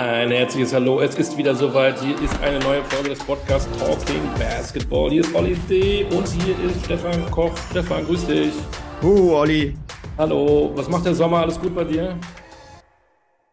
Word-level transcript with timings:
Ein 0.00 0.30
herzliches 0.30 0.72
Hallo. 0.72 1.02
Es 1.02 1.14
ist 1.16 1.36
wieder 1.36 1.54
soweit. 1.54 2.00
Hier 2.02 2.18
ist 2.22 2.40
eine 2.40 2.58
neue 2.60 2.82
Folge 2.84 3.10
des 3.10 3.18
Podcasts 3.18 3.68
Talking 3.78 4.22
Basketball. 4.38 5.10
Hier 5.10 5.20
ist 5.20 5.34
Olli 5.34 5.54
D. 5.68 6.04
und 6.04 6.26
hier 6.26 6.58
ist 6.64 6.86
Stefan 6.86 7.30
Koch. 7.30 7.54
Stefan, 7.70 8.06
grüß 8.06 8.26
dich. 8.26 8.54
Uh, 9.02 9.34
Olli. 9.34 9.76
Hallo. 10.16 10.72
Was 10.74 10.88
macht 10.88 11.04
der 11.04 11.14
Sommer? 11.14 11.40
Alles 11.40 11.60
gut 11.60 11.74
bei 11.74 11.84
dir? 11.84 12.18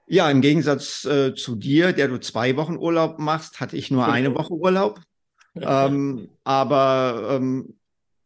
Ja, 0.06 0.32
im 0.32 0.40
Gegensatz 0.40 1.04
äh, 1.04 1.34
zu 1.36 1.58
dir, 1.58 1.92
der 1.92 2.08
du 2.08 2.18
zwei 2.18 2.56
Wochen 2.56 2.78
Urlaub 2.78 3.20
machst, 3.20 3.60
hatte 3.60 3.76
ich 3.76 3.92
nur 3.92 4.08
eine 4.08 4.34
Woche 4.34 4.54
Urlaub. 4.54 5.02
ähm, 5.60 6.30
aber 6.46 7.28
ähm, 7.32 7.78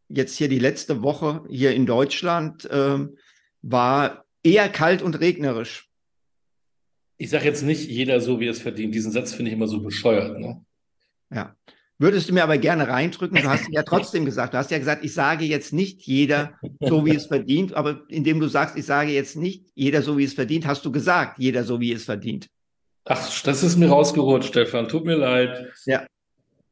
jetzt 0.08 0.36
hier 0.36 0.48
die 0.48 0.60
letzte 0.60 1.02
Woche 1.02 1.42
hier 1.48 1.74
in 1.74 1.86
Deutschland 1.86 2.68
ähm, 2.70 3.16
war 3.62 4.26
eher 4.44 4.68
kalt 4.68 5.02
und 5.02 5.18
regnerisch. 5.18 5.91
Ich 7.18 7.30
sage 7.30 7.44
jetzt 7.44 7.62
nicht 7.62 7.88
jeder 7.88 8.20
so, 8.20 8.40
wie 8.40 8.46
er 8.46 8.52
es 8.52 8.60
verdient. 8.60 8.94
Diesen 8.94 9.12
Satz 9.12 9.32
finde 9.32 9.50
ich 9.50 9.56
immer 9.56 9.68
so 9.68 9.80
bescheuert. 9.80 10.38
Ne? 10.38 10.64
Ja. 11.32 11.54
Würdest 11.98 12.28
du 12.28 12.34
mir 12.34 12.42
aber 12.42 12.58
gerne 12.58 12.88
reindrücken? 12.88 13.40
Du 13.40 13.48
hast 13.48 13.68
ja 13.70 13.84
trotzdem 13.84 14.24
gesagt, 14.24 14.54
du 14.54 14.58
hast 14.58 14.72
ja 14.72 14.78
gesagt, 14.78 15.04
ich 15.04 15.14
sage 15.14 15.44
jetzt 15.44 15.72
nicht 15.72 16.02
jeder 16.02 16.58
so, 16.80 17.06
wie 17.06 17.14
es 17.14 17.26
verdient, 17.26 17.74
aber 17.74 18.02
indem 18.08 18.40
du 18.40 18.48
sagst, 18.48 18.76
ich 18.76 18.86
sage 18.86 19.12
jetzt 19.12 19.36
nicht 19.36 19.66
jeder 19.76 20.02
so, 20.02 20.18
wie 20.18 20.24
es 20.24 20.34
verdient, 20.34 20.66
hast 20.66 20.84
du 20.84 20.90
gesagt, 20.90 21.38
jeder 21.38 21.62
so, 21.62 21.78
wie 21.78 21.92
es 21.92 22.04
verdient. 22.04 22.48
Ach, 23.04 23.42
das 23.42 23.62
ist 23.62 23.76
mir 23.76 23.88
rausgerutscht, 23.88 24.48
Stefan. 24.48 24.88
Tut 24.88 25.04
mir 25.04 25.14
leid. 25.14 25.72
Ja. 25.86 26.04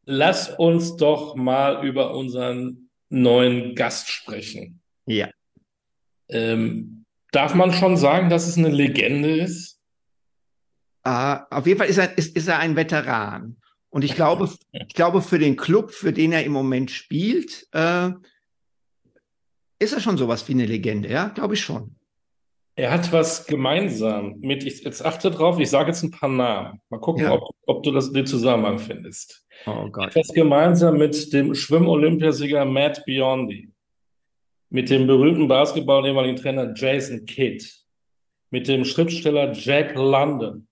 Lass 0.04 0.50
uns 0.58 0.96
doch 0.96 1.36
mal 1.36 1.86
über 1.86 2.16
unseren 2.16 2.90
neuen 3.08 3.76
Gast 3.76 4.08
sprechen. 4.08 4.80
Ja. 5.06 5.28
Ähm, 6.28 7.04
darf 7.30 7.54
man 7.54 7.72
schon 7.72 7.96
sagen, 7.96 8.30
dass 8.30 8.48
es 8.48 8.58
eine 8.58 8.70
Legende 8.70 9.36
ist? 9.36 9.69
Uh, 11.06 11.38
auf 11.50 11.66
jeden 11.66 11.78
Fall 11.78 11.88
ist 11.88 11.98
er, 11.98 12.16
ist, 12.18 12.36
ist 12.36 12.48
er 12.48 12.58
ein 12.58 12.76
Veteran. 12.76 13.56
Und 13.88 14.04
ich 14.04 14.14
glaube, 14.14 14.48
ich 14.72 14.94
glaube, 14.94 15.22
für 15.22 15.38
den 15.38 15.56
Club, 15.56 15.90
für 15.90 16.12
den 16.12 16.32
er 16.32 16.44
im 16.44 16.52
Moment 16.52 16.90
spielt, 16.90 17.66
äh, 17.72 18.10
ist 19.78 19.92
er 19.92 20.00
schon 20.00 20.18
sowas 20.18 20.46
wie 20.48 20.52
eine 20.52 20.66
Legende, 20.66 21.10
ja? 21.10 21.28
Glaube 21.28 21.54
ich 21.54 21.60
schon. 21.60 21.96
Er 22.76 22.92
hat 22.92 23.12
was 23.12 23.46
gemeinsam 23.46 24.38
mit, 24.40 24.64
ich, 24.64 24.84
jetzt 24.84 25.04
achte 25.04 25.30
drauf, 25.30 25.58
ich 25.58 25.68
sage 25.68 25.88
jetzt 25.88 26.02
ein 26.02 26.10
paar 26.10 26.28
Namen. 26.28 26.80
Mal 26.88 27.00
gucken, 27.00 27.24
ja. 27.24 27.32
ob, 27.32 27.50
ob 27.66 27.82
du 27.82 27.90
das, 27.90 28.12
den 28.12 28.26
Zusammenhang 28.26 28.78
findest. 28.78 29.44
Oh 29.66 29.88
Gott. 29.90 30.08
Etwas 30.08 30.28
gemeinsam 30.28 30.96
mit 30.96 31.32
dem 31.32 31.54
Schwimm-Olympiasieger 31.54 32.64
Matt 32.64 33.04
Biondi, 33.04 33.70
mit 34.70 34.88
dem 34.88 35.06
berühmten 35.06 35.48
Basketball 35.48 36.06
ehemaligen 36.06 36.36
Trainer 36.36 36.72
Jason 36.74 37.26
Kidd, 37.26 37.66
mit 38.50 38.68
dem 38.68 38.84
Schriftsteller 38.84 39.52
Jack 39.52 39.94
London, 39.94 40.66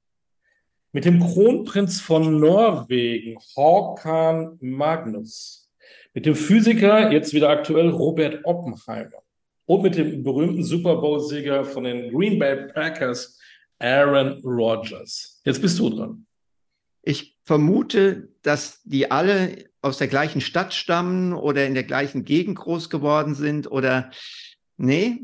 mit 0.93 1.05
dem 1.05 1.21
Kronprinz 1.21 2.01
von 2.01 2.41
Norwegen, 2.41 3.39
Håkan 3.55 4.57
Magnus, 4.61 5.71
mit 6.15 6.27
dem 6.27 6.35
Physiker, 6.35 7.13
jetzt 7.13 7.35
wieder 7.35 7.51
aktuell, 7.51 7.91
Robert 7.91 8.45
Oppenheimer 8.45 9.23
und 9.67 9.83
mit 9.83 9.97
dem 9.97 10.23
berühmten 10.23 10.65
Super 10.65 10.97
Bowl-Sieger 10.97 11.65
von 11.65 11.85
den 11.85 12.11
Green 12.11 12.39
Bay 12.39 12.69
Packers, 12.73 13.39
Aaron 13.79 14.41
Rodgers. 14.43 15.41
Jetzt 15.45 15.61
bist 15.61 15.79
du 15.79 15.91
dran. 15.91 16.27
Ich 17.03 17.37
vermute, 17.45 18.29
dass 18.43 18.83
die 18.85 19.11
alle 19.11 19.65
aus 19.83 19.99
der 19.99 20.09
gleichen 20.09 20.41
Stadt 20.41 20.75
stammen 20.75 21.33
oder 21.33 21.67
in 21.67 21.75
der 21.75 21.85
gleichen 21.85 22.25
Gegend 22.25 22.57
groß 22.59 22.91
geworden 22.91 23.35
sind 23.35 23.71
oder 23.71 24.11
nee, 24.77 25.21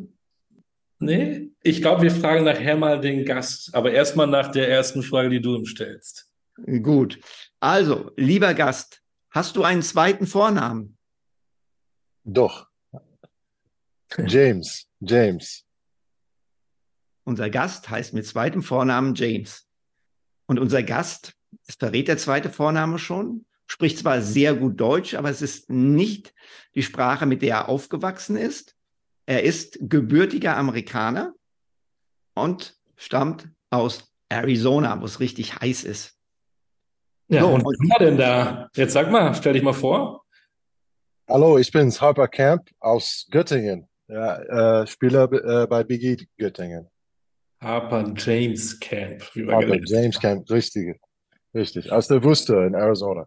Nee, 0.99 1.51
ich 1.63 1.83
glaube, 1.83 2.03
wir 2.03 2.11
fragen 2.11 2.45
nachher 2.45 2.77
mal 2.77 3.01
den 3.01 3.25
Gast, 3.25 3.75
aber 3.75 3.93
erstmal 3.93 4.27
nach 4.27 4.51
der 4.51 4.69
ersten 4.69 5.03
Frage, 5.03 5.29
die 5.29 5.41
du 5.41 5.57
ihm 5.57 5.67
stellst. 5.67 6.31
Gut. 6.83 7.19
Also, 7.61 8.13
lieber 8.17 8.55
Gast, 8.55 9.03
hast 9.31 9.57
du 9.57 9.65
einen 9.65 9.83
zweiten 9.83 10.27
Vornamen? 10.27 10.97
Doch. 12.23 12.69
James. 14.27 14.87
James. 15.01 15.65
Unser 17.25 17.51
Gast 17.51 17.89
heißt 17.91 18.15
mit 18.15 18.27
zweitem 18.27 18.63
Vornamen 18.63 19.15
James. 19.15 19.67
Und 20.47 20.59
unser 20.59 20.83
Gast, 20.83 21.35
das 21.67 21.77
verrät 21.77 22.09
der 22.09 22.19
zweite 22.19 22.51
Vorname 22.51 22.99
schon, 22.99 23.47
spricht 23.67 23.99
zwar 23.99 24.21
sehr 24.21 24.55
gut 24.55 24.79
Deutsch, 24.79 25.15
aber 25.15 25.31
es 25.31 25.43
ist 25.43 25.71
nicht 25.71 26.35
die 26.75 26.83
Sprache, 26.83 27.27
mit 27.27 27.43
der 27.43 27.57
er 27.57 27.69
aufgewachsen 27.69 28.37
ist. 28.37 28.74
Er 29.27 29.43
ist 29.43 29.79
gebürtiger 29.81 30.57
Amerikaner 30.57 31.35
und 32.35 32.77
stammt 32.97 33.49
aus 33.71 34.13
Arizona, 34.29 35.01
wo 35.01 35.05
es 35.05 35.21
richtig 35.21 35.57
heiß 35.57 35.85
ist. 35.85 36.15
Ja, 37.29 37.41
so, 37.41 37.49
und 37.49 37.65
was 37.65 37.91
war 37.91 37.99
denn 38.07 38.19
da? 38.19 38.69
Jetzt 38.75 38.93
sag 38.93 39.11
mal, 39.11 39.35
stell 39.35 39.55
dich 39.55 39.63
mal 39.63 39.73
vor. 39.73 40.25
Hallo, 41.29 41.57
ich 41.57 41.73
bin's, 41.73 42.01
Harper 42.01 42.29
Camp 42.29 42.69
aus 42.81 43.27
Göttingen. 43.31 43.89
Ja, 44.09 44.83
äh, 44.83 44.87
Spieler 44.87 45.33
äh, 45.33 45.67
bei 45.67 45.83
Biggie 45.83 46.29
Göttingen. 46.37 46.91
Harper 47.63 48.13
James 48.15 48.79
Camp. 48.79 49.23
Harper 49.23 49.79
James 49.87 50.21
Camp, 50.21 50.51
richtig. 50.51 51.01
Richtig, 51.55 51.91
aus 51.91 52.09
der 52.09 52.23
Wüste 52.23 52.57
in 52.57 52.75
Arizona. 52.75 53.27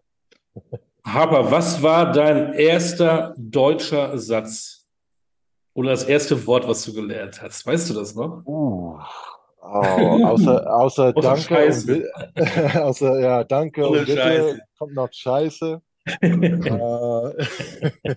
Harper, 1.04 1.50
was 1.50 1.82
war 1.82 2.12
dein 2.12 2.52
erster 2.52 3.34
deutscher 3.36 4.16
Satz? 4.18 4.77
Oder 5.78 5.90
das 5.90 6.02
erste 6.02 6.44
Wort, 6.48 6.66
was 6.66 6.84
du 6.84 6.92
gelernt 6.92 7.40
hast. 7.40 7.64
Weißt 7.64 7.88
du 7.88 7.94
das 7.94 8.12
noch? 8.16 8.44
Uh. 8.44 8.98
Oh, 9.62 10.24
außer, 10.24 10.74
außer 10.74 11.12
Danke 11.22 11.66
und, 11.66 12.76
außer, 12.76 13.20
ja, 13.20 13.44
Danke 13.44 13.86
und 13.86 13.92
Bitte 14.04 14.16
Scheiße. 14.16 14.60
kommt 14.76 14.94
noch 14.96 15.12
Scheiße. 15.12 15.80
äh, 16.20 18.14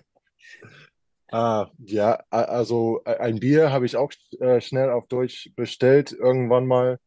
ah, 1.30 1.68
ja, 1.84 2.18
also 2.30 3.00
ein 3.04 3.38
Bier 3.38 3.70
habe 3.70 3.86
ich 3.86 3.94
auch 3.96 4.10
äh, 4.40 4.60
schnell 4.60 4.90
auf 4.90 5.06
Deutsch 5.06 5.52
bestellt, 5.54 6.10
irgendwann 6.10 6.66
mal 6.66 6.98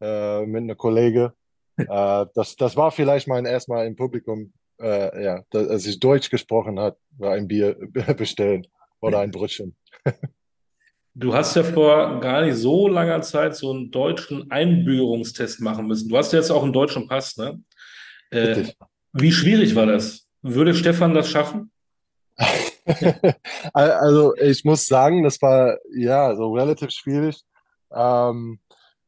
äh, 0.00 0.44
mit 0.44 0.64
einer 0.64 0.74
Kollege. 0.74 1.34
Äh, 1.76 2.26
das, 2.34 2.56
das 2.56 2.76
war 2.76 2.90
vielleicht 2.90 3.28
mein 3.28 3.44
erstmal 3.44 3.86
im 3.86 3.94
Publikum, 3.94 4.54
äh, 4.80 5.22
ja, 5.22 5.44
als 5.52 5.86
ich 5.86 6.00
Deutsch 6.00 6.30
gesprochen 6.30 6.80
hat, 6.80 6.96
war 7.16 7.34
ein 7.34 7.46
Bier 7.46 7.76
bestellen 8.16 8.66
oder 9.00 9.20
ein 9.20 9.30
Brötchen. 9.30 9.76
Du 11.14 11.34
hast 11.34 11.56
ja 11.56 11.64
vor 11.64 12.20
gar 12.20 12.42
nicht 12.42 12.56
so 12.56 12.86
langer 12.86 13.20
Zeit 13.20 13.56
so 13.56 13.72
einen 13.72 13.90
deutschen 13.90 14.50
Einbürgerungstest 14.50 15.60
machen 15.60 15.86
müssen. 15.86 16.08
Du 16.08 16.16
hast 16.16 16.32
ja 16.32 16.38
jetzt 16.38 16.50
auch 16.50 16.62
einen 16.62 16.72
deutschen 16.72 17.08
Pass, 17.08 17.36
ne? 17.36 17.60
Äh, 18.30 18.68
wie 19.12 19.32
schwierig 19.32 19.74
war 19.74 19.86
das? 19.86 20.28
Würde 20.40 20.72
Stefan 20.72 21.12
das 21.12 21.28
schaffen? 21.28 21.72
also 23.74 24.34
ich 24.36 24.64
muss 24.64 24.86
sagen, 24.86 25.24
das 25.24 25.42
war 25.42 25.78
ja 25.92 26.34
so 26.36 26.52
relativ 26.54 26.90
schwierig. 26.90 27.42
Ähm, 27.92 28.60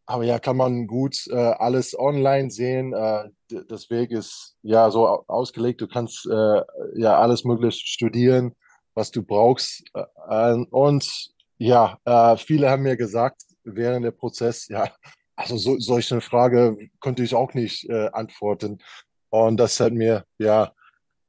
aber 0.04 0.24
ja, 0.24 0.40
kann 0.40 0.56
man 0.56 0.88
gut 0.88 1.16
äh, 1.30 1.36
alles 1.36 1.96
online 1.96 2.50
sehen. 2.50 2.92
Äh, 2.92 3.30
das 3.68 3.90
Weg 3.90 4.10
ist 4.10 4.56
ja 4.62 4.90
so 4.90 5.06
ausgelegt. 5.06 5.80
Du 5.80 5.86
kannst 5.86 6.26
äh, 6.26 6.62
ja 6.96 7.18
alles 7.18 7.44
möglich 7.44 7.76
studieren 7.76 8.56
was 8.94 9.10
du 9.10 9.22
brauchst. 9.22 9.84
Äh, 10.28 10.54
und 10.70 11.32
ja, 11.58 11.98
äh, 12.04 12.36
viele 12.36 12.70
haben 12.70 12.82
mir 12.82 12.96
gesagt 12.96 13.42
während 13.64 14.04
der 14.04 14.10
Prozess, 14.10 14.68
ja, 14.68 14.90
also 15.36 15.56
so, 15.56 15.78
solche 15.78 16.20
Frage 16.20 16.76
konnte 17.00 17.22
ich 17.22 17.34
auch 17.34 17.54
nicht 17.54 17.88
äh, 17.88 18.08
antworten. 18.12 18.78
Und 19.30 19.58
das 19.58 19.80
hat 19.80 19.92
mir 19.92 20.24
ja 20.38 20.72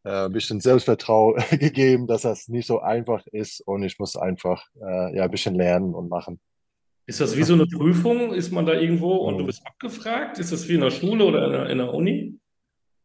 äh, 0.04 0.26
ein 0.26 0.32
bisschen 0.32 0.60
Selbstvertrauen 0.60 1.42
gegeben, 1.52 2.08
dass 2.08 2.24
das 2.24 2.48
nicht 2.48 2.68
so 2.68 2.80
einfach 2.82 3.26
ist 3.28 3.62
und 3.62 3.84
ich 3.84 4.00
muss 4.00 4.16
einfach 4.16 4.66
äh, 4.82 5.16
ja 5.16 5.24
ein 5.24 5.32
bisschen 5.32 5.56
lernen 5.56 5.94
und 5.94 6.10
machen. 6.10 6.40
Ist 7.06 7.20
das 7.20 7.36
wie 7.36 7.44
so 7.44 7.54
eine 7.54 7.68
Prüfung? 7.68 8.34
Ist 8.34 8.52
man 8.52 8.66
da 8.66 8.74
irgendwo 8.74 9.16
und 9.16 9.38
du 9.38 9.46
bist 9.46 9.66
abgefragt? 9.66 10.40
Ist 10.40 10.52
das 10.52 10.68
wie 10.70 10.76
in 10.76 10.82
der 10.82 10.92
Schule 10.92 11.26
oder 11.26 11.46
in 11.46 11.52
der, 11.52 11.70
in 11.70 11.78
der 11.80 11.94
Uni? 11.94 12.40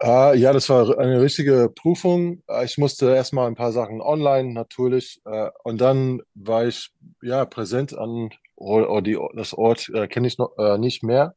Uh, 0.00 0.32
ja, 0.34 0.52
das 0.52 0.68
war 0.68 0.98
eine 0.98 1.20
richtige 1.20 1.70
Prüfung. 1.74 2.42
Uh, 2.48 2.62
ich 2.62 2.78
musste 2.78 3.14
erstmal 3.14 3.48
ein 3.48 3.56
paar 3.56 3.72
Sachen 3.72 4.00
online 4.00 4.52
natürlich 4.52 5.20
uh, 5.26 5.48
und 5.64 5.80
dann 5.80 6.22
war 6.34 6.66
ich 6.66 6.92
ja 7.20 7.44
präsent 7.44 7.96
an 7.98 8.30
oh, 8.58 9.00
die, 9.00 9.18
das 9.34 9.54
Ort 9.54 9.88
äh, 9.90 10.08
kenne 10.08 10.26
ich 10.28 10.38
noch 10.38 10.56
äh, 10.58 10.78
nicht 10.78 11.02
mehr, 11.02 11.34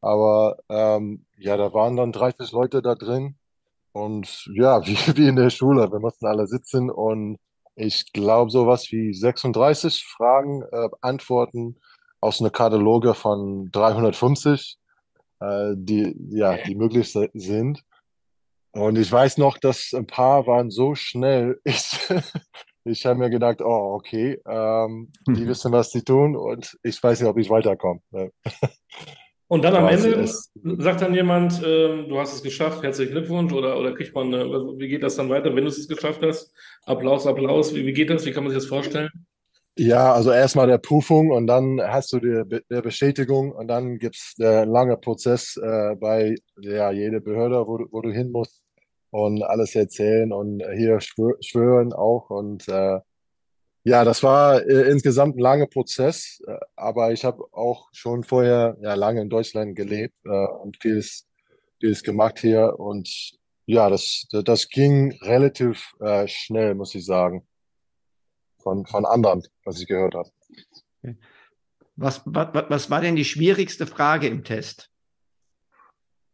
aber 0.00 0.58
ähm, 0.68 1.26
ja, 1.36 1.56
da 1.56 1.72
waren 1.72 1.96
dann 1.96 2.12
30 2.12 2.52
Leute 2.52 2.82
da 2.82 2.94
drin 2.94 3.36
und 3.92 4.48
ja, 4.54 4.80
wie, 4.86 4.96
wie 5.16 5.28
in 5.28 5.36
der 5.36 5.50
Schule, 5.50 5.90
wir 5.90 6.00
mussten 6.00 6.26
alle 6.26 6.46
sitzen 6.46 6.90
und 6.90 7.38
ich 7.76 8.12
glaube 8.12 8.50
sowas 8.50 8.90
wie 8.90 9.12
36 9.12 10.04
Fragen 10.04 10.62
äh, 10.72 10.88
antworten 11.00 11.76
aus 12.20 12.40
einer 12.40 12.50
Kataloge 12.50 13.14
von 13.14 13.70
350, 13.72 14.78
äh, 15.40 15.74
die 15.76 16.16
ja 16.30 16.56
die 16.56 16.74
möglich 16.74 17.12
sind. 17.34 17.84
Und 18.76 18.98
ich 18.98 19.10
weiß 19.10 19.38
noch, 19.38 19.56
dass 19.56 19.92
ein 19.94 20.06
paar 20.06 20.46
waren 20.46 20.70
so 20.70 20.94
schnell. 20.94 21.60
Ich, 22.88 23.00
ich 23.00 23.04
habe 23.04 23.18
mir 23.18 23.30
gedacht, 23.30 23.62
oh, 23.62 23.94
okay, 23.96 24.40
ähm, 24.46 25.10
die 25.26 25.40
mhm. 25.40 25.48
wissen, 25.48 25.72
was 25.72 25.90
sie 25.90 26.02
tun 26.02 26.36
und 26.36 26.78
ich 26.84 27.02
weiß 27.02 27.20
nicht, 27.20 27.28
ob 27.28 27.36
ich 27.36 27.50
weiterkomme. 27.50 28.00
Und 29.48 29.64
dann 29.64 29.74
am 29.74 29.88
Ende 29.88 30.24
sagt 30.24 31.00
dann 31.02 31.12
jemand, 31.12 31.60
ähm, 31.64 32.08
du 32.08 32.18
hast 32.20 32.34
es 32.34 32.44
geschafft, 32.44 32.84
herzlichen 32.84 33.10
Glückwunsch, 33.12 33.52
oder, 33.52 33.76
oder 33.76 33.92
kriegt 33.92 34.14
man, 34.14 34.32
eine, 34.32 34.44
wie 34.78 34.86
geht 34.86 35.02
das 35.02 35.16
dann 35.16 35.28
weiter, 35.30 35.54
wenn 35.56 35.64
du 35.64 35.70
es 35.70 35.88
geschafft 35.88 36.22
hast? 36.22 36.52
Applaus, 36.84 37.26
Applaus, 37.26 37.74
wie, 37.74 37.84
wie 37.86 37.92
geht 37.92 38.10
das? 38.10 38.24
Wie 38.24 38.30
kann 38.30 38.44
man 38.44 38.52
sich 38.52 38.60
das 38.62 38.68
vorstellen? 38.68 39.10
Ja, 39.76 40.12
also 40.14 40.30
erstmal 40.30 40.68
der 40.68 40.78
Prüfung 40.78 41.32
und 41.32 41.48
dann 41.48 41.80
hast 41.82 42.12
du 42.12 42.20
die, 42.20 42.60
der 42.70 42.82
Bestätigung 42.82 43.50
und 43.50 43.66
dann 43.66 43.98
gibt 43.98 44.14
es 44.14 44.34
einen 44.40 44.70
langen 44.70 45.00
Prozess 45.00 45.56
äh, 45.56 45.96
bei 45.96 46.36
ja, 46.60 46.92
jeder 46.92 47.18
Behörde, 47.18 47.66
wo, 47.66 47.78
du- 47.78 47.88
wo 47.90 48.00
du 48.00 48.12
hin 48.12 48.30
musst 48.30 48.62
und 49.10 49.42
alles 49.42 49.74
erzählen 49.74 50.32
und 50.32 50.62
hier 50.74 51.00
schwör, 51.00 51.36
schwören 51.40 51.92
auch. 51.92 52.30
Und 52.30 52.68
äh, 52.68 53.00
ja, 53.84 54.04
das 54.04 54.22
war 54.22 54.62
äh, 54.62 54.90
insgesamt 54.90 55.36
ein 55.36 55.40
langer 55.40 55.66
Prozess, 55.66 56.42
äh, 56.46 56.56
aber 56.74 57.12
ich 57.12 57.24
habe 57.24 57.44
auch 57.52 57.88
schon 57.92 58.24
vorher 58.24 58.76
ja, 58.80 58.94
lange 58.94 59.20
in 59.20 59.30
Deutschland 59.30 59.76
gelebt 59.76 60.14
äh, 60.24 60.46
und 60.62 60.76
vieles, 60.80 61.26
vieles 61.80 62.02
gemacht 62.02 62.40
hier. 62.40 62.78
Und 62.78 63.36
ja, 63.66 63.88
das, 63.88 64.26
das 64.30 64.68
ging 64.68 65.12
relativ 65.22 65.94
äh, 66.00 66.26
schnell, 66.28 66.74
muss 66.74 66.94
ich 66.94 67.04
sagen 67.04 67.46
von, 68.66 68.84
von 68.86 69.06
anderen, 69.06 69.44
was 69.64 69.80
ich 69.80 69.86
gehört 69.86 70.14
habe. 70.14 70.30
Was, 71.94 72.22
was, 72.24 72.48
was 72.68 72.90
war 72.90 73.00
denn 73.00 73.14
die 73.14 73.24
schwierigste 73.24 73.86
Frage 73.86 74.26
im 74.26 74.42
Test? 74.42 74.90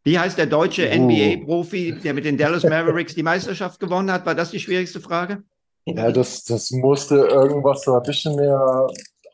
Wie 0.05 0.19
heißt 0.19 0.37
der 0.37 0.47
deutsche 0.47 0.89
Oh. 0.91 0.95
NBA-Profi, 0.95 2.01
der 2.03 2.15
mit 2.15 2.25
den 2.25 2.37
Dallas 2.37 2.65
Mavericks 2.65 3.15
die 3.15 3.23
Meisterschaft 3.23 3.79
gewonnen 3.79 4.11
hat? 4.11 4.27
War 4.27 4.35
das 4.35 4.51
die 4.51 4.59
schwierigste 4.59 5.01
Frage? 5.01 5.43
Ja, 5.85 6.11
das, 6.11 6.45
das 6.45 6.71
musste 6.71 7.17
irgendwas 7.17 7.83
so 7.83 7.95
ein 7.95 8.03
bisschen 8.03 8.37
mehr 8.37 8.87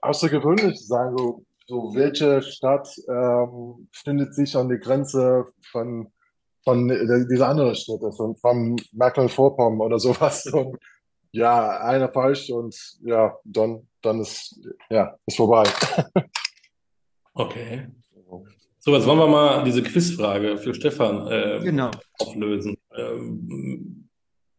außergewöhnlich 0.03 0.79
sein. 0.87 1.15
So, 1.17 1.45
so 1.67 1.95
welche 1.95 2.43
Stadt 2.43 2.89
ähm, 3.09 3.89
findet 3.93 4.35
sich 4.35 4.57
an 4.57 4.69
der 4.69 4.79
Grenze 4.79 5.47
von, 5.71 6.09
von 6.65 6.89
dieser 7.31 7.49
anderen 7.49 7.75
Stadt, 7.75 8.01
von, 8.17 8.37
von 8.37 8.77
Mecklenburg-Vorpommern 8.93 9.81
oder 9.81 9.99
sowas. 9.99 10.47
Und 10.53 10.77
ja, 11.33 11.81
einer 11.81 12.09
falsch 12.09 12.51
und 12.51 12.75
ja, 13.03 13.37
dann, 13.45 13.87
dann 14.01 14.21
ist, 14.21 14.59
ja, 14.89 15.15
ist 15.27 15.37
vorbei. 15.37 15.65
Okay. 17.35 17.87
So, 18.89 18.95
jetzt 18.97 19.07
wollen 19.07 19.19
wir 19.19 19.27
mal 19.27 19.65
diese 19.65 19.83
Quizfrage 19.83 20.57
für 20.57 20.73
Stefan 20.73 21.27
äh, 21.27 21.61
Genau. 21.63 21.91
auflösen. 22.21 22.79
Ähm, 22.97 24.09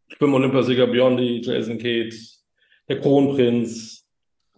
Schwimm-Olympiasieger 0.09 0.85
Biondi, 0.85 1.41
Jason 1.43 1.79
Kidd, 1.79 2.15
der 2.87 2.99
Kronprinz, 3.01 4.05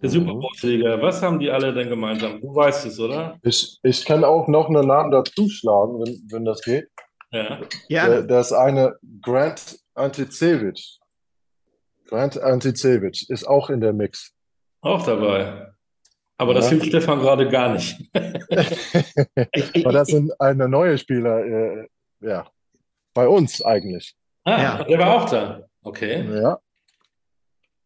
der 0.02 0.10
Mhm. 0.10 0.14
Super 0.14 0.34
Bowl-Sieger, 0.34 1.02
was 1.02 1.22
haben 1.22 1.40
die 1.40 1.50
alle 1.50 1.74
denn 1.74 1.88
gemeinsam? 1.88 2.42
Du 2.42 2.54
weißt 2.54 2.86
es, 2.88 3.00
oder? 3.00 3.40
Ich, 3.44 3.80
ich 3.82 4.04
kann 4.04 4.26
auch 4.26 4.50
noch 4.50 4.68
einen 4.68 4.86
Namen 4.86 5.10
dazu 5.10 5.48
schlagen, 5.48 6.02
wenn, 6.02 6.22
wenn 6.30 6.44
das 6.44 6.62
geht. 6.64 6.90
Ja. 7.32 7.62
Ja, 7.88 8.22
der 8.24 8.42
ist 8.42 8.52
eine 8.52 8.98
Grant 9.22 9.80
Anticevich. 9.94 11.00
Grant 12.08 12.38
Anticevich 12.42 13.30
ist 13.30 13.48
auch 13.48 13.70
in 13.70 13.80
der 13.80 13.94
Mix. 13.94 14.34
Auch 14.82 15.06
dabei. 15.06 15.71
Aber 16.42 16.54
das 16.56 16.66
Ja. 16.66 16.72
hilft 16.72 16.88
Stefan 16.88 17.20
gerade 17.20 17.48
gar 17.50 17.74
nicht. 17.74 18.00
ich, 19.54 19.70
ich, 19.76 19.86
Aber 19.86 19.94
das 19.94 20.08
sind 20.08 20.32
eine 20.42 20.68
neue 20.68 20.98
Spieler, 20.98 21.46
äh, 21.46 21.88
ja, 22.22 22.48
bei 23.14 23.28
uns 23.28 23.62
eigentlich. 23.64 24.16
Ah, 24.44 24.62
Ja. 24.62 24.84
der 24.84 25.00
war 25.00 25.16
auch 25.16 25.30
da. 25.30 25.62
Okay. 25.84 26.26
Ja, 26.42 26.60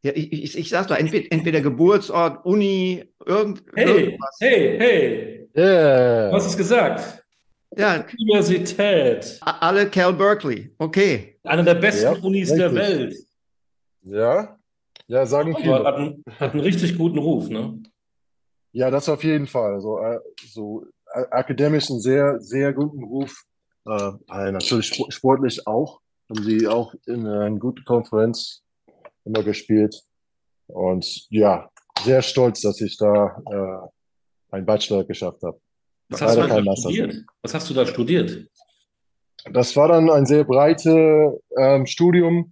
ja, 0.03 0.11
ich, 0.13 0.31
ich, 0.31 0.57
ich 0.57 0.69
sag 0.69 0.87
doch, 0.87 0.95
entweder, 0.97 1.25
entweder 1.31 1.61
Geburtsort, 1.61 2.45
Uni, 2.45 3.03
irgend, 3.25 3.63
Hey, 3.75 3.85
irgendwas. 4.03 4.37
hey, 4.39 4.77
hey, 4.77 5.49
yeah. 5.57 6.29
du 6.29 6.35
hast 6.35 6.45
es 6.45 6.55
gesagt. 6.57 7.23
Ja, 7.77 8.05
Universität. 8.19 9.39
alle 9.41 9.89
Cal 9.89 10.13
Berkeley. 10.13 10.69
Okay. 10.77 11.37
Eine 11.43 11.63
der 11.63 11.73
besten 11.75 12.03
Ja, 12.15 12.21
Unis 12.21 12.53
der 12.53 12.71
richtig. 12.71 12.87
Welt. 12.99 13.15
Ja, 14.03 14.57
ja, 15.07 15.25
sagen 15.25 15.53
Aber 15.55 15.61
viele. 15.63 15.83
hat 15.83 15.95
einen, 15.95 16.23
hat 16.39 16.51
einen 16.51 16.61
richtig 16.61 16.97
guten 16.97 17.17
Ruf, 17.17 17.49
ne? 17.49 17.79
Ja, 18.75 18.91
das 18.91 19.07
auf 19.07 19.23
jeden 19.23 19.47
Fall. 19.47 19.79
So, 19.79 19.99
äh, 19.99 20.19
so 20.51 20.85
äh, 21.13 21.23
akademisch 21.31 21.89
einen 21.89 22.01
sehr, 22.01 22.41
sehr 22.41 22.73
guten 22.73 23.05
Ruf. 23.05 23.43
Äh, 23.87 24.51
natürlich 24.51 24.87
sp- 24.91 25.07
sportlich 25.11 25.65
auch. 25.65 26.01
Haben 26.29 26.43
sie 26.43 26.67
auch 26.67 26.93
in 27.05 27.25
einer 27.25 27.57
guten 27.57 27.85
Konferenz 27.85 28.63
immer 29.23 29.43
gespielt. 29.43 29.95
Und 30.67 31.25
ja, 31.29 31.69
sehr 32.03 32.21
stolz, 32.21 32.59
dass 32.61 32.81
ich 32.81 32.97
da 32.97 33.41
äh, 33.49 34.53
einen 34.55 34.65
Bachelor 34.65 35.05
geschafft 35.05 35.41
habe. 35.43 35.57
Was 36.09 36.21
hast 36.21 36.35
du 36.35 36.41
Leider 36.41 36.55
da 36.55 36.61
Master. 36.61 36.89
studiert? 36.89 37.25
Was 37.43 37.53
hast 37.53 37.69
du 37.69 37.73
da 37.73 37.85
studiert? 37.85 38.45
Das 39.53 39.73
war 39.77 39.87
dann 39.87 40.09
ein 40.09 40.25
sehr 40.25 40.43
breites 40.43 40.85
ähm, 41.57 41.85
Studium. 41.85 42.51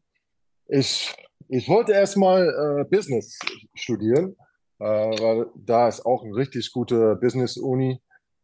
Ich, 0.68 1.14
ich 1.50 1.68
wollte 1.68 1.92
erstmal 1.92 2.48
äh, 2.48 2.86
Business 2.90 3.38
studieren, 3.76 4.38
weil 4.84 5.48
da 5.56 5.88
ist 5.88 6.06
auch 6.06 6.24
eine 6.24 6.36
richtig 6.36 6.72
gute 6.72 7.16
Business-Uni 7.16 8.00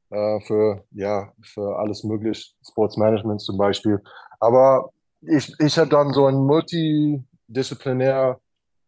äh, 0.09 0.39
für, 0.41 0.83
ja, 0.91 1.31
für 1.41 1.77
alles 1.77 2.03
mögliche, 2.03 2.53
Sportsmanagement 2.67 3.41
zum 3.41 3.57
Beispiel. 3.57 4.01
Aber 4.39 4.91
ich, 5.21 5.53
ich 5.59 5.77
habe 5.77 5.89
dann 5.89 6.13
so 6.13 6.25
ein 6.25 6.35
multidisziplinär 6.35 8.39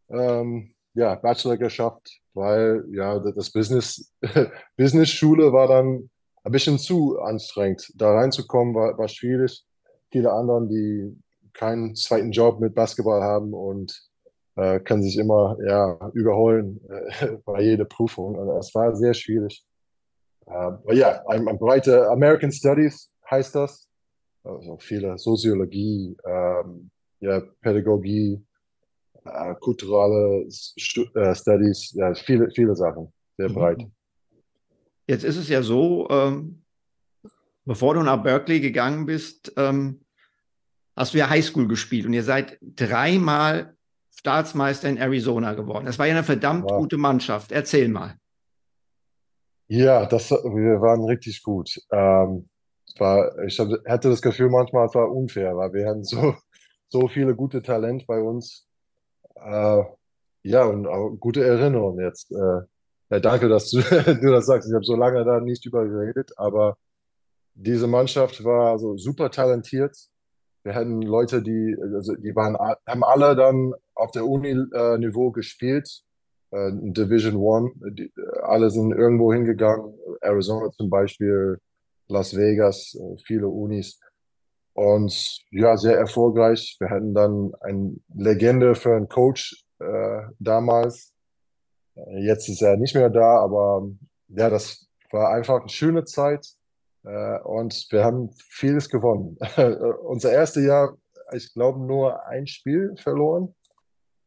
ähm, 0.10 0.74
ja, 0.94 1.16
Bachelor 1.16 1.58
geschafft, 1.58 2.20
weil 2.34 2.86
ja, 2.92 3.20
das 3.20 3.52
Business, 3.52 4.12
Business-Schule 4.78 5.54
war 5.54 5.68
dann 5.68 6.10
ein 6.44 6.52
bisschen 6.52 6.80
zu 6.80 7.20
anstrengend. 7.20 7.92
Da 7.96 8.14
reinzukommen 8.14 8.74
war, 8.74 8.98
war 8.98 9.08
schwierig. 9.08 9.64
Viele 10.12 10.32
anderen, 10.32 10.70
die 10.70 11.16
keinen 11.54 11.96
zweiten 11.96 12.32
Job 12.32 12.60
mit 12.60 12.76
Basketball 12.76 13.22
haben 13.22 13.54
und 13.54 14.11
äh, 14.56 14.80
können 14.80 15.04
sich 15.04 15.18
immer 15.18 15.58
ja, 15.66 16.12
überholen 16.14 16.82
äh, 16.90 17.38
bei 17.46 17.62
jeder 17.62 17.86
Prüfung. 17.86 18.38
Also 18.38 18.58
es 18.58 18.76
war 18.76 18.96
sehr 18.96 19.14
schwierig. 19.14 19.66
Äh, 20.46 20.52
aber 20.52 20.94
ja, 20.94 21.24
ein, 21.28 21.48
ein 21.48 21.58
breite 21.58 22.10
American 22.10 22.52
Studies 22.52 23.10
heißt 23.30 23.56
das. 23.56 23.88
Also 24.44 24.78
viele 24.80 25.18
Soziologie, 25.18 26.18
ähm, 26.26 26.90
ja, 27.20 27.42
Pädagogie, 27.62 28.44
äh, 29.24 29.54
kulturelle 29.60 30.50
Stu 30.50 31.04
äh, 31.14 31.36
Studies, 31.36 31.92
ja, 31.94 32.14
viele, 32.16 32.50
viele 32.52 32.76
Sachen. 32.76 33.14
Sehr 33.38 33.50
Mhm. 33.50 33.54
breit. 33.54 33.88
Jetzt 35.08 35.24
ist 35.24 35.38
es 35.38 35.50
ja 35.50 35.62
so, 35.62 36.10
ähm, 36.10 36.64
bevor 37.66 37.94
du 37.94 38.02
nach 38.02 38.24
Berkeley 38.24 38.60
gegangen 38.60 39.06
bist, 39.06 39.54
ähm, 39.58 40.02
hast 40.96 41.14
du 41.14 41.20
ja 41.20 41.30
Highschool 41.30 41.68
gespielt 41.68 42.06
und 42.06 42.14
ihr 42.14 42.24
seid 42.24 42.58
dreimal 42.62 43.76
Staatsmeister 44.22 44.88
in 44.88 44.98
Arizona 44.98 45.54
geworden. 45.56 45.88
Das 45.88 45.98
war 45.98 46.06
ja 46.06 46.14
eine 46.14 46.24
verdammt 46.24 46.66
Wow. 46.66 46.78
gute 46.78 46.98
Mannschaft. 46.98 47.52
Erzähl 47.52 47.90
mal. 47.90 48.18
Ja, 49.68 50.06
das, 50.06 50.30
wir 50.30 50.80
waren 50.80 51.04
richtig 51.06 51.42
gut. 51.42 51.82
Ähm, 51.92 52.48
war, 53.00 53.36
ich 53.48 53.60
hab, 53.60 53.70
hatte 53.88 54.10
das 54.10 54.22
Gefühl 54.22 54.50
manchmal, 54.52 54.86
es 54.86 54.94
war 54.94 55.12
unfair, 55.12 55.58
weil 55.58 55.74
wir 55.74 55.90
hatten 55.90 56.04
so, 56.04 56.36
so 56.90 57.08
viele 57.08 57.36
gute 57.36 57.64
Talente 57.64 58.06
bei 58.06 58.22
uns. 58.22 58.68
Äh, 59.36 59.84
ja, 60.44 60.66
und 60.66 60.86
auch 60.86 61.10
gute 61.20 61.44
Erinnerungen 61.44 62.06
jetzt. 62.06 62.32
Äh, 62.32 62.62
ja, 63.10 63.20
danke, 63.20 63.50
dass 63.50 63.72
du, 63.72 63.80
du 64.22 64.32
das 64.32 64.46
sagst. 64.46 64.70
Ich 64.70 64.76
habe 64.76 64.86
so 64.86 64.96
lange 64.96 65.26
da 65.26 65.40
nicht 65.40 65.66
über 65.66 65.84
geredet, 65.88 66.32
aber 66.38 66.78
diese 67.56 67.88
Mannschaft 67.88 68.44
war 68.44 68.78
so 68.78 68.98
super 68.98 69.32
talentiert. 69.32 69.98
Wir 70.64 70.76
hatten 70.76 71.02
Leute, 71.02 71.42
die, 71.42 71.76
also 71.96 72.14
die 72.16 72.36
waren, 72.36 72.56
haben 72.56 73.04
alle 73.04 73.36
dann 73.36 73.74
auf 74.02 74.12
der 74.12 74.26
Uni-Niveau 74.26 75.32
gespielt 75.32 76.04
äh, 76.52 76.72
Division 76.74 77.36
One. 77.38 77.72
Alle 78.44 78.70
sind 78.70 78.92
irgendwo 78.92 79.34
hingegangen. 79.34 79.94
Arizona 80.22 80.72
zum 80.72 80.90
Beispiel, 80.90 81.60
Las 82.08 82.36
Vegas, 82.36 82.96
äh, 82.96 83.18
viele 83.26 83.48
Unis. 83.48 84.00
Und 84.74 85.42
ja, 85.52 85.76
sehr 85.78 85.98
erfolgreich. 85.98 86.78
Wir 86.80 86.90
hatten 86.90 87.14
dann 87.14 87.54
eine 87.62 87.96
Legende 88.14 88.76
für 88.76 88.96
einen 88.96 89.10
Coach 89.10 89.66
äh, 89.80 90.22
damals. 90.40 91.14
Äh, 91.96 92.26
Jetzt 92.26 92.48
ist 92.50 92.62
er 92.62 92.78
nicht 92.78 92.96
mehr 92.96 93.10
da, 93.10 93.40
aber 93.40 93.90
ja, 94.30 94.50
das 94.50 94.88
war 95.12 95.30
einfach 95.34 95.62
eine 95.62 95.70
schöne 95.70 96.06
Zeit. 96.06 96.48
Äh, 97.04 97.40
und 97.42 97.88
wir 97.92 98.04
haben 98.04 98.32
vieles 98.50 98.90
gewonnen. 98.90 99.38
Unser 100.04 100.32
erstes 100.32 100.66
Jahr, 100.66 100.98
ich 101.34 101.54
glaube, 101.54 101.80
nur 101.80 102.26
ein 102.28 102.48
Spiel 102.48 102.94
verloren. 102.98 103.54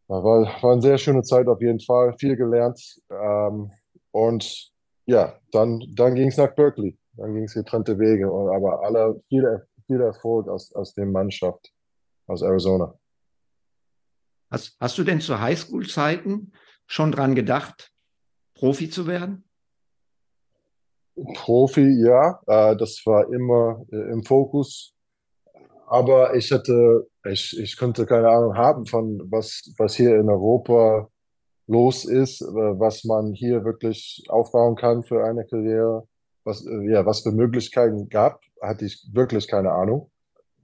War, 0.06 0.22
war 0.22 0.72
eine 0.72 0.82
sehr 0.82 0.98
schöne 0.98 1.22
Zeit 1.22 1.46
auf 1.48 1.60
jeden 1.60 1.80
Fall, 1.80 2.14
viel 2.18 2.36
gelernt. 2.36 3.00
Ähm, 3.10 3.70
und 4.10 4.72
ja, 5.06 5.34
dann, 5.50 5.82
dann 5.94 6.14
ging 6.14 6.28
es 6.28 6.36
nach 6.36 6.54
Berkeley. 6.54 6.98
Dann 7.16 7.34
ging 7.34 7.44
es 7.44 7.54
getrennte 7.54 7.98
Wege. 7.98 8.30
Und, 8.30 8.54
aber 8.54 8.82
alle 8.82 9.22
viel, 9.28 9.66
viel 9.86 10.00
Erfolg 10.00 10.48
aus, 10.48 10.74
aus 10.74 10.94
der 10.94 11.06
Mannschaft 11.06 11.72
aus 12.26 12.42
Arizona. 12.42 12.94
Hast, 14.50 14.76
hast 14.78 14.98
du 14.98 15.04
denn 15.04 15.20
zu 15.20 15.40
Highschool-Zeiten 15.40 16.52
schon 16.86 17.12
dran 17.12 17.34
gedacht, 17.34 17.92
Profi 18.54 18.88
zu 18.88 19.06
werden? 19.06 19.48
Profi, 21.34 22.04
ja, 22.04 22.40
äh, 22.46 22.76
das 22.76 23.02
war 23.04 23.32
immer 23.32 23.84
äh, 23.90 24.12
im 24.12 24.24
Fokus. 24.24 24.94
Aber 25.86 26.34
ich 26.34 26.50
hatte, 26.50 27.08
ich, 27.24 27.58
ich 27.58 27.76
konnte 27.76 28.06
keine 28.06 28.28
Ahnung 28.28 28.56
haben 28.56 28.86
von 28.86 29.20
was, 29.30 29.72
was 29.78 29.94
hier 29.94 30.16
in 30.16 30.28
Europa 30.28 31.08
los 31.66 32.04
ist, 32.04 32.42
äh, 32.42 32.46
was 32.46 33.04
man 33.04 33.32
hier 33.32 33.64
wirklich 33.64 34.24
aufbauen 34.28 34.76
kann 34.76 35.02
für 35.02 35.24
eine 35.24 35.44
Karriere, 35.46 36.06
was, 36.44 36.66
äh, 36.66 36.90
ja, 36.90 37.06
was 37.06 37.20
für 37.20 37.32
Möglichkeiten 37.32 38.08
gab, 38.08 38.40
hatte 38.60 38.84
ich 38.84 39.08
wirklich 39.12 39.48
keine 39.48 39.72
Ahnung. 39.72 40.10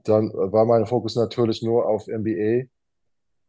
Dann 0.05 0.31
war 0.33 0.64
mein 0.67 0.87
Fokus 0.87 1.17
natürlich 1.17 1.62
nur 1.62 1.87
auf 1.87 2.07
MBA. 2.07 2.67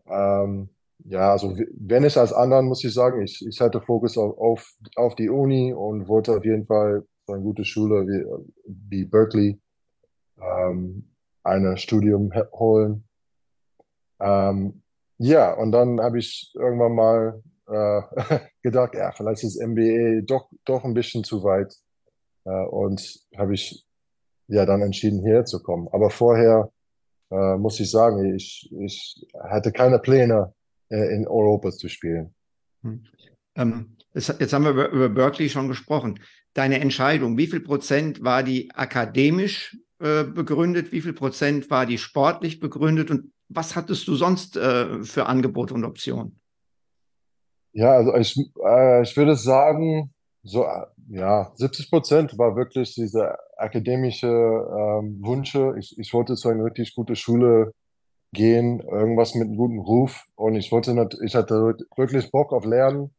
Ähm, 0.08 0.70
ja, 1.06 1.32
also 1.32 1.58
wenn 1.77 2.03
ich 2.03 2.18
als 2.18 2.34
anderen, 2.34 2.68
muss 2.68 2.84
ich 2.84 2.94
sagen, 2.94 3.22
ich, 3.22 3.46
ich 3.48 3.60
hatte 3.60 3.82
Fokus 3.82 4.18
auf, 4.18 4.38
auf, 4.38 4.74
auf 4.96 5.15
die 5.15 5.30
Uni 5.30 5.74
und 5.74 6.08
wollte 6.08 6.38
auf 6.38 6.46
jeden 6.46 6.65
Fall 6.65 7.03
so 7.25 7.34
eine 7.34 7.41
gute 7.41 7.65
Schule 7.65 8.06
wie, 8.08 8.25
wie 8.65 9.06
Berkeley 9.06 9.60
ähm, 10.41 11.11
ein 11.43 11.77
Studium 11.77 12.31
holen. 12.53 13.03
Ähm, 14.19 14.83
ja, 15.17 15.53
und 15.53 15.71
dann 15.71 16.00
habe 16.00 16.19
ich 16.19 16.51
irgendwann 16.55 16.95
mal 16.95 17.43
äh, 17.67 18.39
gedacht, 18.62 18.93
ja, 18.95 19.12
vielleicht 19.12 19.43
ist 19.43 19.62
MBA 19.62 20.21
doch, 20.25 20.50
doch 20.65 20.83
ein 20.83 20.93
bisschen 20.93 21.24
zu 21.24 21.43
weit. 21.43 21.74
Äh, 22.45 22.65
und 22.65 23.19
habe 23.38 23.53
ich 23.53 23.86
ja 24.48 24.65
dann 24.65 24.81
entschieden, 24.81 25.21
hierher 25.21 25.45
zu 25.45 25.62
kommen. 25.62 25.88
Aber 25.91 26.10
vorher 26.10 26.71
äh, 27.31 27.55
muss 27.57 27.79
ich 27.79 27.89
sagen, 27.89 28.36
ich, 28.36 28.71
ich 28.79 29.27
hatte 29.39 29.71
keine 29.71 30.00
Pläne, 30.00 30.53
äh, 30.89 31.15
in 31.15 31.27
Europa 31.27 31.71
zu 31.71 31.88
spielen. 31.88 32.36
Hm. 32.81 33.05
Ähm, 33.55 33.98
jetzt 34.13 34.53
haben 34.53 34.63
wir 34.63 34.71
über, 34.71 34.89
über 34.89 35.10
Berkeley 35.10 35.50
schon 35.50 35.67
gesprochen. 35.67 36.19
Deine 36.53 36.81
Entscheidung, 36.81 37.38
wie 37.38 37.48
viel 37.48 37.62
Prozent 37.62 38.24
war 38.24 38.43
die 38.43 38.71
akademisch 38.74 39.77
äh, 40.01 40.24
begründet, 40.24 40.91
wie 40.91 41.01
viel 41.01 41.13
Prozent 41.13 41.70
war 41.70 41.86
die 41.86 41.98
sportlich 41.98 42.60
begründet 42.60 43.12
und 43.12 43.31
was 43.50 43.75
hattest 43.75 44.08
du 44.08 44.15
sonst 44.15 44.58
äh, 44.58 45.03
für 45.03 45.25
Angebote 45.25 45.74
und 45.74 45.84
Optionen? 45.84 46.39
Ja, 47.74 47.93
also 47.93 48.15
ich, 48.15 48.38
äh, 48.65 49.01
ich 49.01 49.15
würde 49.15 49.36
sagen, 49.36 50.13
so, 50.43 50.63
äh, 50.63 50.86
ja, 51.10 51.51
70 51.55 51.89
Prozent 51.89 52.38
war 52.38 52.55
wirklich 52.55 52.96
diese 52.96 53.38
akademische 53.58 54.27
ähm, 54.27 55.20
Wünsche. 55.24 55.75
Ich, 55.77 55.98
ich 55.98 56.13
wollte 56.13 56.36
zu 56.36 56.50
einer 56.50 56.65
richtig 56.65 56.96
gute 56.96 57.15
Schule 57.15 57.74
gehen, 58.34 58.79
irgendwas 58.79 59.36
mit 59.36 59.48
einem 59.48 59.58
guten 59.58 59.79
Ruf. 59.79 60.25
Und 60.36 60.55
ich 60.55 60.72
wollte 60.72 61.10
ich 61.24 61.36
hatte 61.36 61.77
wirklich 61.96 62.31
Bock 62.31 62.53
auf 62.53 62.65
Lernen. 62.65 63.13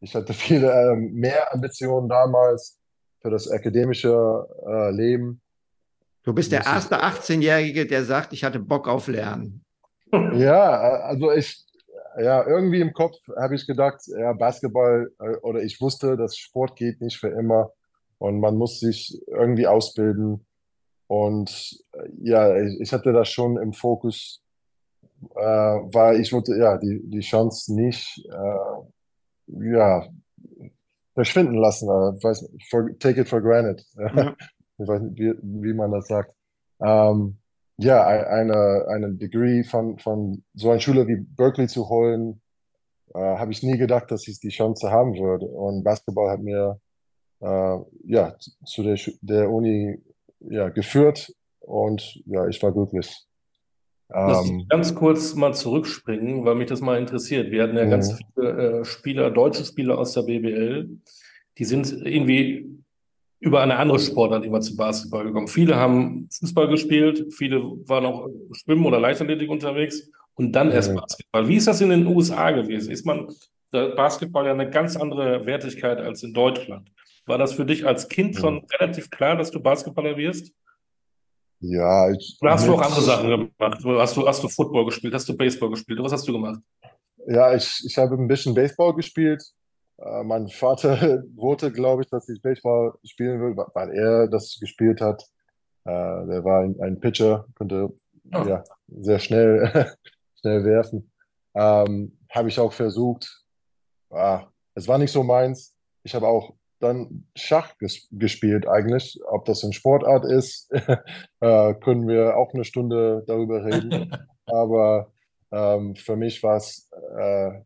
Ich 0.00 0.14
hatte 0.14 0.34
viele 0.34 0.72
ähm, 0.72 1.14
mehr 1.14 1.52
Ambitionen 1.54 2.08
damals 2.08 2.78
für 3.20 3.30
das 3.30 3.50
akademische 3.50 4.46
äh, 4.66 4.90
Leben. 4.90 5.40
Du 6.26 6.34
bist 6.34 6.50
der 6.50 6.66
erste 6.66 7.04
18-Jährige, 7.04 7.86
der 7.86 8.04
sagt, 8.04 8.32
ich 8.32 8.42
hatte 8.42 8.58
Bock 8.58 8.88
auf 8.88 9.06
Lernen. 9.08 9.62
Ja, 10.34 11.02
also 11.02 11.32
ich, 11.32 11.66
ja, 12.16 12.46
irgendwie 12.46 12.80
im 12.80 12.92
Kopf 12.92 13.16
habe 13.36 13.56
ich 13.56 13.66
gedacht, 13.66 14.00
ja, 14.06 14.32
Basketball 14.32 15.10
äh, 15.18 15.36
oder 15.42 15.62
ich 15.62 15.80
wusste, 15.80 16.16
dass 16.16 16.36
Sport 16.36 16.76
geht 16.76 17.00
nicht 17.00 17.18
für 17.18 17.28
immer 17.28 17.72
und 18.18 18.38
man 18.38 18.56
muss 18.56 18.78
sich 18.78 19.20
irgendwie 19.26 19.66
ausbilden. 19.66 20.46
Und 21.08 21.76
äh, 21.92 22.08
ja, 22.22 22.56
ich, 22.56 22.80
ich 22.80 22.92
hatte 22.92 23.12
das 23.12 23.28
schon 23.28 23.58
im 23.58 23.72
Fokus, 23.72 24.40
äh, 25.34 25.40
weil 25.42 26.20
ich 26.20 26.32
wollte 26.32 26.56
ja 26.56 26.78
die, 26.78 27.02
die 27.04 27.20
Chance 27.20 27.74
nicht 27.74 28.24
äh, 28.30 29.70
ja, 29.74 30.06
verschwinden 31.14 31.56
lassen. 31.56 31.88
Äh, 31.88 32.22
weiß, 32.22 32.48
for, 32.70 32.96
take 33.00 33.20
it 33.20 33.28
for 33.28 33.42
granted. 33.42 33.84
Ja. 33.96 34.36
Ich 34.78 34.88
weiß 34.88 35.02
nicht, 35.02 35.18
wie, 35.18 35.34
wie 35.42 35.74
man 35.74 35.92
das 35.92 36.08
sagt. 36.08 36.32
Ähm, 36.80 37.38
ja, 37.78 38.06
eine, 38.06 38.86
eine 38.88 39.14
Degree 39.14 39.62
von, 39.62 39.98
von 39.98 40.42
so 40.54 40.70
einer 40.70 40.80
Schule 40.80 41.06
wie 41.06 41.16
Berkeley 41.16 41.68
zu 41.68 41.88
holen, 41.88 42.40
äh, 43.14 43.18
habe 43.18 43.52
ich 43.52 43.62
nie 43.62 43.76
gedacht, 43.76 44.10
dass 44.10 44.26
ich 44.28 44.40
die 44.40 44.48
Chance 44.48 44.90
haben 44.90 45.14
würde. 45.14 45.46
Und 45.46 45.84
Basketball 45.84 46.30
hat 46.30 46.40
mir 46.40 46.80
äh, 47.40 47.78
ja, 48.04 48.34
zu 48.64 48.82
der, 48.82 48.98
der 49.20 49.50
Uni 49.50 49.98
ja, 50.40 50.68
geführt 50.70 51.32
und 51.60 52.22
ja, 52.26 52.46
ich 52.46 52.62
war 52.62 52.72
glücklich. 52.72 53.26
Lass 54.08 54.48
ähm, 54.48 54.66
ganz 54.68 54.94
kurz 54.94 55.34
mal 55.34 55.52
zurückspringen, 55.52 56.44
weil 56.44 56.54
mich 56.54 56.68
das 56.68 56.80
mal 56.80 56.98
interessiert. 56.98 57.50
Wir 57.50 57.64
hatten 57.64 57.76
ja 57.76 57.86
ganz 57.86 58.12
mhm. 58.12 58.18
viele 58.34 58.50
äh, 58.50 58.84
Spieler, 58.84 59.30
deutsche 59.30 59.64
Spieler 59.64 59.98
aus 59.98 60.12
der 60.12 60.22
BBL, 60.22 60.88
die 61.58 61.64
sind 61.64 61.92
irgendwie 61.92 62.84
über 63.40 63.60
eine 63.60 63.76
andere 63.76 63.98
Sportart 63.98 64.44
immer 64.44 64.60
zu 64.60 64.76
Basketball 64.76 65.24
gekommen. 65.24 65.48
Viele 65.48 65.76
haben 65.76 66.28
Fußball 66.30 66.68
gespielt, 66.68 67.32
viele 67.34 67.62
waren 67.86 68.06
auch 68.06 68.28
Schwimmen 68.52 68.86
oder 68.86 68.98
Leichtathletik 68.98 69.50
unterwegs 69.50 70.10
und 70.34 70.52
dann 70.52 70.70
erst. 70.70 70.94
Basketball. 70.94 71.48
Wie 71.48 71.56
ist 71.56 71.66
das 71.66 71.80
in 71.80 71.90
den 71.90 72.06
USA 72.06 72.50
gewesen? 72.50 72.90
Ist 72.90 73.04
man 73.04 73.28
Basketball 73.70 74.46
ja 74.46 74.52
eine 74.52 74.70
ganz 74.70 74.96
andere 74.96 75.44
Wertigkeit 75.44 75.98
als 75.98 76.22
in 76.22 76.32
Deutschland? 76.32 76.90
War 77.26 77.38
das 77.38 77.54
für 77.54 77.66
dich 77.66 77.86
als 77.86 78.08
Kind 78.08 78.36
schon 78.36 78.64
relativ 78.78 79.10
klar, 79.10 79.36
dass 79.36 79.50
du 79.50 79.60
Basketballer 79.60 80.16
wirst? 80.16 80.52
Ja, 81.60 82.10
ich. 82.10 82.38
Oder 82.40 82.52
hast 82.52 82.66
du 82.66 82.74
auch 82.74 82.82
andere 82.82 83.00
Sachen 83.00 83.28
gemacht? 83.28 83.50
Hast 83.58 84.16
du, 84.16 84.28
hast 84.28 84.42
du 84.42 84.48
Football 84.48 84.84
gespielt? 84.86 85.14
Hast 85.14 85.28
du 85.28 85.36
Baseball 85.36 85.70
gespielt? 85.70 85.98
Was 86.02 86.12
hast 86.12 86.28
du 86.28 86.32
gemacht? 86.32 86.60
Ja, 87.26 87.54
ich, 87.54 87.82
ich 87.84 87.98
habe 87.98 88.14
ein 88.14 88.28
bisschen 88.28 88.54
Baseball 88.54 88.94
gespielt. 88.94 89.42
Äh, 89.98 90.22
mein 90.24 90.48
Vater 90.48 91.22
wollte, 91.36 91.72
glaube 91.72 92.02
ich, 92.02 92.08
dass 92.08 92.28
ich 92.28 92.42
Baseball 92.42 92.94
spielen 93.04 93.40
will, 93.40 93.56
weil 93.56 93.90
er 93.90 94.28
das 94.28 94.58
gespielt 94.60 95.00
hat. 95.00 95.22
Äh, 95.84 95.90
der 96.26 96.44
war 96.44 96.62
ein, 96.62 96.78
ein 96.80 97.00
Pitcher, 97.00 97.46
konnte 97.54 97.92
oh. 98.34 98.44
ja, 98.46 98.64
sehr 98.88 99.18
schnell, 99.18 99.94
schnell 100.40 100.64
werfen. 100.64 101.10
Ähm, 101.54 102.18
habe 102.30 102.48
ich 102.48 102.58
auch 102.60 102.72
versucht. 102.72 103.44
Ah, 104.10 104.46
es 104.74 104.86
war 104.86 104.98
nicht 104.98 105.12
so 105.12 105.22
meins. 105.22 105.74
Ich 106.02 106.14
habe 106.14 106.28
auch 106.28 106.54
dann 106.80 107.26
Schach 107.34 107.78
ges 107.78 108.06
gespielt 108.10 108.68
eigentlich. 108.68 109.18
Ob 109.26 109.46
das 109.46 109.64
eine 109.64 109.72
Sportart 109.72 110.24
ist, 110.26 110.70
äh, 111.40 111.74
können 111.74 112.06
wir 112.06 112.36
auch 112.36 112.52
eine 112.52 112.64
Stunde 112.64 113.24
darüber 113.26 113.64
reden. 113.64 114.14
Aber 114.44 115.12
ähm, 115.50 115.96
für 115.96 116.16
mich 116.16 116.42
war 116.42 116.56
es 116.56 116.90
äh, 117.18 117.62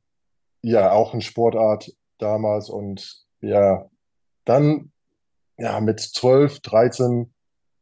ja 0.62 0.92
auch 0.92 1.12
eine 1.12 1.22
Sportart 1.22 1.90
damals 2.20 2.70
und 2.70 3.24
ja, 3.40 3.88
dann 4.44 4.92
ja 5.58 5.80
mit 5.80 6.00
12, 6.00 6.60
13 6.60 7.32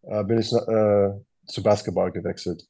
äh, 0.02 0.24
bin 0.24 0.38
ich 0.38 0.52
äh, 0.52 1.10
zu 1.46 1.62
Basketball 1.62 2.12
gewechselt. 2.12 2.66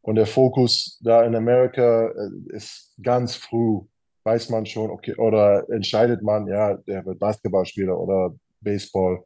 Und 0.00 0.16
der 0.16 0.26
Fokus 0.26 0.98
da 1.02 1.22
in 1.24 1.34
Amerika 1.34 2.08
äh, 2.08 2.54
ist 2.56 2.94
ganz 3.02 3.36
früh 3.36 3.82
weiß 4.24 4.50
man 4.50 4.66
schon, 4.66 4.90
okay, 4.90 5.14
oder 5.16 5.68
entscheidet 5.70 6.22
man, 6.22 6.46
ja, 6.46 6.74
der 6.74 7.04
wird 7.04 7.18
Basketballspieler 7.18 7.98
oder 7.98 8.34
Baseball. 8.60 9.24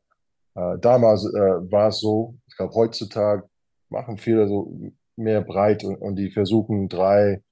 Äh, 0.54 0.78
damals 0.80 1.24
äh, 1.24 1.70
war 1.70 1.88
es 1.88 2.00
so, 2.00 2.36
ich 2.48 2.56
glaube, 2.56 2.74
heutzutage 2.74 3.42
machen 3.90 4.16
viele 4.16 4.48
so 4.48 4.72
mehr 5.16 5.42
breit 5.42 5.84
und, 5.84 5.96
und 5.96 6.16
die 6.16 6.30
versuchen 6.30 6.88
drei 6.88 7.42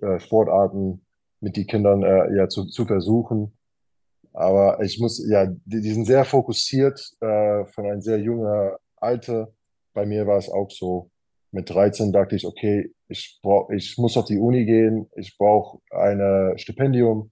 äh, 0.00 0.18
Sportarten 0.20 1.04
mit 1.40 1.56
den 1.56 1.66
Kindern 1.66 2.02
ja 2.36 2.48
zu, 2.48 2.66
zu 2.66 2.84
versuchen. 2.84 3.52
Aber 4.32 4.82
ich 4.82 4.98
muss, 4.98 5.24
ja, 5.28 5.46
die, 5.46 5.80
die 5.80 5.92
sind 5.92 6.06
sehr 6.06 6.24
fokussiert 6.24 7.00
äh, 7.20 7.64
von 7.66 7.86
einem 7.86 8.00
sehr 8.00 8.18
jungen 8.18 8.72
Alter. 8.96 9.52
Bei 9.92 10.06
mir 10.06 10.26
war 10.26 10.38
es 10.38 10.48
auch 10.48 10.70
so. 10.70 11.10
Mit 11.50 11.68
13 11.68 12.12
dachte 12.12 12.34
ich, 12.34 12.46
okay, 12.46 12.90
ich, 13.08 13.38
brauch, 13.42 13.68
ich 13.70 13.98
muss 13.98 14.16
auf 14.16 14.24
die 14.24 14.38
Uni 14.38 14.64
gehen, 14.64 15.10
ich 15.16 15.36
brauche 15.36 15.80
ein 15.90 16.56
Stipendium, 16.56 17.30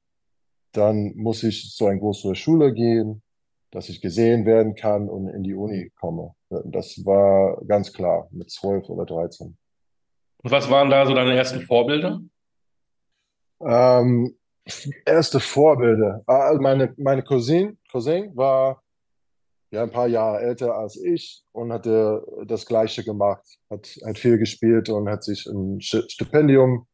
dann 0.73 1.15
muss 1.17 1.43
ich 1.43 1.71
zu 1.75 1.87
einer 1.87 1.99
großen 1.99 2.35
Schule 2.35 2.75
gehen, 2.75 3.23
dass 3.71 3.89
ich 3.89 4.01
gesehen 4.01 4.45
werden 4.45 4.75
kann 4.75 5.09
und 5.09 5.29
in 5.29 5.43
die 5.43 5.55
Uni 5.55 5.91
komme. 5.99 6.35
Das 6.51 7.05
war 7.07 7.63
ganz 7.67 7.93
klar 7.93 8.29
mit 8.31 8.51
12 8.51 8.91
oder 8.91 9.07
13. 9.07 9.57
Und 10.43 10.51
was 10.51 10.71
waren 10.71 10.91
da 10.91 11.07
so 11.07 11.15
deine 11.15 11.37
ersten 11.37 11.61
Vorbilder? 11.61 12.21
Ähm, 13.61 14.37
erste 15.05 15.41
Vorbilder. 15.41 16.23
Ah, 16.27 16.57
meine, 16.61 16.95
meine 16.97 17.23
Cousin, 17.23 17.79
Cousin 17.91 18.37
war 18.37 18.83
ja, 19.71 19.83
ein 19.83 19.91
paar 19.91 20.09
Jahre 20.09 20.41
älter 20.41 20.75
als 20.75 20.97
ich 20.97 21.45
und 21.53 21.73
hatte 21.73 22.25
das 22.47 22.67
Gleiche 22.67 23.05
gemacht. 23.05 23.45
Hat, 23.71 23.89
hat 24.05 24.19
viel 24.19 24.39
gespielt 24.39 24.89
und 24.89 25.09
hat 25.09 25.23
sich 25.23 25.47
ein 25.47 25.81
Stipendium 25.81 26.87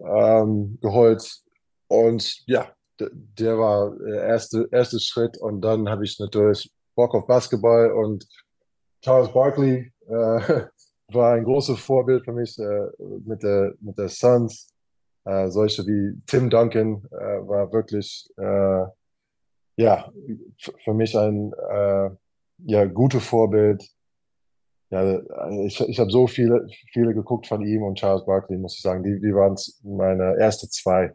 ähm, 0.00 0.78
geholt. 0.80 1.42
Und 1.88 2.42
ja, 2.46 2.72
der 2.98 3.58
war 3.58 3.94
der 3.96 4.24
erste, 4.24 4.68
erste 4.70 4.98
Schritt. 5.00 5.36
Und 5.38 5.60
dann 5.60 5.88
habe 5.88 6.04
ich 6.04 6.18
natürlich 6.18 6.72
Bock 6.94 7.14
auf 7.14 7.26
Basketball 7.26 7.92
und 7.92 8.26
Charles 9.02 9.32
Barkley 9.32 9.92
äh, 10.06 10.10
war 11.12 11.34
ein 11.34 11.44
großes 11.44 11.78
Vorbild 11.78 12.24
für 12.24 12.32
mich 12.32 12.58
äh, 12.58 12.86
mit, 13.24 13.42
der, 13.42 13.74
mit 13.80 13.98
der 13.98 14.08
Suns. 14.08 14.68
Äh, 15.24 15.48
solche 15.48 15.86
wie 15.86 16.20
Tim 16.26 16.50
Duncan 16.50 17.02
äh, 17.10 17.48
war 17.48 17.72
wirklich 17.72 18.28
äh, 18.36 18.86
ja, 19.76 20.12
für 20.84 20.94
mich 20.94 21.16
ein, 21.16 21.52
äh, 21.70 22.10
ja, 22.58 22.84
gute 22.84 23.20
Vorbild. 23.20 23.84
Ja, 24.90 25.20
ich, 25.64 25.80
ich 25.80 25.98
habe 25.98 26.10
so 26.10 26.26
viele, 26.26 26.66
viele 26.92 27.14
geguckt 27.14 27.46
von 27.46 27.62
ihm 27.62 27.82
und 27.82 27.98
Charles 27.98 28.24
Barkley, 28.26 28.58
muss 28.58 28.76
ich 28.76 28.82
sagen. 28.82 29.02
Die, 29.02 29.18
die 29.20 29.34
waren 29.34 29.56
meine 29.82 30.36
erste 30.38 30.68
zwei. 30.68 31.12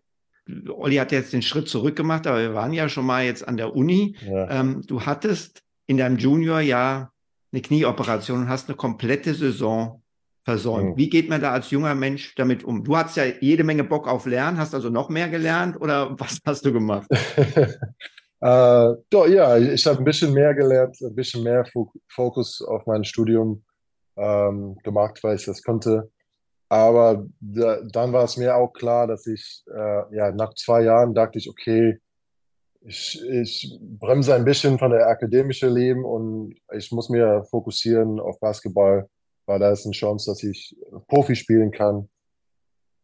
Olli 0.68 0.96
hat 0.96 1.12
jetzt 1.12 1.32
den 1.32 1.42
Schritt 1.42 1.70
zurück 1.70 1.96
gemacht, 1.96 2.28
aber 2.28 2.40
wir 2.40 2.54
waren 2.56 2.74
ja 2.74 2.90
schon 2.90 3.06
mal 3.06 3.24
jetzt 3.24 3.48
an 3.48 3.56
der 3.56 3.76
Uni. 3.76 4.18
Ja. 4.26 4.50
Ähm, 4.50 4.82
du 4.86 5.06
hattest 5.06 5.62
in 5.86 5.98
deinem 5.98 6.18
Juniorjahr 6.18 7.14
eine 7.52 7.62
Knieoperation 7.62 8.42
und 8.42 8.50
hast 8.50 8.68
eine 8.68 8.76
komplette 8.76 9.34
Saison 9.34 10.02
versäumt. 10.50 10.92
Mhm. 10.92 10.98
Wie 10.98 11.10
geht 11.10 11.30
man 11.30 11.42
da 11.42 11.52
als 11.52 11.70
junger 11.70 11.94
Mensch 11.94 12.34
damit 12.36 12.64
um? 12.64 12.84
Du 12.84 12.98
hast 12.98 13.16
ja 13.16 13.26
jede 13.26 13.64
Menge 13.64 13.84
Bock 13.84 14.08
auf 14.08 14.26
Lernen, 14.26 14.58
hast 14.58 14.74
also 14.74 14.90
noch 14.90 15.10
mehr 15.10 15.30
gelernt 15.30 15.80
oder 15.80 16.10
was 16.20 16.40
hast 16.44 16.66
du 16.66 16.74
gemacht? 16.74 17.08
äh, 18.42 18.90
doch, 19.10 19.28
ja, 19.28 19.58
ich 19.58 19.86
habe 19.86 20.00
ein 20.00 20.06
bisschen 20.06 20.34
mehr 20.34 20.56
gelernt, 20.56 20.98
ein 21.02 21.14
bisschen 21.14 21.44
mehr 21.44 21.66
Fokus 22.08 22.64
auf 22.64 22.88
mein 22.88 23.04
Studium 23.04 23.64
ähm, 24.18 24.76
gemacht, 24.84 25.20
weil 25.24 25.36
ich 25.36 25.46
das 25.46 25.62
konnte. 25.62 26.10
Aber 26.68 27.26
da, 27.40 27.82
dann 27.84 28.12
war 28.12 28.24
es 28.24 28.38
mir 28.38 28.56
auch 28.56 28.74
klar, 28.74 29.06
dass 29.06 29.28
ich, 29.28 29.64
äh, 29.72 30.16
ja, 30.16 30.32
nach 30.32 30.54
zwei 30.56 30.82
Jahren 30.82 31.14
dachte 31.14 31.38
ich, 31.38 31.48
okay, 31.50 32.00
ich, 32.82 33.22
ich 33.24 33.78
bremse 33.82 34.34
ein 34.34 34.46
bisschen 34.46 34.80
von 34.80 34.92
der 34.92 35.08
akademischen 35.08 35.74
Leben 35.74 36.06
und 36.06 36.56
ich 36.74 36.92
muss 36.92 37.10
mir 37.10 37.44
fokussieren 37.50 38.20
auf 38.20 38.40
Basketball, 38.40 39.08
weil 39.50 39.58
da 39.58 39.72
ist 39.72 39.84
eine 39.84 39.94
Chance, 39.94 40.30
dass 40.30 40.44
ich 40.44 40.78
Profi 41.08 41.36
spielen 41.36 41.72
kann. 41.72 42.08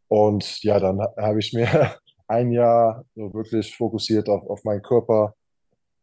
Und 0.08 0.62
ja, 0.62 0.80
dann 0.80 1.02
habe 1.18 1.40
ich 1.40 1.54
mir 1.54 1.96
ein 2.28 2.52
Jahr 2.52 3.04
so 3.16 3.34
wirklich 3.34 3.76
fokussiert 3.76 4.30
auf, 4.30 4.48
auf 4.48 4.64
meinen 4.64 4.84
Körper 4.84 5.34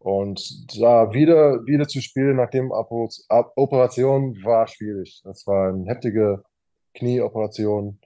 und 0.00 0.68
da 0.80 1.12
wieder, 1.12 1.64
wieder 1.64 1.86
zu 1.86 2.00
spielen 2.00 2.36
nach 2.36 2.50
dem 2.50 2.72
Operation 2.72 4.36
war 4.42 4.66
schwierig. 4.66 5.20
Das 5.22 5.46
war 5.46 5.68
eine 5.68 5.84
heftige 5.86 6.42
Knieoperation. 6.94 8.00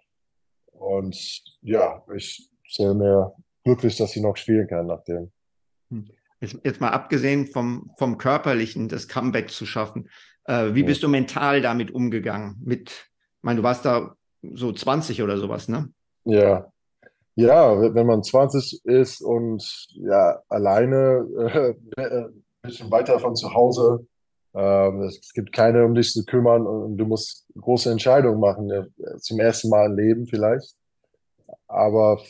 Und 0.73 1.43
ja, 1.63 2.05
ich 2.15 2.51
stelle 2.65 2.95
mir 2.95 3.33
glücklich, 3.65 3.97
dass 3.97 4.15
ich 4.15 4.21
noch 4.21 4.37
spielen 4.37 4.69
kann 4.69 4.89
nach 4.89 5.03
dem. 5.05 5.33
Hm. 5.89 6.11
Jetzt, 6.41 6.59
jetzt 6.65 6.83
mal 6.83 6.91
abgesehen 6.91 7.47
vom, 7.47 7.91
vom 7.97 8.19
körperlichen, 8.19 8.89
das 8.89 9.09
Comeback 9.09 9.49
zu 9.49 9.65
schaffen. 9.65 10.11
Äh, 10.47 10.75
wie 10.75 10.81
ja. 10.81 10.87
bist 10.87 11.03
du 11.03 11.09
mental 11.09 11.61
damit 11.61 11.91
umgegangen? 11.91 12.57
Mit, 12.65 12.91
ich 12.91 13.43
meine, 13.43 13.59
du 13.59 13.63
warst 13.63 13.85
da 13.85 14.15
so 14.43 14.73
20 14.73 15.23
oder 15.23 15.39
sowas, 15.39 15.69
ne? 15.69 15.89
Ja. 16.25 16.71
Ja, 17.35 17.95
wenn 17.95 18.07
man 18.07 18.23
20 18.23 18.81
ist 18.85 19.21
und 19.21 19.87
ja, 19.91 20.41
alleine 20.49 21.77
äh, 21.97 22.01
ein 22.01 22.43
bisschen 22.63 22.91
weiter 22.91 23.19
von 23.19 23.37
zu 23.37 23.53
Hause, 23.53 24.07
ähm, 24.55 25.03
es 25.03 25.33
gibt 25.35 25.53
keine, 25.53 25.85
um 25.85 25.95
dich 25.95 26.13
zu 26.13 26.25
kümmern 26.25 26.67
und 26.67 26.97
du 26.97 27.05
musst 27.05 27.47
große 27.61 27.91
Entscheidungen 27.91 28.41
machen, 28.41 28.71
ja, 28.71 28.87
zum 29.19 29.39
ersten 29.39 29.69
Mal 29.69 29.87
im 29.91 29.97
Leben 29.99 30.27
vielleicht. 30.27 30.75
Aber 31.69 32.23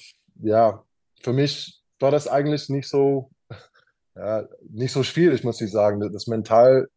ja, 0.43 0.83
für 1.23 1.33
mich 1.33 1.81
war 2.01 2.11
das 2.11 2.27
eigentlich 2.27 2.69
nicht 2.69 2.89
so, 2.89 3.31
ja, 4.17 4.49
nicht 4.69 4.93
so 4.93 5.05
schwierig, 5.05 5.45
muss 5.45 5.61
ich 5.61 5.71
sagen. 5.71 6.01
Das 6.13 6.27
mental, 6.27 6.89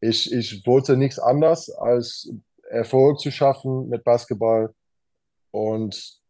ich, 0.00 0.32
ich 0.32 0.66
wollte 0.66 0.96
nichts 0.96 1.18
anderes 1.18 1.70
als 1.70 2.32
Erfolg 2.68 3.20
zu 3.20 3.30
schaffen 3.30 3.88
mit 3.88 4.04
Basketball. 4.04 4.74
Und 5.50 6.20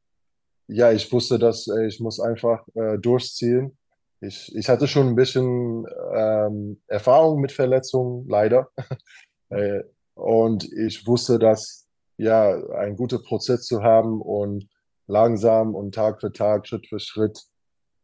ja, 0.66 0.92
ich 0.92 1.12
wusste, 1.12 1.38
dass 1.38 1.66
ich 1.66 2.00
muss 2.00 2.20
einfach 2.20 2.66
äh, 2.74 2.98
durchziehen 2.98 3.76
ich, 4.20 4.54
ich 4.54 4.68
hatte 4.68 4.86
schon 4.86 5.08
ein 5.08 5.16
bisschen 5.16 5.86
ähm, 6.14 6.80
Erfahrung 6.86 7.40
mit 7.40 7.52
Verletzungen, 7.52 8.28
leider. 8.28 8.70
äh, 9.48 9.82
und 10.14 10.70
ich 10.72 11.06
wusste, 11.06 11.38
dass 11.38 11.86
ja 12.18 12.54
ein 12.74 12.96
guter 12.96 13.18
Prozess 13.18 13.62
zu 13.62 13.82
haben 13.82 14.20
und 14.20 14.68
langsam 15.06 15.74
und 15.74 15.94
Tag 15.94 16.20
für 16.20 16.32
Tag, 16.32 16.68
Schritt 16.68 16.86
für 16.86 17.00
Schritt 17.00 17.42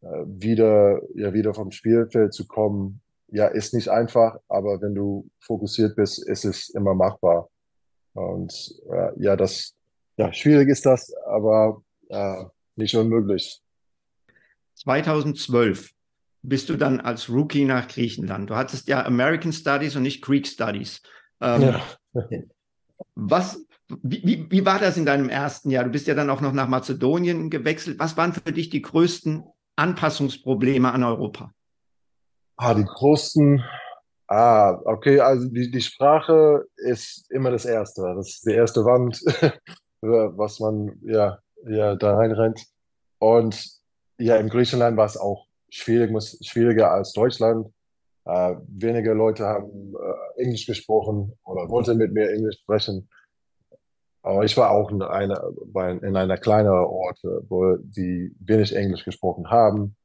äh, 0.01 0.07
wieder, 0.25 1.01
ja, 1.15 1.33
wieder 1.33 1.53
vom 1.53 1.71
Spielfeld 1.71 2.33
zu 2.33 2.47
kommen, 2.47 3.01
ja, 3.29 3.47
ist 3.47 3.73
nicht 3.73 3.89
einfach, 3.89 4.37
aber 4.47 4.81
wenn 4.81 4.95
du 4.95 5.29
fokussiert 5.39 5.95
bist, 5.95 6.25
ist 6.27 6.45
es 6.45 6.69
immer 6.69 6.93
machbar. 6.93 7.49
Und 8.13 8.73
äh, 8.89 9.11
ja, 9.17 9.35
das, 9.35 9.75
ja, 10.17 10.31
schwierig 10.33 10.69
ist 10.69 10.85
das, 10.85 11.13
aber 11.25 11.83
äh, 12.09 12.45
nicht 12.75 12.95
unmöglich. 12.95 13.61
2012 14.75 15.91
bist 16.43 16.69
du 16.69 16.77
dann 16.77 16.99
als 16.99 17.29
Rookie 17.29 17.65
nach 17.65 17.87
Griechenland. 17.87 18.49
Du 18.49 18.55
hattest 18.55 18.87
ja 18.87 19.05
American 19.05 19.51
Studies 19.51 19.95
und 19.95 20.03
nicht 20.03 20.21
Greek 20.21 20.47
Studies. 20.47 21.01
Ähm, 21.41 21.61
ja. 21.61 21.81
was, 23.15 23.65
wie, 24.01 24.45
wie 24.49 24.65
war 24.65 24.79
das 24.79 24.97
in 24.97 25.05
deinem 25.05 25.29
ersten 25.29 25.69
Jahr? 25.69 25.83
Du 25.83 25.89
bist 25.89 26.07
ja 26.07 26.15
dann 26.15 26.29
auch 26.29 26.41
noch 26.41 26.53
nach 26.53 26.67
Mazedonien 26.67 27.49
gewechselt. 27.49 27.99
Was 27.99 28.17
waren 28.17 28.33
für 28.33 28.51
dich 28.51 28.69
die 28.69 28.81
größten 28.81 29.43
Anpassungsprobleme 29.75 30.91
an 30.91 31.03
Europa? 31.03 31.53
Ah, 32.57 32.73
die 32.73 32.85
größten, 32.85 33.63
ah, 34.27 34.79
okay, 34.85 35.19
also 35.19 35.47
die, 35.47 35.69
die 35.71 35.81
Sprache 35.81 36.65
ist 36.77 37.29
immer 37.31 37.51
das 37.51 37.65
Erste. 37.65 38.01
Das 38.15 38.29
ist 38.29 38.45
die 38.45 38.53
erste 38.53 38.83
Wand, 38.83 39.21
was 40.01 40.59
man 40.59 40.99
ja, 41.03 41.39
ja 41.65 41.95
da 41.95 42.15
reinrennt. 42.15 42.65
Und 43.19 43.77
ja, 44.17 44.37
in 44.37 44.49
Griechenland 44.49 44.97
war 44.97 45.05
es 45.05 45.17
auch 45.17 45.47
schwierig, 45.69 46.11
schwieriger 46.41 46.91
als 46.91 47.13
Deutschland. 47.13 47.67
Äh, 48.25 48.55
wenige 48.67 49.13
Leute 49.13 49.45
haben 49.45 49.93
äh, 49.95 50.41
Englisch 50.41 50.65
gesprochen 50.65 51.33
oder 51.45 51.69
wollten 51.69 51.97
mit 51.97 52.11
mir 52.11 52.29
Englisch 52.31 52.59
sprechen. 52.59 53.09
Aber 54.21 54.43
ich 54.43 54.57
war 54.57 54.71
auch 54.71 54.91
in 54.91 55.01
einer, 55.01 55.41
bei, 55.67 55.91
in 55.91 56.15
einer 56.15 56.37
kleineren 56.37 56.85
Ort, 56.85 57.19
wo 57.47 57.77
die 57.77 58.35
wenig 58.39 58.75
Englisch 58.75 59.05
gesprochen 59.05 59.49
haben. 59.49 59.95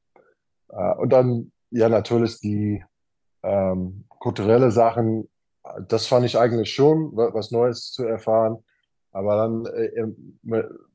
Äh, 0.68 0.94
und 0.96 1.12
dann, 1.12 1.51
ja, 1.72 1.88
natürlich 1.88 2.38
die 2.40 2.84
ähm, 3.42 4.04
kulturelle 4.08 4.70
Sachen, 4.70 5.28
das 5.88 6.06
fand 6.06 6.26
ich 6.26 6.38
eigentlich 6.38 6.72
schon, 6.72 7.16
was 7.16 7.50
Neues 7.50 7.92
zu 7.92 8.04
erfahren. 8.04 8.58
Aber 9.10 9.36
dann 9.36 9.66
äh, 9.66 9.86
im, 9.96 10.38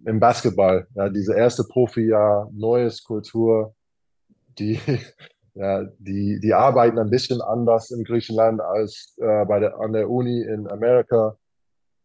im 0.05 0.19
Basketball, 0.19 0.87
ja, 0.95 1.09
diese 1.09 1.35
erste 1.35 1.63
Profi-Jahr, 1.63 2.49
neues 2.51 3.03
Kultur, 3.03 3.75
die, 4.57 4.79
ja, 5.53 5.83
die, 5.99 6.39
die 6.39 6.53
arbeiten 6.53 6.99
ein 6.99 7.09
bisschen 7.09 7.41
anders 7.41 7.91
in 7.91 8.03
Griechenland 8.03 8.61
als 8.61 9.15
äh, 9.17 9.45
bei 9.45 9.59
der, 9.59 9.79
an 9.79 9.93
der 9.93 10.09
Uni 10.09 10.41
in 10.41 10.67
Amerika. 10.67 11.37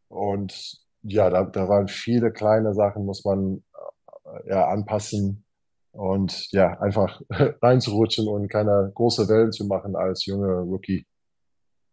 Und 0.09 0.79
ja, 1.03 1.31
da, 1.31 1.45
da 1.45 1.69
waren 1.69 1.89
viele 1.89 2.31
kleine 2.31 2.75
Sachen, 2.75 3.07
muss 3.07 3.25
man 3.25 3.63
äh, 4.25 4.51
ja, 4.51 4.69
anpassen 4.69 5.42
und 5.93 6.51
ja, 6.53 6.81
einfach 6.81 7.21
reinzurutschen 7.63 8.29
und 8.29 8.49
keine 8.49 8.91
große 8.95 9.29
Wellen 9.29 9.53
zu 9.53 9.67
machen 9.67 9.95
als 9.95 10.27
junger 10.27 10.61
Rookie. 10.61 11.07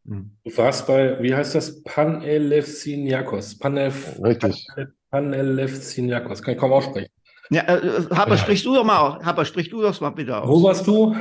Hm. 0.07 0.31
Du 0.43 0.57
warst 0.57 0.87
bei, 0.87 1.21
wie 1.21 1.35
heißt 1.35 1.55
das? 1.55 1.83
Panelevsiniakos. 1.83 3.59
Panelf, 3.59 4.19
Richtig. 4.23 4.65
Panelevsiniakos. 5.11 6.41
Kann 6.41 6.53
ich 6.53 6.59
kaum 6.59 6.71
aussprechen. 6.71 7.11
Ja, 7.51 7.63
äh, 7.63 8.05
Haber, 8.11 8.37
sprichst 8.37 8.65
du 8.65 8.75
doch 8.75 8.83
mal, 8.83 9.19
Haber, 9.25 9.43
sprich 9.43 9.69
du 9.69 9.81
doch 9.81 9.99
mal 10.01 10.11
bitte 10.11 10.37
aus. 10.37 10.47
Wo 10.47 10.63
warst 10.63 10.85
du? 10.85 11.15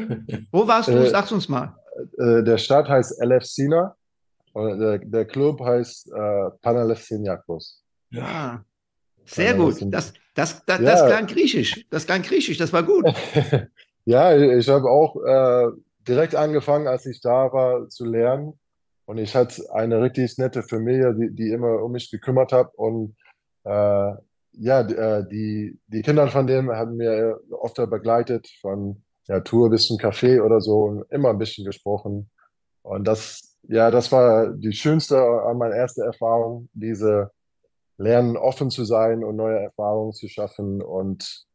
Wo 0.53 0.67
warst 0.69 0.89
du? 0.89 0.93
Äh, 0.93 1.09
Sag's 1.09 1.33
uns 1.33 1.49
mal. 1.49 1.75
Äh, 2.19 2.43
der 2.43 2.59
Stadt 2.59 2.89
heißt 2.89 3.21
Elefsina 3.21 3.97
und 4.53 4.79
der, 4.79 4.99
der 4.99 5.25
Club 5.25 5.61
heißt 5.61 6.13
äh, 6.13 6.51
Panelefsiniakos. 6.61 7.83
Ja, 8.11 8.63
sehr 9.29 9.55
gut. 9.55 9.77
Das, 9.93 10.13
das, 10.35 10.65
das, 10.65 10.81
ja. 10.81 10.85
das 10.85 11.07
klang 11.07 11.27
griechisch. 11.27 11.87
Das 11.91 12.07
klang 12.07 12.23
griechisch, 12.23 12.59
das 12.59 12.73
war 12.73 12.83
gut. 12.83 13.05
ja, 14.05 14.37
ich 14.37 14.69
habe 14.69 14.91
auch 14.91 15.17
äh, 15.25 15.69
direkt 16.07 16.35
angefangen, 16.35 16.87
als 16.87 17.07
ich 17.07 17.21
da 17.21 17.53
war, 17.53 17.89
zu 17.89 18.05
lernen. 18.05 18.59
Und 19.05 19.19
ich 19.19 19.35
hatte 19.35 19.63
eine 19.73 20.03
richtig 20.03 20.37
nette 20.39 20.63
Familie, 20.63 21.15
die, 21.15 21.35
die 21.35 21.51
immer 21.51 21.83
um 21.83 21.93
mich 21.93 22.11
gekümmert 22.11 22.53
hat. 22.53 22.75
Und 22.75 23.17
äh, 23.65 24.13
ja, 24.53 24.81
äh, 24.81 25.27
die, 25.29 25.79
die 25.87 26.03
Kinder 26.03 26.29
von 26.29 26.47
denen 26.47 26.71
haben 26.71 26.97
mir 26.97 27.41
oft 27.51 27.77
begleitet, 27.77 28.49
von 28.61 29.03
ja, 29.27 29.41
Tour 29.41 29.71
bis 29.71 29.87
zum 29.87 29.99
Café 29.99 30.43
oder 30.43 30.61
so 30.61 30.85
und 30.85 31.11
immer 31.11 31.31
ein 31.31 31.39
bisschen 31.39 31.65
gesprochen. 31.65 32.31
Und 32.83 33.05
das, 33.05 33.57
ja, 33.63 33.91
das 33.91 34.11
war 34.11 34.51
die 34.51 34.73
schönste 34.73 35.19
an 35.19 35.59
meiner 35.59 35.75
ersten 35.75 36.03
Erfahrung, 36.03 36.69
diese 36.73 37.31
Lernen 37.99 38.37
offen 38.37 38.71
zu 38.71 38.85
sein 38.85 39.25
und 39.25 39.37
neue 39.37 39.59
Erfahrungen 39.59 40.13
zu 40.13 40.29
schaffen 40.29 40.81
und 40.81 41.47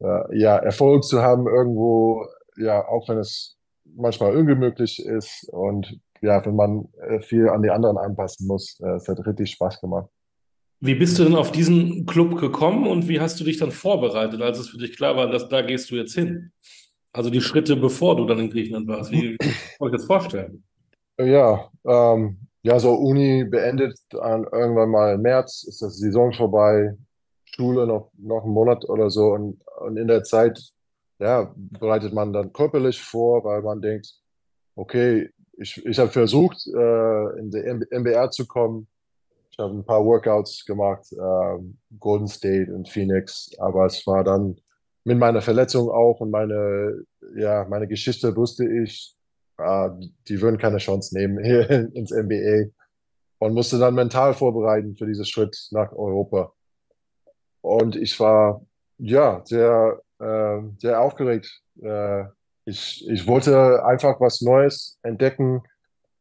äh, 0.00 0.38
ja, 0.38 0.56
Erfolg 0.56 1.04
zu 1.04 1.22
haben 1.22 1.46
irgendwo, 1.46 2.26
ja, 2.56 2.86
auch 2.86 3.08
wenn 3.08 3.18
es 3.18 3.56
manchmal 3.84 4.36
ungemütlich 4.36 5.04
ist 5.04 5.48
und 5.52 5.98
ja, 6.20 6.44
wenn 6.44 6.56
man 6.56 6.88
äh, 7.08 7.20
viel 7.20 7.48
an 7.48 7.62
die 7.62 7.70
anderen 7.70 7.98
anpassen 7.98 8.46
muss, 8.46 8.78
äh, 8.80 8.96
es 8.96 9.08
hat 9.08 9.24
richtig 9.26 9.50
Spaß 9.50 9.80
gemacht. 9.80 10.08
Wie 10.80 10.94
bist 10.94 11.18
du 11.18 11.24
denn 11.24 11.34
auf 11.34 11.52
diesen 11.52 12.04
Club 12.04 12.38
gekommen 12.38 12.86
und 12.86 13.08
wie 13.08 13.20
hast 13.20 13.40
du 13.40 13.44
dich 13.44 13.56
dann 13.56 13.70
vorbereitet, 13.70 14.42
als 14.42 14.58
es 14.58 14.68
für 14.68 14.78
dich 14.78 14.96
klar 14.96 15.16
war, 15.16 15.30
dass 15.30 15.48
da 15.48 15.62
gehst 15.62 15.90
du 15.90 15.96
jetzt 15.96 16.14
hin? 16.14 16.52
Also 17.12 17.30
die 17.30 17.40
Schritte, 17.40 17.76
bevor 17.76 18.16
du 18.16 18.26
dann 18.26 18.38
in 18.38 18.50
Griechenland 18.50 18.86
warst. 18.86 19.10
Wie 19.10 19.38
kann 19.38 19.88
ich 19.88 19.92
das 19.92 20.04
vorstellen? 20.04 20.62
Ja, 21.18 21.70
ähm, 21.86 22.45
ja, 22.66 22.80
so 22.80 22.94
Uni 22.94 23.44
beendet 23.44 23.96
dann 24.10 24.44
irgendwann 24.50 24.90
mal 24.90 25.14
im 25.14 25.22
März, 25.22 25.62
ist 25.62 25.82
das 25.82 25.98
Saison 25.98 26.32
vorbei, 26.32 26.96
Schule 27.44 27.86
noch, 27.86 28.10
noch 28.18 28.42
einen 28.42 28.54
Monat 28.54 28.88
oder 28.88 29.08
so 29.08 29.34
und, 29.34 29.60
und 29.78 29.96
in 29.96 30.08
der 30.08 30.24
Zeit, 30.24 30.60
ja, 31.20 31.54
bereitet 31.54 32.12
man 32.12 32.32
dann 32.32 32.52
körperlich 32.52 33.00
vor, 33.00 33.44
weil 33.44 33.62
man 33.62 33.80
denkt, 33.80 34.12
okay, 34.74 35.30
ich, 35.58 35.86
ich 35.86 35.96
habe 36.00 36.10
versucht, 36.10 36.66
äh, 36.66 37.38
in 37.38 37.52
die 37.52 37.86
MBR 37.96 38.32
zu 38.32 38.48
kommen. 38.48 38.88
Ich 39.52 39.58
habe 39.60 39.72
ein 39.72 39.84
paar 39.84 40.04
Workouts 40.04 40.64
gemacht, 40.66 41.06
ähm, 41.12 41.78
Golden 42.00 42.26
State 42.26 42.74
und 42.74 42.88
Phoenix, 42.88 43.48
aber 43.58 43.86
es 43.86 44.04
war 44.08 44.24
dann 44.24 44.56
mit 45.04 45.18
meiner 45.18 45.40
Verletzung 45.40 45.88
auch 45.88 46.18
und 46.18 46.32
meine, 46.32 47.04
ja, 47.36 47.64
meine 47.70 47.86
Geschichte 47.86 48.34
wusste 48.34 48.68
ich, 48.68 49.15
äh, 49.58 49.90
die 50.28 50.40
würden 50.40 50.58
keine 50.58 50.78
Chance 50.78 51.16
nehmen 51.16 51.38
ins 51.94 52.10
NBA 52.10 52.70
und 53.38 53.54
musste 53.54 53.78
dann 53.78 53.94
mental 53.94 54.34
vorbereiten 54.34 54.96
für 54.96 55.06
diesen 55.06 55.24
Schritt 55.24 55.68
nach 55.70 55.92
Europa. 55.92 56.52
Und 57.60 57.96
ich 57.96 58.18
war, 58.20 58.64
ja, 58.98 59.42
sehr, 59.44 60.00
äh, 60.18 60.60
sehr 60.78 61.00
aufgeregt. 61.00 61.62
Äh, 61.82 62.24
ich, 62.64 63.06
ich 63.08 63.26
wollte 63.26 63.84
einfach 63.84 64.20
was 64.20 64.40
Neues 64.40 64.98
entdecken. 65.02 65.62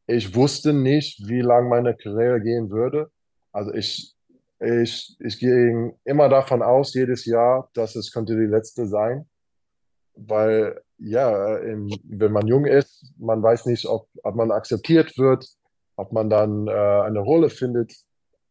Ich 0.07 0.35
wusste 0.35 0.73
nicht, 0.73 1.27
wie 1.27 1.41
lang 1.41 1.69
meine 1.69 1.95
Karriere 1.95 2.41
gehen 2.41 2.69
würde. 2.69 3.09
Also 3.51 3.73
ich, 3.73 4.15
ich, 4.59 5.15
ich 5.19 5.39
ging 5.39 5.97
immer 6.03 6.29
davon 6.29 6.61
aus, 6.61 6.93
jedes 6.93 7.25
Jahr, 7.25 7.69
dass 7.73 7.95
es 7.95 8.11
könnte 8.11 8.35
die 8.35 8.45
letzte 8.45 8.87
sein. 8.87 9.27
Weil, 10.15 10.81
ja, 10.97 11.60
wenn 11.62 12.31
man 12.31 12.47
jung 12.47 12.65
ist, 12.65 13.13
man 13.17 13.41
weiß 13.43 13.65
nicht, 13.65 13.86
ob, 13.86 14.08
ob 14.23 14.36
man 14.36 14.51
akzeptiert 14.51 15.17
wird, 15.17 15.45
ob 15.95 16.12
man 16.12 16.29
dann 16.29 16.67
äh, 16.67 16.71
eine 16.71 17.19
Rolle 17.19 17.49
findet, 17.49 17.93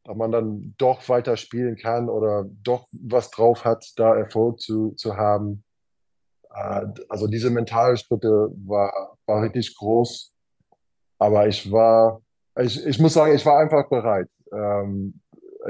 ob 0.07 0.17
man 0.17 0.33
dann 0.33 0.75
doch 0.79 1.09
weiter 1.09 1.37
spielen 1.37 1.77
kann 1.77 2.09
oder 2.09 2.45
doch 2.63 2.87
was 2.93 3.31
drauf 3.31 3.65
hat, 3.65 3.87
da 3.97 4.15
Erfolg 4.15 4.61
zu, 4.61 4.93
zu 4.93 5.17
haben. 5.17 5.65
Äh, 6.55 6.87
also 7.09 7.27
diese 7.27 7.51
mentalen 7.51 7.97
Schritte 7.97 8.51
war, 8.67 9.17
war 9.27 9.43
richtig 9.43 9.77
groß. 9.77 10.33
Aber 11.19 11.47
ich 11.47 11.71
war, 11.71 12.21
ich, 12.61 12.85
ich 12.87 12.99
muss 12.99 13.15
sagen, 13.15 13.35
ich 13.35 13.47
war 13.47 13.59
einfach 13.59 13.89
bereit. 13.89 14.29
Ähm, 14.53 15.21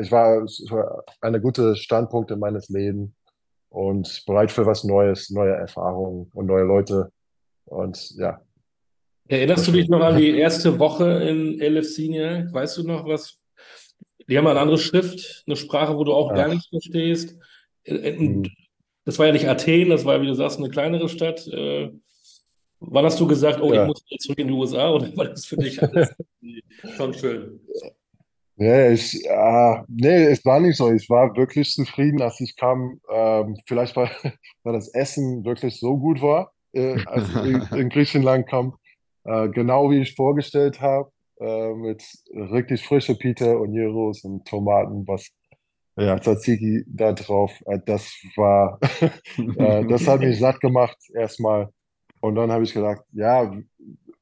ich 0.00 0.10
war, 0.10 0.42
es 0.42 0.66
war 0.70 1.04
eine 1.20 1.40
gute 1.40 1.76
Standpunkt 1.76 2.32
in 2.32 2.40
meines 2.40 2.68
Lebens 2.68 3.12
und 3.74 4.22
bereit 4.24 4.52
für 4.52 4.66
was 4.66 4.84
Neues, 4.84 5.30
neue 5.30 5.52
Erfahrungen 5.52 6.30
und 6.32 6.46
neue 6.46 6.62
Leute. 6.62 7.10
Und 7.64 8.12
ja. 8.16 8.40
Erinnerst 9.26 9.66
du 9.66 9.72
dich 9.72 9.88
noch 9.88 10.00
an 10.00 10.16
die 10.16 10.38
erste 10.38 10.78
Woche 10.78 11.04
in 11.24 11.60
LF 11.60 11.84
Senior? 11.84 12.46
Weißt 12.52 12.76
du 12.76 12.84
noch 12.84 13.04
was? 13.06 13.36
Die 14.28 14.38
haben 14.38 14.46
eine 14.46 14.60
andere 14.60 14.78
Schrift, 14.78 15.42
eine 15.46 15.56
Sprache, 15.56 15.96
wo 15.96 16.04
du 16.04 16.12
auch 16.12 16.30
Ach. 16.30 16.36
gar 16.36 16.48
nichts 16.48 16.68
verstehst. 16.68 17.36
Äh, 17.82 17.94
äh, 17.94 18.16
hm. 18.16 18.46
Das 19.04 19.18
war 19.18 19.26
ja 19.26 19.32
nicht 19.32 19.48
Athen, 19.48 19.90
das 19.90 20.04
war, 20.04 20.22
wie 20.22 20.26
du 20.26 20.34
sagst, 20.34 20.58
eine 20.58 20.70
kleinere 20.70 21.08
Stadt. 21.08 21.46
Äh, 21.48 21.90
wann 22.78 23.04
hast 23.04 23.18
du 23.18 23.26
gesagt, 23.26 23.60
oh, 23.60 23.74
ja. 23.74 23.82
ich 23.82 23.88
muss 23.88 24.04
zurück 24.20 24.38
in 24.38 24.48
die 24.48 24.54
USA 24.54 24.90
oder 24.90 25.14
war 25.16 25.26
das 25.26 25.46
für 25.46 25.56
dich 25.56 25.82
alles 25.82 26.14
schon 26.96 27.12
schön? 27.12 27.60
Nee, 28.56 28.92
ich, 28.92 29.24
äh, 29.26 29.82
nee, 29.88 30.24
es 30.24 30.44
war 30.44 30.60
nicht 30.60 30.76
so. 30.76 30.92
Ich 30.92 31.10
war 31.10 31.36
wirklich 31.36 31.72
zufrieden, 31.72 32.22
als 32.22 32.40
ich 32.40 32.56
kam. 32.56 33.00
Ähm, 33.10 33.56
vielleicht 33.66 33.96
war, 33.96 34.10
weil 34.62 34.72
das 34.74 34.88
Essen 34.94 35.44
wirklich 35.44 35.80
so 35.80 35.98
gut 35.98 36.22
war, 36.22 36.52
äh, 36.72 36.96
als 37.06 37.28
ich 37.30 37.36
in, 37.36 37.78
in 37.78 37.88
Griechenland 37.90 38.48
kam. 38.48 38.76
Äh, 39.24 39.48
genau 39.48 39.90
wie 39.90 40.02
ich 40.02 40.14
vorgestellt 40.14 40.80
habe, 40.80 41.10
äh, 41.40 41.74
mit 41.74 42.04
richtig 42.32 42.84
frische 42.84 43.16
Pita 43.16 43.54
und 43.54 43.72
Gyros 43.72 44.22
und 44.22 44.46
Tomaten, 44.46 45.06
was 45.08 45.30
ja, 45.96 46.18
Tzatziki 46.18 46.84
da 46.86 47.12
drauf. 47.12 47.52
Äh, 47.66 47.80
das 47.86 48.12
war, 48.36 48.78
äh, 49.38 49.84
das 49.86 50.06
hat 50.06 50.20
mich 50.20 50.38
satt 50.38 50.60
gemacht 50.60 50.98
erstmal. 51.14 51.70
Und 52.20 52.36
dann 52.36 52.50
habe 52.50 52.64
ich 52.64 52.72
gedacht, 52.72 53.02
ja, 53.12 53.54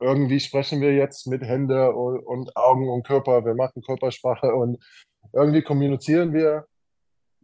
irgendwie 0.03 0.41
sprechen 0.41 0.81
wir 0.81 0.95
jetzt 0.95 1.27
mit 1.27 1.43
Hände 1.43 1.93
und, 1.93 2.19
und, 2.21 2.57
Augen 2.57 2.89
und 2.89 3.07
Körper. 3.07 3.45
Wir 3.45 3.55
machen 3.55 3.83
Körpersprache 3.83 4.55
und 4.55 4.79
irgendwie 5.33 5.63
kommunizieren 5.63 6.33
wir, 6.33 6.67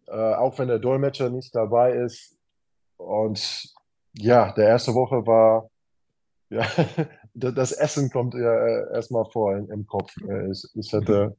äh, 0.07 0.35
auch 0.35 0.59
wenn 0.59 0.69
der 0.69 0.79
Dolmetscher 0.79 1.31
nicht 1.31 1.55
dabei 1.55 1.93
ist. 1.93 2.37
Und 2.97 3.73
ja, 4.15 4.53
der 4.53 4.69
erste 4.69 4.95
Woche 4.95 5.27
war, 5.27 5.71
ja, 6.51 6.67
das 7.35 7.73
Essen 7.73 8.11
kommt 8.11 8.35
ja 8.35 8.67
äh, 8.67 8.95
erstmal 8.95 9.25
vor 9.27 9.57
in, 9.57 9.69
im 9.69 9.87
Kopf. 9.87 10.15
Äh, 10.29 10.51
ich, 10.51 10.65
ich 10.75 10.93
hatte 10.93 11.37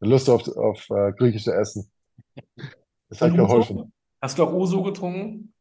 Lust 0.00 0.28
auf, 0.28 0.48
auf 0.56 0.86
uh, 0.90 1.12
griechische 1.12 1.54
Essen. 1.54 1.90
Das 3.08 3.20
hat 3.20 3.34
geholfen. 3.34 3.92
Hast 4.20 4.38
du 4.38 4.44
auch 4.44 4.52
Uso 4.52 4.82
getrunken? 4.82 5.54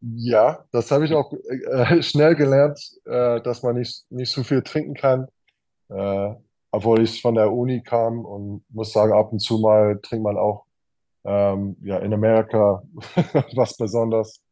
Ja, 0.00 0.64
das 0.72 0.90
habe 0.90 1.04
ich 1.04 1.14
auch 1.14 1.32
äh, 1.32 2.02
schnell 2.02 2.34
gelernt, 2.34 2.78
äh, 3.04 3.40
dass 3.40 3.62
man 3.62 3.76
nicht, 3.76 4.04
nicht 4.10 4.30
zu 4.30 4.44
viel 4.44 4.62
trinken 4.62 4.94
kann. 4.94 5.28
Äh, 5.88 6.34
obwohl 6.70 7.02
ich 7.02 7.22
von 7.22 7.34
der 7.34 7.52
Uni 7.52 7.82
kam 7.82 8.24
und 8.24 8.62
muss 8.68 8.92
sagen, 8.92 9.12
ab 9.12 9.32
und 9.32 9.38
zu 9.38 9.58
mal 9.58 9.98
trinkt 10.02 10.24
man 10.24 10.36
auch 10.36 10.66
ähm, 11.24 11.76
ja, 11.82 11.98
in 11.98 12.12
Amerika 12.12 12.82
was 13.54 13.76
Besonderes. 13.76 14.42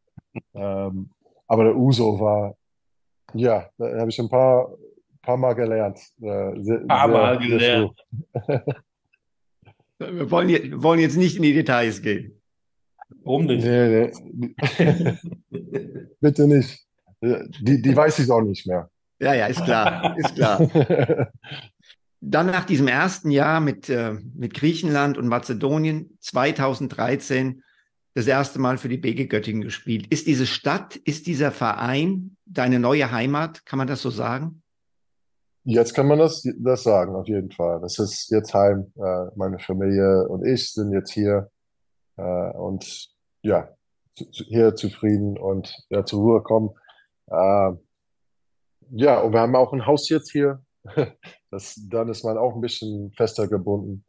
Ähm, 0.55 1.11
aber 1.47 1.65
der 1.65 1.77
Uso 1.77 2.19
war, 2.19 2.57
ja, 3.35 3.69
da 3.77 3.99
habe 3.99 4.11
ich 4.11 4.19
ein 4.19 4.29
paar, 4.29 4.73
paar 5.23 5.37
Mal 5.37 5.55
gelernt. 5.55 5.99
Äh, 6.21 6.63
sehr, 6.63 6.79
paar 6.87 7.09
Mal 7.09 7.39
gelernt. 7.39 7.93
Wir 9.99 10.31
wollen 10.31 10.49
jetzt, 10.49 10.83
wollen 10.83 11.01
jetzt 11.01 11.17
nicht 11.17 11.37
in 11.37 11.43
die 11.43 11.55
Details 11.55 12.03
gehen. 12.03 12.41
Warum 13.23 13.47
nicht? 13.47 13.65
Nee, 13.65 14.13
nee. 14.31 15.17
Bitte 16.21 16.47
nicht. 16.47 16.85
Die, 17.23 17.81
die 17.81 17.97
weiß 17.97 18.19
ich 18.19 18.31
auch 18.31 18.43
nicht 18.43 18.67
mehr. 18.67 18.91
Ja, 19.21 19.35
ja, 19.35 19.47
ist 19.47 19.65
klar, 19.65 20.17
ist 20.19 20.35
klar. 20.35 20.61
Dann 22.21 22.47
nach 22.47 22.65
diesem 22.65 22.89
ersten 22.89 23.31
Jahr 23.31 23.61
mit, 23.61 23.89
äh, 23.89 24.15
mit 24.35 24.55
Griechenland 24.55 25.19
und 25.19 25.29
Mazedonien 25.29 26.17
2013 26.21 27.63
das 28.15 28.27
erste 28.27 28.59
Mal 28.59 28.79
für 28.79 28.89
die 28.89 28.97
BG 28.97 29.27
Göttingen 29.27 29.63
gespielt. 29.63 30.07
Ist 30.09 30.27
diese 30.27 30.47
Stadt, 30.47 30.97
ist 30.97 31.27
dieser 31.27 31.51
Verein 31.51 32.37
deine 32.47 32.79
neue 32.79 33.11
Heimat? 33.11 33.67
Kann 33.67 33.79
man 33.79 33.89
das 33.89 34.03
so 34.03 34.11
sagen? 34.11 34.63
Jetzt 35.65 35.95
kann 35.95 36.07
man 36.07 36.19
das, 36.19 36.47
das 36.59 36.83
sagen, 36.83 37.15
auf 37.15 37.27
jeden 37.27 37.51
Fall. 37.51 37.81
Das 37.81 37.99
ist 37.99 38.31
jetzt 38.31 38.53
Heim. 38.55 38.93
Äh, 38.97 39.27
meine 39.35 39.59
Familie 39.59 40.29
und 40.29 40.47
ich 40.47 40.73
sind 40.73 40.93
jetzt 40.93 41.13
hier. 41.13 41.51
Äh, 42.17 42.51
und 42.57 43.11
ja, 43.43 43.69
hier 44.15 44.75
zufrieden 44.75 45.37
und 45.39 45.75
ja, 45.91 46.05
zur 46.05 46.21
Ruhe 46.21 46.43
kommen. 46.43 46.71
Äh, 47.27 47.73
ja, 48.91 49.21
und 49.21 49.33
wir 49.33 49.41
haben 49.41 49.57
auch 49.57 49.73
ein 49.73 49.87
Haus 49.87 50.09
jetzt 50.09 50.31
hier. 50.31 50.63
Das, 51.51 51.81
dann 51.89 52.09
ist 52.09 52.25
man 52.25 52.37
auch 52.37 52.57
ein 52.57 52.61
bisschen 52.61 53.13
fester 53.13 53.47
gebunden. 53.47 54.05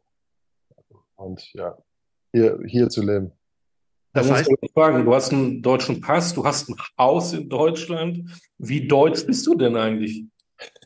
Und 1.14 1.48
ja, 1.52 1.78
hier, 2.32 2.58
hier 2.66 2.88
zu 2.88 3.02
leben. 3.02 3.30
Das 4.12 4.28
heißt, 4.28 4.50
fragen, 4.74 5.04
du 5.04 5.14
hast 5.14 5.32
einen 5.32 5.62
deutschen 5.62 6.00
Pass, 6.00 6.34
du 6.34 6.44
hast 6.44 6.68
ein 6.68 6.76
Haus 6.98 7.32
in 7.34 7.48
Deutschland. 7.48 8.28
Wie 8.58 8.88
deutsch 8.88 9.24
bist 9.26 9.46
du 9.46 9.54
denn 9.54 9.76
eigentlich? 9.76 10.24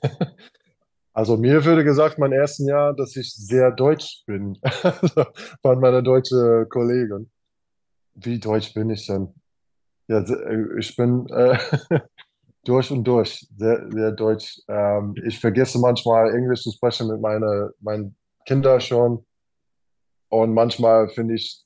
Also 1.12 1.37
mir 1.37 1.64
würde 1.64 1.85
gesagt, 1.85 2.18
mein 2.18 2.33
ersten 2.33 2.68
Jahr, 2.68 2.94
dass 2.94 3.16
ich 3.16 3.35
sehr 3.35 3.73
deutsch 3.73 4.23
bin, 4.27 4.59
von 5.62 5.81
meiner 5.81 6.03
deutschen 6.03 6.68
Kollegin. 6.68 7.31
Wie 8.14 8.38
deutsch 8.38 8.75
bin 8.75 8.90
ich 8.90 9.07
denn? 9.07 9.35
Ja, 10.09 10.25
ich 10.79 10.96
bin 10.96 11.27
äh, 11.29 11.59
durch 12.64 12.90
und 12.90 13.05
durch 13.05 13.46
sehr, 13.57 13.90
sehr 13.90 14.12
deutsch. 14.12 14.61
Ähm, 14.68 15.14
ich 15.25 15.40
vergesse 15.40 15.79
manchmal 15.79 16.35
Englisch 16.35 16.62
zu 16.62 16.73
sprechen 16.73 17.09
mit 17.09 17.20
meine, 17.20 17.70
meinen 17.81 18.16
Kindern 18.46 18.81
schon. 18.81 19.25
Und 20.29 20.55
manchmal 20.55 21.09
finde 21.09 21.35
ich 21.35 21.64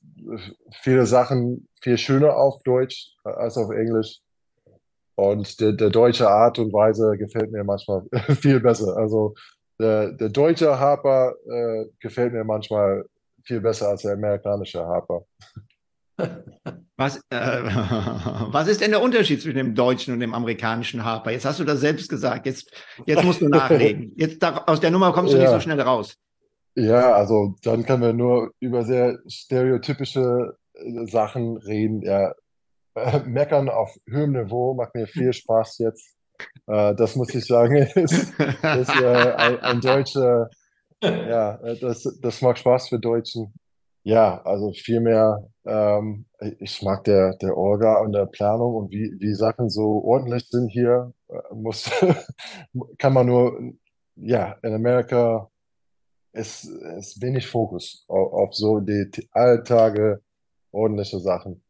viele 0.81 1.05
Sachen 1.05 1.67
viel 1.81 1.97
schöner 1.97 2.35
auf 2.35 2.63
Deutsch 2.63 3.15
als 3.23 3.57
auf 3.57 3.69
Englisch. 3.69 4.21
Und 5.15 5.59
der, 5.61 5.71
der 5.73 5.89
deutsche 5.89 6.29
Art 6.29 6.59
und 6.59 6.73
Weise 6.73 7.17
gefällt 7.17 7.51
mir 7.51 7.63
manchmal 7.63 8.03
viel 8.41 8.59
besser. 8.59 8.95
Also 8.97 9.33
der, 9.79 10.11
der 10.11 10.29
deutsche 10.29 10.79
Harper 10.79 11.33
äh, 11.49 11.85
gefällt 11.99 12.33
mir 12.33 12.43
manchmal 12.43 13.05
viel 13.43 13.61
besser 13.61 13.89
als 13.89 14.01
der 14.01 14.13
amerikanische 14.13 14.85
Harper. 14.85 15.25
Was, 16.97 17.17
äh, 17.29 17.61
was 18.51 18.69
ist 18.69 18.79
denn 18.79 18.91
der 18.91 19.01
Unterschied 19.01 19.41
zwischen 19.41 19.57
dem 19.57 19.75
deutschen 19.75 20.13
und 20.13 20.21
dem 20.21 20.33
amerikanischen 20.33 21.03
Harper? 21.03 21.31
Jetzt 21.31 21.43
hast 21.43 21.59
du 21.59 21.65
das 21.65 21.81
selbst 21.81 22.07
gesagt. 22.09 22.45
Jetzt, 22.45 22.71
jetzt 23.05 23.23
musst 23.25 23.41
du 23.41 23.49
nachlegen. 23.49 24.13
Jetzt 24.15 24.41
da, 24.41 24.63
aus 24.65 24.79
der 24.79 24.91
Nummer 24.91 25.11
kommst 25.11 25.33
du 25.33 25.37
ja. 25.37 25.43
nicht 25.43 25.51
so 25.51 25.59
schnell 25.59 25.81
raus. 25.81 26.15
Ja, 26.75 27.13
also 27.13 27.55
dann 27.63 27.85
können 27.85 28.01
wir 28.01 28.13
nur 28.13 28.51
über 28.61 28.85
sehr 28.85 29.19
stereotypische 29.27 30.55
äh, 30.73 31.05
Sachen 31.07 31.57
reden. 31.57 32.01
Ja, 32.01 32.33
meckern 33.25 33.69
auf 33.69 33.95
höherem 34.07 34.31
Niveau 34.31 34.73
macht 34.73 34.95
mir 34.95 35.07
viel 35.07 35.33
Spaß 35.33 35.79
jetzt. 35.79 36.15
Äh, 36.67 36.95
das 36.95 37.15
muss 37.15 37.33
ich 37.33 37.45
sagen, 37.45 37.75
ist, 37.95 38.13
ist 38.13 39.01
äh, 39.01 39.33
ein, 39.37 39.59
ein 39.59 39.81
deutscher, 39.81 40.49
ja, 41.01 41.57
das, 41.81 42.03
das 42.21 42.41
macht 42.41 42.59
Spaß 42.59 42.89
für 42.89 42.99
Deutschen. 42.99 43.53
Ja, 44.03 44.39
also 44.43 44.71
vielmehr, 44.71 45.49
ähm, 45.65 46.25
ich 46.59 46.81
mag 46.83 47.03
der, 47.05 47.35
der 47.37 47.57
Orga 47.57 48.01
und 48.01 48.13
der 48.13 48.27
Planung 48.27 48.75
und 48.75 48.91
wie, 48.91 49.15
wie 49.19 49.33
Sachen 49.33 49.69
so 49.69 50.03
ordentlich 50.03 50.47
sind 50.49 50.69
hier, 50.69 51.11
äh, 51.27 51.55
muss, 51.55 51.89
kann 52.99 53.13
man 53.13 53.25
nur, 53.25 53.73
ja, 54.15 54.57
in 54.61 54.73
Amerika 54.75 55.49
ist, 56.33 56.65
ist 56.65 57.19
wenig 57.21 57.47
Fokus 57.47 58.05
auf, 58.07 58.31
auf 58.33 58.53
so 58.53 58.79
die 58.79 59.09
Alltage, 59.31 60.21
ordentliche 60.71 61.19
Sachen. 61.19 61.64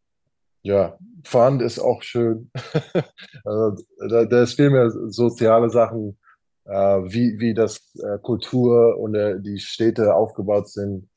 Ja, 0.65 0.97
fahren 1.23 1.59
ist 1.59 1.77
auch 1.77 2.01
schön. 2.01 2.49
also, 3.45 3.83
da, 4.09 4.25
da 4.25 4.41
ist 4.41 4.55
viel 4.55 4.71
mehr 4.71 4.89
soziale 4.89 5.69
Sachen, 5.69 6.17
äh, 6.65 6.73
wie, 6.73 7.39
wie 7.39 7.53
das 7.53 7.93
äh, 8.03 8.17
Kultur 8.17 8.97
und 8.97 9.13
äh, 9.13 9.39
die 9.39 9.59
Städte 9.59 10.15
aufgebaut 10.15 10.67
sind. 10.67 11.07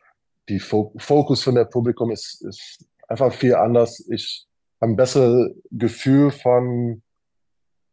Die 0.50 0.60
Fo 0.60 0.92
Fokus 0.98 1.42
von 1.42 1.54
der 1.54 1.64
Publikum 1.64 2.10
ist, 2.10 2.42
ist 2.42 2.84
einfach 3.08 3.32
viel 3.32 3.54
anders. 3.54 4.06
Ich 4.10 4.46
habe 4.82 4.92
ein 4.92 4.96
besseres 4.96 5.50
Gefühl 5.70 6.30
von, 6.30 7.02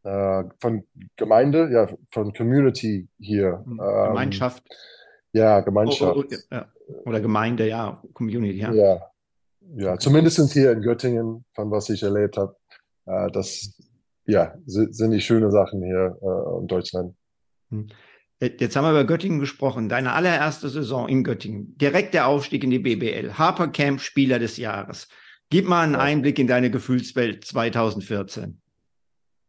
äh, 0.03 0.43
von 0.59 0.85
Gemeinde, 1.15 1.69
ja, 1.71 1.87
von 2.11 2.33
Community 2.33 3.07
hier. 3.17 3.63
Hm, 3.63 3.77
Gemeinschaft. 3.77 4.63
Ähm, 4.69 5.39
ja, 5.39 5.61
Gemeinschaft. 5.61 6.17
Oh, 6.17 6.23
oh, 6.29 6.35
ja. 6.51 6.67
Oder 7.05 7.21
Gemeinde, 7.21 7.65
ja, 7.69 8.03
Community, 8.13 8.57
ja. 8.57 8.73
Ja, 8.73 9.09
ja, 9.75 9.97
zumindest 9.97 10.53
hier 10.53 10.71
in 10.71 10.81
Göttingen, 10.81 11.45
von 11.53 11.71
was 11.71 11.89
ich 11.89 12.03
erlebt 12.03 12.37
habe, 12.37 12.55
äh, 13.05 13.31
das 13.31 13.73
ja, 14.25 14.55
sind 14.65 15.11
die 15.11 15.21
schönen 15.21 15.51
Sachen 15.51 15.83
hier 15.83 16.17
äh, 16.21 16.59
in 16.61 16.67
Deutschland. 16.67 17.15
Hm. 17.69 17.87
Jetzt 18.41 18.75
haben 18.75 18.83
wir 18.83 18.91
über 18.91 19.05
Göttingen 19.05 19.39
gesprochen. 19.39 19.87
Deine 19.87 20.11
allererste 20.11 20.67
Saison 20.67 21.07
in 21.07 21.23
Göttingen, 21.23 21.77
direkt 21.77 22.13
der 22.13 22.27
Aufstieg 22.27 22.63
in 22.63 22.69
die 22.69 22.79
BBL, 22.79 23.33
Harper 23.33 23.69
Camp 23.69 24.01
Spieler 24.01 24.39
des 24.39 24.57
Jahres. 24.57 25.07
Gib 25.49 25.67
mal 25.67 25.83
einen 25.83 25.95
Einblick 25.95 26.37
in 26.37 26.47
deine 26.47 26.69
Gefühlswelt 26.69 27.45
2014. 27.45 28.61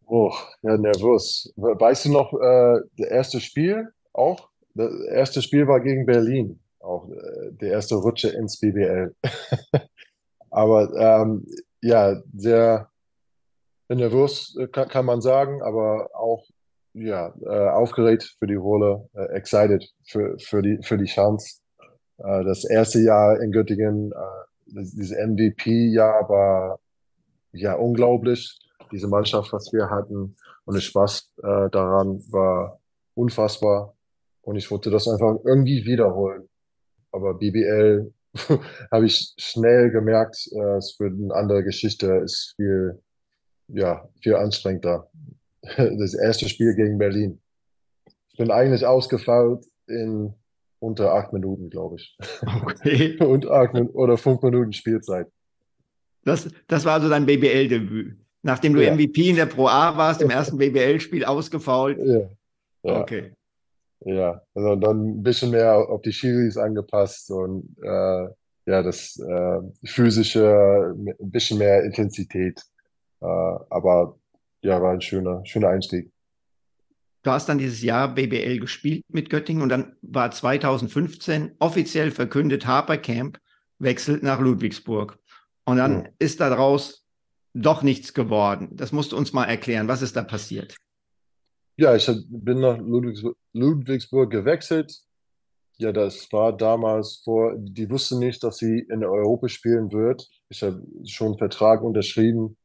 Oh, 0.07 0.33
ja, 0.62 0.76
nervös. 0.76 1.52
Weißt 1.57 2.05
du 2.05 2.12
noch, 2.12 2.33
äh, 2.35 2.81
das 2.96 3.09
erste 3.09 3.40
Spiel 3.40 3.88
auch? 4.12 4.50
Das 4.74 4.92
erste 5.11 5.42
Spiel 5.42 5.66
war 5.66 5.81
gegen 5.81 6.07
Berlin, 6.07 6.61
auch 6.79 7.09
äh, 7.09 7.52
der 7.52 7.72
erste 7.72 7.96
Rutsche 7.96 8.29
ins 8.29 8.61
BBL. 8.61 9.14
aber 10.56 10.90
ähm, 10.96 11.44
ja, 11.82 12.16
sehr 12.34 12.88
nervös 13.90 14.56
äh, 14.58 14.66
kann, 14.68 14.88
kann, 14.88 15.04
man 15.04 15.20
sagen, 15.20 15.60
aber 15.60 16.08
auch 16.14 16.46
ja, 16.94 17.34
äh, 17.42 17.68
aufgeregt 17.68 18.36
für 18.38 18.46
die 18.46 18.54
Rolle, 18.54 19.06
äh, 19.12 19.36
excited 19.36 19.84
für, 20.06 20.38
für, 20.38 20.62
die, 20.62 20.78
für 20.82 20.96
die 20.96 21.04
Chance. 21.04 21.60
Äh, 22.16 22.42
das 22.44 22.64
erste 22.64 23.00
Jahr 23.00 23.38
in 23.42 23.52
Göttingen, 23.52 24.12
äh, 24.12 24.72
dieses 24.80 25.10
MVP-Jahr 25.10 26.26
war 26.30 26.80
ja 27.52 27.74
unglaublich. 27.74 28.58
Diese 28.90 29.08
Mannschaft, 29.08 29.52
was 29.52 29.70
wir 29.74 29.90
hatten 29.90 30.36
und 30.64 30.74
der 30.74 30.80
Spaß 30.80 31.32
äh, 31.42 31.68
daran 31.70 32.24
war 32.30 32.80
unfassbar. 33.12 33.94
Und 34.40 34.56
ich 34.56 34.70
wollte 34.70 34.90
das 34.90 35.06
einfach 35.06 35.36
irgendwie 35.44 35.84
wiederholen. 35.84 36.48
Aber 37.12 37.34
BBL 37.34 38.10
habe 38.92 39.07
ich 39.07 39.35
schnell 39.38 39.90
gemerkt, 39.90 40.49
äh, 40.53 40.77
es 40.77 40.96
wird 40.99 41.14
eine 41.14 41.35
andere 41.35 41.64
Geschichte, 41.64 42.22
ist 42.25 42.55
viel, 42.57 43.03
ja, 43.68 44.09
viel 44.20 44.37
anstrengender. 44.37 45.11
Das 45.77 46.14
erste 46.14 46.49
Spiel 46.49 46.77
gegen 46.77 46.96
Berlin. 46.96 47.40
Ich 48.31 48.38
bin 48.38 48.53
eigentlich 48.53 48.87
ausgefallen 48.87 49.61
in 49.88 50.33
unter 50.79 51.12
acht 51.12 51.33
Minuten, 51.33 51.70
glaube 51.70 51.96
ich. 51.96 52.16
Okay. 52.64 53.16
Und 53.20 53.49
acht 53.49 53.75
oder 53.75 54.16
fünf 54.16 54.42
Minuten 54.42 54.72
Spielzeit. 54.72 55.27
Das, 56.25 56.49
das 56.68 56.85
war 56.85 56.94
also 56.94 57.09
dein 57.09 57.27
BBL-Debüt. 57.27 58.16
Nachdem 58.42 58.75
du 58.75 58.85
ja. 58.85 58.94
MVP 58.94 59.31
in 59.31 59.37
der 59.37 59.46
Pro 59.46 59.66
A 59.66 59.96
warst, 59.96 60.22
im 60.22 60.31
ersten 60.31 60.59
BBL-Spiel 60.59 61.25
ausgefault. 61.25 61.99
Ja. 61.99 62.31
ja. 62.85 63.01
Okay. 63.01 63.33
Ja, 64.00 64.42
also 64.54 64.76
dann 64.76 65.18
ein 65.18 65.22
bisschen 65.22 65.50
mehr 65.50 65.76
auf 65.76 66.02
die 66.02 66.12
Schiris 66.12 66.56
angepasst 66.56 67.30
und 67.30 67.76
äh, 67.82 68.28
ja, 68.66 68.82
das 68.82 69.18
äh, 69.18 69.61
physische, 69.85 70.94
ein 70.96 71.30
bisschen 71.30 71.59
mehr 71.59 71.85
Intensität. 71.85 72.61
Äh, 73.20 73.26
aber 73.26 74.18
ja, 74.62 74.82
war 74.82 74.92
ein 74.92 75.00
schöner, 75.00 75.44
schöner 75.46 75.68
Einstieg. 75.68 76.11
Du 77.22 77.30
hast 77.30 77.48
dann 77.48 77.59
dieses 77.59 77.82
Jahr 77.82 78.14
BBL 78.14 78.61
gespielt 78.61 79.04
mit 79.09 79.30
Göttingen 79.30 79.62
und 79.62 79.68
dann 79.68 79.96
war 80.02 80.30
2015 80.30 81.56
offiziell 81.59 82.11
verkündet, 82.11 82.66
Harper 82.66 82.98
Camp 82.98 83.40
wechselt 83.78 84.22
nach 84.22 84.40
Ludwigsburg. 84.40 85.18
Und 85.64 85.78
dann 85.78 86.04
hm. 86.04 86.12
ist 86.18 86.40
daraus 86.40 87.04
doch 87.54 87.82
nichts 87.82 88.14
geworden. 88.14 88.68
Das 88.72 88.92
musst 88.92 89.12
du 89.12 89.16
uns 89.16 89.32
mal 89.32 89.44
erklären. 89.44 89.88
Was 89.88 90.02
ist 90.02 90.14
da 90.14 90.22
passiert? 90.22 90.76
Ja, 91.78 91.94
ich 91.94 92.10
bin 92.28 92.60
nach 92.60 92.78
Ludwigsburg, 92.78 93.36
Ludwigsburg 93.52 94.30
gewechselt. 94.30 95.02
Ja, 95.78 95.92
das 95.92 96.32
war 96.32 96.56
damals 96.56 97.20
vor, 97.22 97.54
die 97.58 97.90
wussten 97.90 98.18
nicht, 98.18 98.42
dass 98.42 98.56
sie 98.56 98.80
in 98.80 99.04
Europa 99.04 99.48
spielen 99.48 99.92
wird. 99.92 100.26
Ich 100.48 100.62
habe 100.62 100.82
schon 101.04 101.28
einen 101.28 101.38
Vertrag 101.38 101.82
unterschrieben 101.82 102.56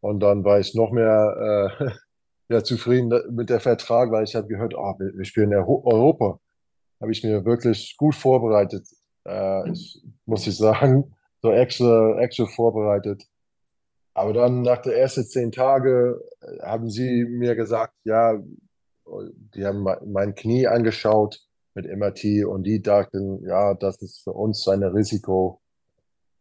und 0.00 0.20
dann 0.20 0.44
war 0.44 0.60
ich 0.60 0.74
noch 0.74 0.90
mehr 0.92 1.70
äh, 1.80 1.90
ja, 2.52 2.62
zufrieden 2.62 3.10
mit 3.30 3.48
der 3.48 3.60
Vertrag, 3.60 4.10
weil 4.10 4.24
ich 4.24 4.34
habe 4.34 4.48
gehört, 4.48 4.74
oh, 4.76 4.94
wir, 4.98 5.16
wir 5.16 5.24
spielen 5.24 5.52
in 5.52 5.58
Europa. 5.58 6.38
Habe 7.00 7.12
ich 7.12 7.24
mir 7.24 7.44
wirklich 7.46 7.96
gut 7.96 8.14
vorbereitet. 8.14 8.86
Äh, 9.26 9.70
ich, 9.70 10.02
muss 10.26 10.46
ich 10.46 10.58
sagen, 10.58 11.14
so 11.40 11.50
extra, 11.52 12.18
extra 12.20 12.46
vorbereitet. 12.46 13.24
Aber 14.14 14.32
dann 14.32 14.62
nach 14.62 14.82
der 14.82 14.98
ersten 14.98 15.24
zehn 15.24 15.52
Tage 15.52 16.22
äh, 16.40 16.58
haben 16.62 16.90
sie 16.90 17.24
mir 17.24 17.54
gesagt, 17.54 17.94
ja, 18.04 18.38
die 19.54 19.64
haben 19.64 19.86
mein 20.06 20.34
Knie 20.34 20.66
angeschaut 20.66 21.40
mit 21.74 21.86
MRT 21.86 22.44
und 22.46 22.64
die 22.64 22.82
dachten, 22.82 23.44
ja, 23.44 23.74
das 23.74 24.00
ist 24.02 24.22
für 24.22 24.32
uns 24.32 24.66
ein 24.68 24.82
Risiko 24.82 25.60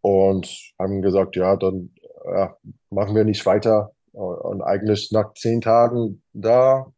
und 0.01 0.47
haben 0.77 1.01
gesagt, 1.01 1.35
ja, 1.35 1.55
dann 1.55 1.91
ja, 2.25 2.55
machen 2.89 3.15
wir 3.15 3.23
nicht 3.23 3.45
weiter. 3.45 3.93
Und 4.11 4.61
eigentlich 4.61 5.11
nach 5.11 5.33
zehn 5.33 5.61
Tagen 5.61 6.21
da 6.33 6.91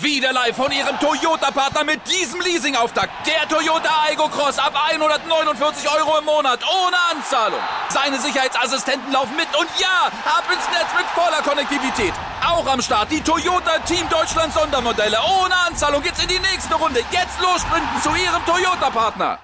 wieder 0.00 0.32
live 0.32 0.56
von 0.56 0.70
Ihrem 0.70 0.98
Toyota-Partner 1.00 1.84
mit 1.84 2.00
diesem 2.06 2.40
Leasing-Auftakt. 2.40 3.10
Der 3.26 3.48
Toyota 3.48 3.90
Aygo 4.06 4.28
Cross 4.28 4.58
ab 4.58 4.72
149 4.90 5.88
Euro 5.90 6.18
im 6.18 6.24
Monat 6.24 6.60
ohne 6.62 6.96
Anzahlung. 7.10 7.60
Seine 7.88 8.18
Sicherheitsassistenten 8.20 9.12
laufen 9.12 9.36
mit 9.36 9.48
und 9.58 9.68
ja, 9.80 10.06
ab 10.24 10.44
ins 10.52 10.66
Netz 10.70 10.90
mit 10.96 11.06
voller 11.10 11.42
Konnektivität. 11.42 12.12
Auch 12.46 12.66
am 12.66 12.80
Start 12.80 13.10
die 13.10 13.20
Toyota 13.20 13.78
Team 13.86 14.08
Deutschland 14.08 14.52
Sondermodelle. 14.52 15.18
Ohne 15.42 15.56
Anzahlung 15.66 16.02
geht's 16.02 16.22
in 16.22 16.28
die 16.28 16.38
nächste 16.38 16.74
Runde. 16.76 17.00
Jetzt 17.10 17.40
los 17.40 17.60
sprinten 17.62 18.00
zu 18.02 18.10
Ihrem 18.10 18.44
Toyota-Partner. 18.46 19.38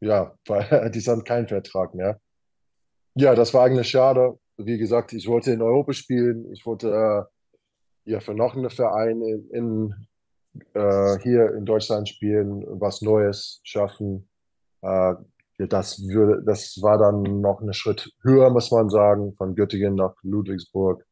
Ja, 0.00 0.32
weil 0.46 0.90
die 0.94 1.00
haben 1.00 1.24
keinen 1.24 1.46
Vertrag 1.46 1.94
mehr. 1.94 2.18
Ja, 3.14 3.34
das 3.34 3.54
war 3.54 3.64
eigentlich 3.64 3.88
schade. 3.88 4.38
Wie 4.58 4.78
gesagt, 4.78 5.12
ich 5.12 5.26
wollte 5.26 5.52
in 5.52 5.62
Europa 5.62 5.92
spielen. 5.92 6.50
Ich 6.52 6.66
wollte 6.66 6.88
äh, 6.88 7.35
ja, 8.06 8.20
für 8.20 8.34
noch 8.34 8.56
einen 8.56 8.70
Verein 8.70 9.20
in, 9.20 9.50
in 9.50 9.94
äh, 10.74 11.18
hier 11.18 11.54
in 11.54 11.64
Deutschland 11.64 12.08
spielen, 12.08 12.64
was 12.80 13.02
Neues 13.02 13.60
schaffen. 13.64 14.28
Äh, 14.82 15.14
das, 15.58 16.06
würde, 16.06 16.42
das 16.44 16.80
war 16.82 16.98
dann 16.98 17.40
noch 17.40 17.60
ein 17.60 17.72
Schritt 17.72 18.12
höher, 18.22 18.50
muss 18.50 18.70
man 18.70 18.88
sagen, 18.88 19.34
von 19.36 19.54
Göttingen 19.54 19.94
nach 19.94 20.14
Ludwigsburg. 20.22 21.04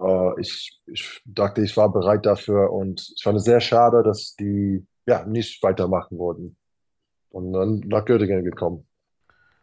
Äh, 0.00 0.40
ich, 0.40 0.80
ich 0.86 1.22
dachte, 1.24 1.62
ich 1.62 1.76
war 1.76 1.90
bereit 1.90 2.26
dafür 2.26 2.72
und 2.72 3.12
ich 3.16 3.22
fand 3.22 3.38
es 3.38 3.44
sehr 3.44 3.60
schade, 3.60 4.02
dass 4.02 4.34
die 4.38 4.86
ja 5.06 5.24
nicht 5.24 5.62
weitermachen 5.62 6.18
wollten. 6.18 6.56
Und 7.30 7.52
dann 7.52 7.80
nach 7.86 8.04
Göttingen 8.04 8.44
gekommen. 8.44 8.86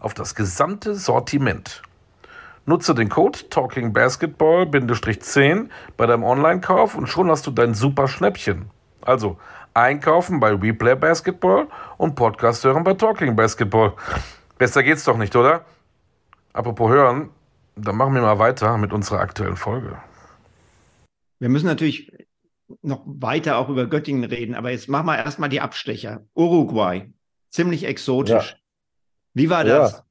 auf 0.00 0.14
das 0.14 0.34
gesamte 0.34 0.94
Sortiment. 0.94 1.82
Nutze 2.66 2.94
den 2.94 3.08
Code 3.08 3.38
TalkingBasketball-10 3.48 5.68
bei 5.96 6.06
deinem 6.06 6.24
Online-Kauf 6.24 6.94
und 6.94 7.06
schon 7.06 7.30
hast 7.30 7.46
du 7.46 7.50
dein 7.50 7.72
super 7.74 8.06
Schnäppchen. 8.08 8.70
Also 9.00 9.38
einkaufen 9.74 10.40
bei 10.40 10.54
Replay 10.54 10.94
Basketball 10.94 11.68
und 11.96 12.16
Podcast 12.16 12.64
hören 12.64 12.84
bei 12.84 12.94
Talking 12.94 13.36
Basketball. 13.36 13.94
Besser 14.58 14.82
geht's 14.82 15.04
doch 15.04 15.16
nicht, 15.16 15.34
oder? 15.36 15.64
Apropos 16.52 16.90
hören, 16.90 17.30
dann 17.76 17.96
machen 17.96 18.14
wir 18.14 18.22
mal 18.22 18.38
weiter 18.38 18.76
mit 18.76 18.92
unserer 18.92 19.20
aktuellen 19.20 19.56
Folge. 19.56 19.96
Wir 21.38 21.48
müssen 21.48 21.66
natürlich 21.66 22.12
noch 22.82 23.02
weiter 23.04 23.56
auch 23.56 23.68
über 23.68 23.86
Göttingen 23.86 24.24
reden, 24.24 24.54
aber 24.54 24.70
jetzt 24.70 24.88
machen 24.88 25.06
wir 25.06 25.18
erstmal 25.18 25.48
die 25.48 25.60
Abstecher. 25.60 26.24
Uruguay, 26.34 27.12
ziemlich 27.48 27.84
exotisch. 27.84 28.52
Ja. 28.52 28.59
Wie 29.34 29.48
war 29.48 29.64
das? 29.64 29.92
Ja. 29.92 30.04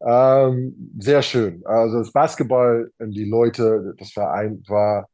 Ähm, 0.00 0.92
sehr 0.98 1.22
schön. 1.22 1.64
Also 1.66 1.98
das 1.98 2.12
Basketball 2.12 2.90
und 2.98 3.10
die 3.10 3.24
Leute, 3.24 3.94
das 3.98 4.12
Verein 4.12 4.62
war, 4.68 5.08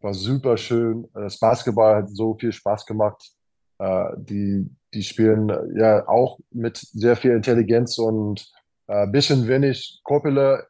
war 0.00 0.14
super 0.14 0.56
schön. 0.56 1.08
Das 1.14 1.38
Basketball 1.38 1.96
hat 1.96 2.10
so 2.10 2.36
viel 2.38 2.52
Spaß 2.52 2.86
gemacht. 2.86 3.32
Äh, 3.78 4.04
die, 4.16 4.70
die 4.94 5.02
spielen 5.02 5.48
ja 5.76 6.06
auch 6.08 6.38
mit 6.50 6.76
sehr 6.78 7.16
viel 7.16 7.32
Intelligenz 7.32 7.98
und 7.98 8.48
ein 8.86 9.08
äh, 9.08 9.10
bisschen 9.10 9.46
wenig 9.48 10.00
korpele, 10.04 10.66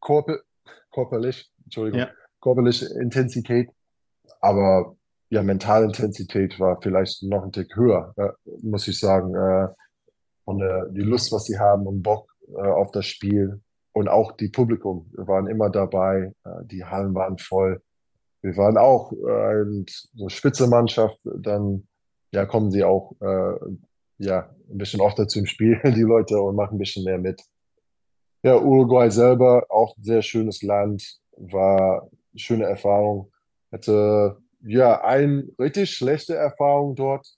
korpel, 0.00 0.42
korperlich, 0.90 1.50
Entschuldigung, 1.64 2.00
Ja. 2.00 2.10
körperliche 2.42 2.86
Intensität. 3.00 3.70
Aber 4.40 4.96
ja, 5.30 5.42
mentale 5.42 5.86
Intensität 5.86 6.58
war 6.58 6.80
vielleicht 6.80 7.22
noch 7.22 7.44
ein 7.44 7.52
Tick 7.52 7.74
höher, 7.76 8.12
äh, 8.16 8.30
muss 8.62 8.88
ich 8.88 8.98
sagen. 8.98 9.34
Äh, 9.34 9.68
und 10.48 10.62
äh, 10.62 10.84
die 10.92 11.02
Lust, 11.02 11.30
was 11.30 11.44
sie 11.44 11.58
haben 11.58 11.86
und 11.86 12.02
Bock 12.02 12.34
äh, 12.48 12.56
auf 12.56 12.90
das 12.90 13.04
Spiel. 13.04 13.60
Und 13.92 14.08
auch 14.08 14.32
die 14.32 14.48
Publikum 14.48 15.10
waren 15.12 15.46
immer 15.46 15.68
dabei. 15.68 16.32
Äh, 16.42 16.64
die 16.64 16.86
Hallen 16.86 17.14
waren 17.14 17.36
voll. 17.36 17.82
Wir 18.40 18.56
waren 18.56 18.78
auch 18.78 19.12
äh, 19.12 19.60
eine 19.60 19.84
so 20.14 20.30
Spitzenmannschaft. 20.30 21.18
Dann 21.24 21.86
ja, 22.32 22.46
kommen 22.46 22.70
sie 22.70 22.82
auch 22.82 23.12
äh, 23.20 23.58
ja, 24.16 24.48
ein 24.70 24.78
bisschen 24.78 25.02
öfter 25.02 25.28
zum 25.28 25.44
Spiel, 25.44 25.78
die 25.84 26.00
Leute, 26.00 26.40
und 26.40 26.56
machen 26.56 26.76
ein 26.76 26.78
bisschen 26.78 27.04
mehr 27.04 27.18
mit. 27.18 27.42
Ja, 28.42 28.58
Uruguay 28.58 29.10
selber, 29.10 29.66
auch 29.68 29.98
ein 29.98 30.02
sehr 30.02 30.22
schönes 30.22 30.62
Land, 30.62 31.18
war 31.36 32.08
schöne 32.34 32.64
Erfahrung. 32.64 33.30
Hatte 33.70 34.38
ja 34.62 35.02
eine 35.02 35.46
richtig 35.58 35.90
schlechte 35.90 36.36
Erfahrung 36.36 36.94
dort, 36.94 37.28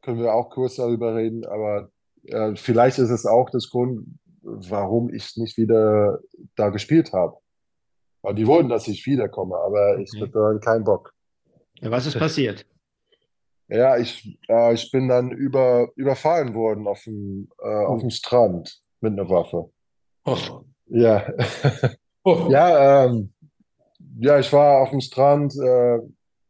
können 0.00 0.20
wir 0.20 0.32
auch 0.32 0.48
kurz 0.48 0.76
darüber 0.76 1.16
reden, 1.16 1.44
aber 1.44 1.90
äh, 2.26 2.56
vielleicht 2.56 2.98
ist 2.98 3.10
es 3.10 3.26
auch 3.26 3.50
das 3.50 3.70
Grund, 3.70 4.06
warum 4.42 5.12
ich 5.12 5.36
nicht 5.36 5.56
wieder 5.56 6.20
da 6.54 6.70
gespielt 6.70 7.12
habe. 7.12 7.36
Weil 8.22 8.34
die 8.34 8.46
wollten, 8.46 8.68
dass 8.68 8.88
ich 8.88 9.06
wiederkomme, 9.06 9.56
aber 9.56 9.98
ich 9.98 10.10
hatte 10.20 10.32
dann 10.32 10.60
keinen 10.60 10.84
Bock. 10.84 11.12
Ja, 11.80 11.90
was 11.90 12.06
ist 12.06 12.18
passiert? 12.18 12.66
Ja, 13.68 13.96
ich, 13.96 14.38
äh, 14.48 14.74
ich 14.74 14.90
bin 14.90 15.08
dann 15.08 15.30
über, 15.30 15.90
überfallen 15.96 16.54
worden 16.54 16.86
auf 16.86 17.02
dem, 17.02 17.48
äh, 17.60 17.84
auf 17.84 18.00
dem 18.00 18.10
Strand 18.10 18.80
mit 19.00 19.12
einer 19.12 19.28
Waffe. 19.28 19.70
Oh. 20.24 20.36
Ja. 20.86 21.26
Oh. 22.22 22.48
Ja, 22.50 23.04
ähm, 23.04 23.32
ja, 24.18 24.38
ich 24.38 24.52
war 24.52 24.82
auf 24.82 24.90
dem 24.90 25.00
Strand, 25.00 25.54
äh, 25.56 25.98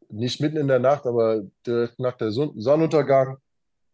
nicht 0.09 0.41
mitten 0.41 0.57
in 0.57 0.69
der 0.69 0.79
Nacht, 0.79 1.07
aber 1.07 1.43
direkt 1.67 1.99
nach 1.99 2.17
der 2.17 2.31
Son 2.31 2.59
Sonnenuntergang. 2.59 3.37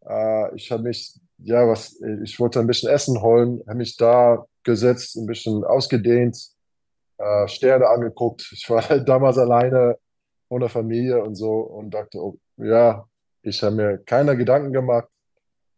Äh, 0.06 0.54
ich 0.54 0.70
habe 0.70 0.84
mich, 0.84 1.18
ja, 1.44 1.66
was, 1.68 2.00
ich 2.22 2.38
wollte 2.40 2.60
ein 2.60 2.66
bisschen 2.66 2.90
Essen 2.90 3.20
holen, 3.22 3.62
habe 3.66 3.78
mich 3.78 3.96
da 3.96 4.44
gesetzt, 4.62 5.16
ein 5.16 5.26
bisschen 5.26 5.64
ausgedehnt, 5.64 6.38
äh, 7.18 7.48
Sterne 7.48 7.88
angeguckt. 7.88 8.48
Ich 8.52 8.68
war 8.70 8.88
halt 8.88 9.08
damals 9.08 9.38
alleine 9.38 9.98
ohne 10.48 10.68
Familie 10.68 11.22
und 11.22 11.34
so 11.34 11.52
und 11.52 11.90
dachte, 11.90 12.18
oh, 12.18 12.38
ja, 12.56 13.06
ich 13.42 13.62
habe 13.62 13.74
mir 13.76 13.98
keine 13.98 14.36
Gedanken 14.36 14.72
gemacht, 14.72 15.08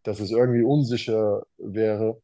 dass 0.03 0.20
es 0.20 0.31
irgendwie 0.31 0.62
unsicher 0.62 1.42
wäre. 1.59 2.20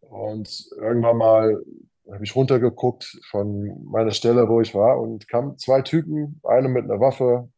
Und 0.00 0.68
irgendwann 0.76 1.16
mal 1.18 1.62
habe 2.10 2.24
ich 2.24 2.36
runtergeguckt 2.36 3.18
von 3.30 3.84
meiner 3.84 4.12
Stelle, 4.12 4.48
wo 4.48 4.60
ich 4.60 4.74
war, 4.74 5.00
und 5.00 5.28
kamen 5.28 5.58
zwei 5.58 5.82
Typen, 5.82 6.40
eine 6.44 6.68
mit 6.68 6.84
einer 6.84 7.00
Waffe, 7.00 7.48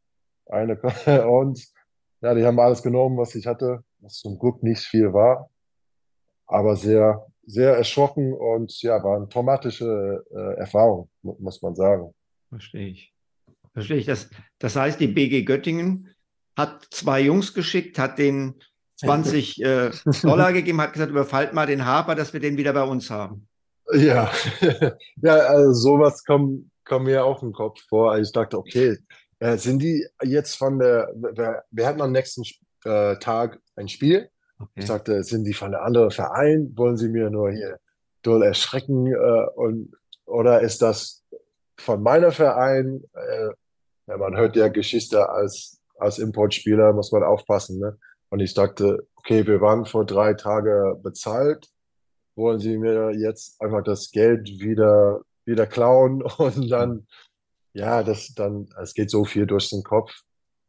eine 0.47 0.79
und 1.29 1.63
ja, 2.21 2.35
die 2.35 2.45
haben 2.45 2.59
alles 2.59 2.83
genommen, 2.83 3.19
was 3.19 3.35
ich 3.35 3.47
hatte, 3.47 3.85
was 4.01 4.15
zum 4.19 4.39
Glück 4.39 4.63
nicht 4.63 4.83
viel 4.83 5.13
war, 5.13 5.51
aber 6.47 6.77
sehr, 6.77 7.27
sehr 7.47 7.75
erschrocken 7.77 8.33
und 8.33 8.81
ja, 8.83 9.03
war 9.03 9.17
eine 9.17 9.29
traumatische 9.29 10.25
äh, 10.31 10.59
Erfahrung, 10.61 11.09
mu- 11.23 11.37
muss 11.39 11.61
man 11.63 11.75
sagen. 11.75 12.15
Verstehe 12.49 12.89
ich. 12.89 13.15
Verstehe 13.73 13.97
ich. 13.97 14.07
Das, 14.07 14.31
das 14.59 14.77
heißt, 14.77 14.99
die 15.01 15.09
BG 15.09 15.43
Göttingen 15.45 16.15
hat 16.57 16.87
zwei 16.91 17.21
Jungs 17.21 17.55
geschickt, 17.55 17.99
hat 17.99 18.19
denen 18.19 18.61
20 18.97 19.63
äh, 19.63 19.91
Dollar 20.23 20.53
gegeben, 20.53 20.81
hat 20.81 20.93
gesagt, 20.93 21.11
überfallt 21.11 21.53
mal 21.53 21.67
den 21.67 21.85
Harper, 21.85 22.15
dass 22.15 22.33
wir 22.33 22.41
den 22.41 22.57
wieder 22.57 22.73
bei 22.73 22.83
uns 22.83 23.11
haben. 23.11 23.47
Ja, 23.93 24.31
ja, 25.23 25.35
also 25.35 25.73
sowas 25.73 26.25
kommt, 26.25 26.71
kommt 26.85 27.07
mir 27.07 27.25
auch 27.25 27.43
im 27.43 27.53
Kopf 27.53 27.81
vor. 27.89 28.19
Ich 28.19 28.33
dachte, 28.33 28.59
okay, 28.59 28.99
äh, 29.39 29.57
sind 29.57 29.81
die 29.81 30.05
jetzt 30.25 30.57
von 30.57 30.79
der, 30.81 31.13
wir, 31.15 31.63
wir 31.71 31.87
hatten 31.87 32.03
am 32.03 32.11
nächsten 32.13 32.43
äh, 32.89 33.19
Tag 33.19 33.61
ein 33.77 33.89
Spiel. 33.89 34.31
Ich 34.59 34.61
Okay. 34.61 34.87
sagte, 34.87 35.23
sind 35.23 35.45
die 35.45 35.55
von 35.55 35.75
einem 35.75 35.85
anderen 35.85 36.11
Verein? 36.11 36.73
Wollen 36.77 36.97
sie 36.97 37.09
mir 37.09 37.31
nur 37.31 37.53
hier 37.53 37.79
doll 38.23 38.43
erschrecken? 38.43 39.07
Äh, 39.07 39.47
und, 39.55 39.93
oder 40.27 40.61
ist 40.63 40.83
das 40.83 41.25
von 41.79 42.03
meinem 42.03 42.33
Verein? 42.33 43.05
Äh, 43.15 43.51
ja, 44.09 44.17
man 44.17 44.37
hört 44.37 44.57
ja 44.57 44.69
Geschichte 44.69 45.29
als, 45.29 45.81
als 45.99 46.19
Importspieler, 46.19 46.93
muss 46.93 47.13
man 47.13 47.23
aufpassen, 47.23 47.79
ne? 47.79 47.99
Und 48.31 48.41
ich 48.41 48.53
dachte, 48.55 49.07
okay, 49.17 49.47
wir 49.47 49.61
waren 49.61 49.87
vor 49.87 50.05
drei 50.05 50.35
Tagen 50.35 51.01
bezahlt. 51.03 51.69
Wollen 52.35 52.59
sie 52.59 52.79
mir 52.79 53.13
jetzt 53.13 53.61
einfach 53.61 53.83
das 53.83 54.11
Geld 54.11 54.49
wieder, 54.61 55.23
wieder 55.45 55.67
klauen? 55.67 56.23
Und 56.39 56.69
dann, 56.69 57.07
ja, 57.75 58.03
das 58.03 58.35
dann, 58.35 58.69
es 58.83 58.93
geht 58.95 59.11
so 59.11 59.25
viel 59.25 59.47
durch 59.47 59.71
den 59.71 59.83
Kopf. 59.83 60.13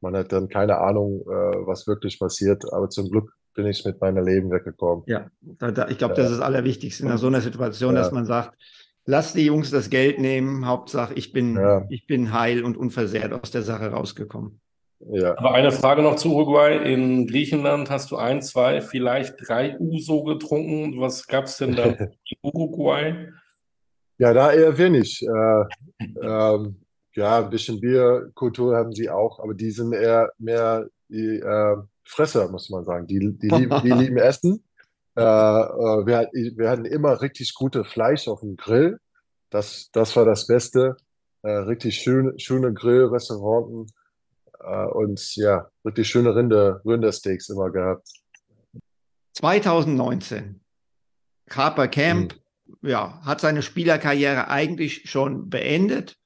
Man 0.01 0.15
hat 0.15 0.31
dann 0.31 0.47
keine 0.49 0.77
Ahnung, 0.79 1.21
äh, 1.21 1.67
was 1.67 1.87
wirklich 1.87 2.19
passiert. 2.19 2.63
Aber 2.73 2.89
zum 2.89 3.09
Glück 3.09 3.33
bin 3.55 3.65
ich 3.67 3.83
mit 3.85 3.99
meinem 3.99 4.25
Leben 4.25 4.51
weggekommen. 4.51 5.03
Ja, 5.07 5.27
da, 5.41 5.71
da, 5.71 5.87
ich 5.89 5.97
glaube, 5.97 6.13
das 6.13 6.25
ist 6.31 6.37
das 6.37 6.45
Allerwichtigste 6.45 7.05
in 7.05 7.17
so 7.17 7.27
einer 7.27 7.41
Situation, 7.41 7.95
Ja. 7.95 8.01
dass 8.01 8.11
man 8.11 8.25
sagt, 8.25 8.57
lass 9.05 9.33
die 9.33 9.45
Jungs 9.45 9.71
das 9.71 9.89
Geld 9.89 10.19
nehmen, 10.19 10.65
Hauptsache 10.65 11.13
ich 11.15 11.33
bin, 11.33 11.55
Ja. 11.55 11.85
ich 11.89 12.07
bin 12.07 12.31
heil 12.33 12.63
und 12.63 12.77
unversehrt 12.77 13.33
aus 13.33 13.51
der 13.51 13.63
Sache 13.63 13.87
rausgekommen. 13.91 14.61
Ja. 15.11 15.37
Aber 15.37 15.53
eine 15.53 15.71
Frage 15.71 16.01
noch 16.01 16.15
zu 16.17 16.33
Uruguay. 16.35 16.75
In 16.93 17.25
Griechenland 17.25 17.89
hast 17.89 18.11
du 18.11 18.17
ein, 18.17 18.41
zwei, 18.41 18.81
vielleicht 18.81 19.35
drei 19.47 19.77
Uso 19.79 20.23
getrunken. 20.23 20.99
Was 20.99 21.25
gab 21.27 21.45
es 21.45 21.57
denn 21.57 21.75
da 21.75 21.83
in 21.85 22.11
Uruguay? 22.41 23.29
Ja, 24.17 24.33
da 24.33 24.51
eher 24.51 24.77
wenig. 24.77 25.21
Äh, 25.25 25.63
ähm, 26.21 26.81
ja, 27.19 27.39
ein 27.39 27.49
bisschen 27.49 27.81
Bierkultur 27.81 28.77
haben 28.77 28.93
sie 28.93 29.09
auch, 29.09 29.39
aber 29.39 29.53
die 29.53 29.71
sind 29.71 29.91
eher 29.91 30.31
mehr 30.37 30.87
die 31.09 31.39
äh, 31.39 31.75
Fresser, 32.05 32.47
muss 32.49 32.69
man 32.69 32.85
sagen. 32.85 33.07
Die, 33.07 33.19
die, 33.19 33.49
lieben, 33.49 33.81
die 33.83 33.91
lieben 34.03 34.17
Essen. 34.17 34.63
Äh, 35.17 35.21
äh, 35.21 36.05
wir, 36.05 36.29
wir 36.31 36.69
hatten 36.69 36.85
immer 36.85 37.21
richtig 37.21 37.53
gute 37.55 37.83
Fleisch 37.83 38.29
auf 38.29 38.39
dem 38.39 38.55
Grill. 38.55 38.99
Das, 39.49 39.89
das 39.91 40.15
war 40.15 40.23
das 40.23 40.47
Beste. 40.47 40.95
Äh, 41.41 41.51
richtig 41.51 41.97
schön, 41.97 42.39
schöne 42.39 42.73
Grillrestauranten 42.73 43.91
äh, 44.61 44.85
und 44.85 45.35
ja, 45.35 45.69
richtig 45.83 46.07
schöne 46.07 46.35
Rinde, 46.35 46.81
Rindersteaks 46.85 47.49
immer 47.49 47.69
gehabt. 47.69 48.07
2019. 49.33 50.61
Harper 51.49 51.87
Camp, 51.89 52.35
ja, 52.81 53.19
hat 53.25 53.41
seine 53.41 53.61
Spielerkarriere 53.61 54.47
eigentlich 54.49 55.09
schon 55.09 55.49
beendet. 55.49 56.18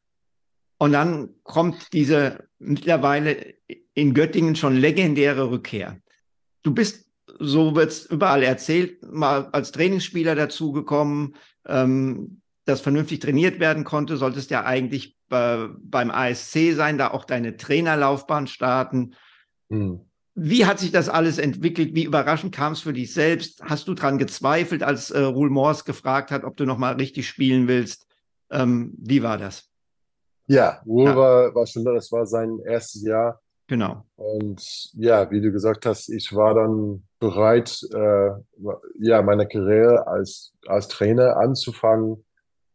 Und 0.77 0.91
dann 0.93 1.29
kommt 1.43 1.93
diese 1.93 2.47
mittlerweile 2.59 3.53
in 3.93 4.13
Göttingen 4.13 4.55
schon 4.55 4.75
legendäre 4.75 5.49
Rückkehr. 5.49 5.97
Du 6.63 6.73
bist, 6.73 7.09
so 7.39 7.75
wird's 7.75 8.05
überall 8.05 8.43
erzählt, 8.43 9.03
mal 9.03 9.49
als 9.51 9.71
Trainingsspieler 9.71 10.35
dazugekommen, 10.35 11.35
ähm, 11.67 12.41
das 12.65 12.81
vernünftig 12.81 13.19
trainiert 13.19 13.59
werden 13.59 13.83
konnte, 13.83 14.17
solltest 14.17 14.49
ja 14.49 14.63
eigentlich 14.65 15.17
äh, 15.29 15.67
beim 15.79 16.11
ASC 16.11 16.73
sein, 16.73 16.97
da 16.97 17.11
auch 17.11 17.25
deine 17.25 17.57
Trainerlaufbahn 17.57 18.47
starten. 18.47 19.15
Hm. 19.69 20.01
Wie 20.35 20.65
hat 20.65 20.79
sich 20.79 20.91
das 20.91 21.09
alles 21.09 21.37
entwickelt? 21.37 21.93
Wie 21.93 22.05
überraschend 22.05 22.55
kam 22.55 22.73
es 22.73 22.79
für 22.79 22.93
dich 22.93 23.13
selbst? 23.13 23.61
Hast 23.63 23.87
du 23.87 23.93
dran 23.93 24.17
gezweifelt, 24.17 24.81
als 24.81 25.11
äh, 25.11 25.19
Ruhl 25.19 25.49
Mors 25.49 25.85
gefragt 25.85 26.31
hat, 26.31 26.43
ob 26.43 26.57
du 26.57 26.65
noch 26.65 26.77
mal 26.77 26.95
richtig 26.95 27.27
spielen 27.27 27.67
willst? 27.67 28.07
Ähm, 28.49 28.93
wie 28.97 29.21
war 29.21 29.37
das? 29.37 29.69
Ja, 30.47 30.81
Wohl 30.85 31.05
Ja. 31.05 31.15
war, 31.15 31.55
war 31.55 31.65
schon, 31.65 31.85
das 31.85 32.11
war 32.11 32.25
sein 32.25 32.59
erstes 32.65 33.03
Jahr. 33.03 33.39
Genau. 33.67 34.03
Und 34.15 34.91
ja, 34.93 35.29
wie 35.31 35.41
du 35.41 35.51
gesagt 35.51 35.85
hast, 35.85 36.09
ich 36.09 36.33
war 36.35 36.53
dann 36.53 37.03
bereit, 37.19 37.79
äh, 37.93 38.29
ja, 38.99 39.21
meine 39.21 39.47
Karriere 39.47 40.05
als, 40.05 40.53
als 40.67 40.89
Trainer 40.89 41.37
anzufangen. 41.37 42.25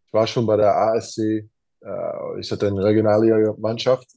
ich 0.06 0.12
war 0.14 0.26
schon 0.26 0.46
bei 0.46 0.56
der 0.56 0.74
ASC, 0.74 1.18
äh, 1.18 2.40
ich 2.40 2.50
hatte 2.50 2.66
eine 2.68 2.82
regionale 2.82 3.54
Mannschaft. 3.58 4.08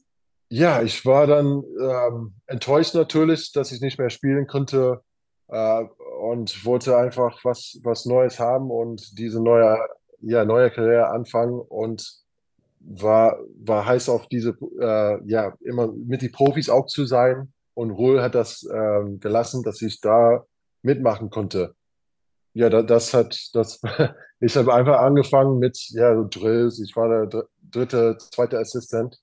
Ja, 0.48 0.82
ich 0.82 1.04
war 1.04 1.26
dann 1.26 1.62
ähm, 1.80 2.34
enttäuscht 2.46 2.94
natürlich, 2.94 3.52
dass 3.52 3.72
ich 3.72 3.80
nicht 3.80 3.98
mehr 3.98 4.10
spielen 4.10 4.46
konnte 4.46 5.02
äh, 5.48 5.84
und 6.20 6.64
wollte 6.64 6.96
einfach 6.96 7.38
was, 7.44 7.78
was 7.84 8.06
Neues 8.06 8.38
haben 8.38 8.70
und 8.70 9.18
diese 9.18 9.42
neue, 9.42 9.78
ja, 10.20 10.44
neue 10.44 10.70
Karriere 10.70 11.08
anfangen 11.10 11.60
und 11.60 12.21
war, 12.84 13.38
war 13.64 13.86
heiß 13.86 14.08
auf 14.08 14.26
diese, 14.28 14.56
äh, 14.80 15.28
ja, 15.28 15.54
immer 15.60 15.92
mit 15.92 16.22
die 16.22 16.28
Profis 16.28 16.68
auch 16.68 16.86
zu 16.86 17.06
sein. 17.06 17.52
Und 17.74 17.90
Ruhl 17.90 18.22
hat 18.22 18.34
das 18.34 18.68
ähm, 18.70 19.20
gelassen, 19.20 19.62
dass 19.62 19.80
ich 19.82 20.00
da 20.00 20.44
mitmachen 20.82 21.30
konnte. 21.30 21.74
Ja, 22.54 22.68
da, 22.68 22.82
das 22.82 23.14
hat, 23.14 23.50
das, 23.54 23.80
ich 24.40 24.56
habe 24.56 24.74
einfach 24.74 24.98
angefangen 24.98 25.58
mit, 25.58 25.78
ja, 25.90 26.14
so 26.14 26.26
Drills. 26.28 26.80
Ich 26.80 26.96
war 26.96 27.26
der 27.26 27.46
dritte, 27.62 28.18
zweite 28.18 28.58
Assistent 28.58 29.20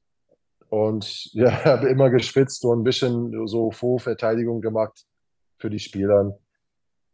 und 0.70 1.32
ja, 1.34 1.52
habe 1.66 1.90
immer 1.90 2.10
geschwitzt 2.10 2.66
und 2.66 2.80
ein 2.82 2.84
bisschen 2.84 3.48
so 3.48 3.72
Vorverteidigung 3.72 4.62
gemacht 4.62 5.06
für 5.60 5.70
die 5.70 5.80
Spieler. 5.80 6.40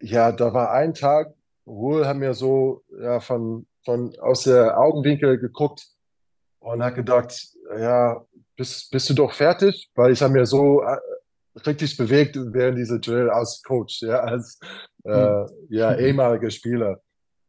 Ja, 0.01 0.31
da 0.31 0.53
war 0.53 0.71
ein 0.71 0.93
Tag, 0.93 1.33
Ruhl 1.67 2.05
hat 2.05 2.17
mir 2.17 2.33
so 2.33 2.83
ja, 2.99 3.19
von, 3.19 3.65
von 3.83 4.15
aus 4.19 4.43
der 4.43 4.79
Augenwinkel 4.79 5.39
geguckt 5.39 5.94
und 6.65 6.83
hat 6.83 6.95
gedacht, 6.95 7.47
ja, 7.77 8.25
bist, 8.55 8.89
bist 8.89 9.09
du 9.09 9.13
doch 9.13 9.33
fertig? 9.33 9.91
Weil 9.93 10.11
ich 10.11 10.21
habe 10.21 10.33
mir 10.33 10.45
so 10.47 10.81
äh, 10.81 10.97
richtig 11.65 11.95
bewegt 11.95 12.35
während 12.35 12.77
dieser 12.79 12.97
Drill 12.97 13.29
als 13.29 13.61
Coach, 13.61 14.01
ja, 14.01 14.21
als 14.21 14.59
äh, 15.03 15.11
hm. 15.11 15.47
ja, 15.69 15.95
ehemaliger 15.95 16.49
Spieler. 16.49 17.01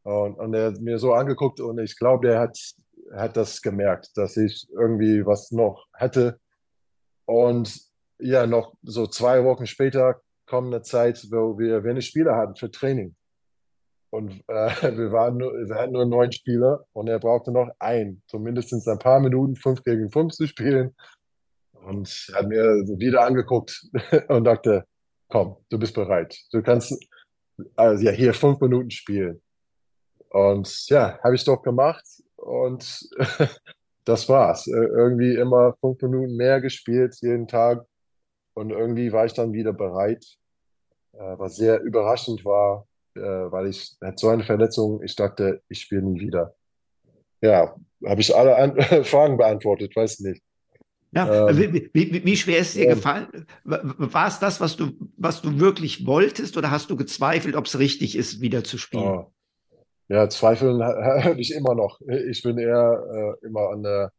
Und, 0.02 0.34
und 0.34 0.54
er 0.54 0.66
hat 0.66 0.80
mir 0.80 0.98
so 0.98 1.14
angeguckt 1.14 1.60
und 1.60 1.78
ich 1.78 1.98
glaube, 1.98 2.28
der 2.28 2.40
hat, 2.40 2.58
hat 3.14 3.36
das 3.38 3.62
gemerkt, 3.62 4.10
dass 4.16 4.36
ich 4.36 4.68
irgendwie 4.70 5.24
was 5.24 5.50
noch 5.50 5.86
hätte. 5.94 6.38
Und 7.24 7.74
ja, 8.18 8.46
noch 8.46 8.74
so 8.82 9.06
zwei 9.06 9.44
Wochen 9.44 9.66
später 9.66 10.20
kommt 10.46 10.74
eine 10.74 10.82
Zeit, 10.82 11.26
wo 11.30 11.58
wir 11.58 11.84
wenig 11.84 12.06
Spieler 12.06 12.36
hatten 12.36 12.54
für 12.54 12.70
Training. 12.70 13.16
Und 14.16 14.32
äh, 14.48 14.70
wir, 14.96 15.12
waren 15.12 15.36
nur, 15.36 15.52
wir 15.52 15.74
hatten 15.74 15.92
nur 15.92 16.06
neun 16.06 16.32
Spieler 16.32 16.86
und 16.94 17.06
er 17.06 17.18
brauchte 17.18 17.52
noch 17.52 17.68
einen, 17.78 18.22
zumindest 18.28 18.72
ein 18.72 18.98
paar 18.98 19.20
Minuten, 19.20 19.56
fünf 19.56 19.82
gegen 19.84 20.10
fünf 20.10 20.32
zu 20.32 20.46
spielen. 20.46 20.96
Und 21.72 22.08
hat 22.32 22.48
mir 22.48 22.64
wieder 22.98 23.26
angeguckt 23.26 23.86
und 24.28 24.44
dachte, 24.44 24.86
komm, 25.28 25.58
du 25.68 25.78
bist 25.78 25.94
bereit. 25.94 26.34
Du 26.50 26.62
kannst 26.62 26.98
also 27.76 28.04
ja 28.04 28.10
hier 28.10 28.32
fünf 28.32 28.58
Minuten 28.60 28.90
spielen. 28.90 29.42
Und 30.30 30.88
ja, 30.88 31.18
habe 31.22 31.34
ich 31.34 31.44
doch 31.44 31.60
gemacht 31.60 32.06
und 32.36 33.06
das 34.06 34.26
war's. 34.30 34.66
Irgendwie 34.66 35.34
immer 35.34 35.74
fünf 35.82 36.00
Minuten 36.00 36.36
mehr 36.36 36.62
gespielt 36.62 37.16
jeden 37.20 37.48
Tag 37.48 37.84
und 38.54 38.70
irgendwie 38.70 39.12
war 39.12 39.26
ich 39.26 39.34
dann 39.34 39.52
wieder 39.52 39.74
bereit, 39.74 40.24
äh, 41.12 41.38
was 41.38 41.56
sehr 41.56 41.82
überraschend 41.82 42.46
war, 42.46 42.86
äh, 43.16 43.52
weil 43.52 43.68
ich 43.68 43.96
hatte 44.02 44.18
so 44.18 44.28
eine 44.28 44.44
Verletzung, 44.44 45.02
ich 45.02 45.16
dachte, 45.16 45.62
ich 45.68 45.80
spiele 45.80 46.02
nie 46.02 46.20
wieder. 46.20 46.54
Ja, 47.40 47.74
habe 48.04 48.20
ich 48.20 48.34
alle 48.34 48.56
An 48.56 48.80
Fragen 49.04 49.36
beantwortet, 49.36 49.94
weiß 49.94 50.20
nicht. 50.20 50.42
Ja, 51.12 51.48
ähm, 51.48 51.72
wie, 51.72 51.90
wie, 51.92 52.24
wie, 52.24 52.36
schwer 52.36 52.58
ist 52.58 52.68
es 52.68 52.74
dir 52.74 52.88
ähm, 52.88 52.94
gefallen? 52.96 53.46
War 53.64 54.28
es 54.28 54.38
das, 54.38 54.60
was 54.60 54.76
du, 54.76 54.92
was 55.16 55.40
du 55.40 55.58
wirklich 55.58 56.06
wolltest, 56.06 56.56
oder 56.56 56.70
hast 56.70 56.90
du 56.90 56.96
gezweifelt, 56.96 57.56
ob 57.56 57.66
es 57.66 57.78
richtig 57.78 58.16
ist, 58.16 58.40
wieder 58.40 58.64
zu 58.64 58.76
spielen? 58.76 59.04
Oh. 59.04 59.32
Ja, 60.08 60.28
zweifeln 60.28 60.82
habe 60.82 61.40
ich 61.40 61.52
immer 61.52 61.74
noch. 61.74 62.00
Ich 62.28 62.42
bin 62.42 62.58
eher 62.58 63.36
äh, 63.42 63.46
immer 63.46 63.70
an 63.70 63.82
der, 63.82 64.12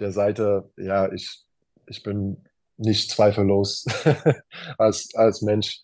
der 0.00 0.10
Seite, 0.10 0.70
ja, 0.76 1.12
ich, 1.12 1.44
ich 1.86 2.02
bin 2.02 2.44
nicht 2.76 3.10
zweifellos 3.10 3.86
als, 4.78 5.14
als 5.14 5.42
Mensch. 5.42 5.80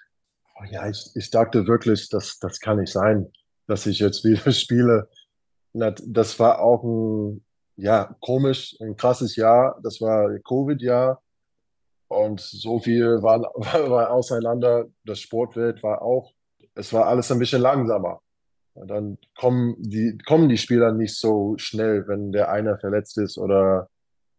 Oh 0.56 0.64
ja, 0.70 0.88
ich, 0.88 1.10
ich 1.14 1.30
dachte 1.30 1.66
wirklich, 1.66 2.08
das, 2.08 2.38
das 2.38 2.60
kann 2.60 2.78
nicht 2.78 2.92
sein, 2.92 3.30
dass 3.66 3.86
ich 3.86 3.98
jetzt 3.98 4.24
wieder 4.24 4.52
spiele. 4.52 5.08
Das 5.72 6.38
war 6.38 6.60
auch 6.60 6.84
ein, 6.84 7.44
ja, 7.76 8.14
komisch, 8.20 8.76
ein 8.80 8.96
krasses 8.96 9.36
Jahr. 9.36 9.78
Das 9.82 10.00
war 10.00 10.30
Covid-Jahr. 10.40 11.20
Und 12.08 12.40
so 12.40 12.78
viel 12.78 13.22
war, 13.22 13.40
war 13.90 14.10
auseinander. 14.12 14.86
Das 15.04 15.20
Sportwelt 15.20 15.82
war 15.82 16.02
auch, 16.02 16.32
es 16.74 16.92
war 16.92 17.06
alles 17.06 17.32
ein 17.32 17.38
bisschen 17.38 17.62
langsamer. 17.62 18.20
Und 18.74 18.88
dann 18.88 19.18
kommen 19.36 19.76
die, 19.78 20.18
kommen 20.26 20.48
die 20.48 20.58
Spieler 20.58 20.92
nicht 20.92 21.16
so 21.16 21.54
schnell, 21.58 22.06
wenn 22.08 22.32
der 22.32 22.50
eine 22.50 22.78
verletzt 22.78 23.18
ist 23.18 23.38
oder 23.38 23.88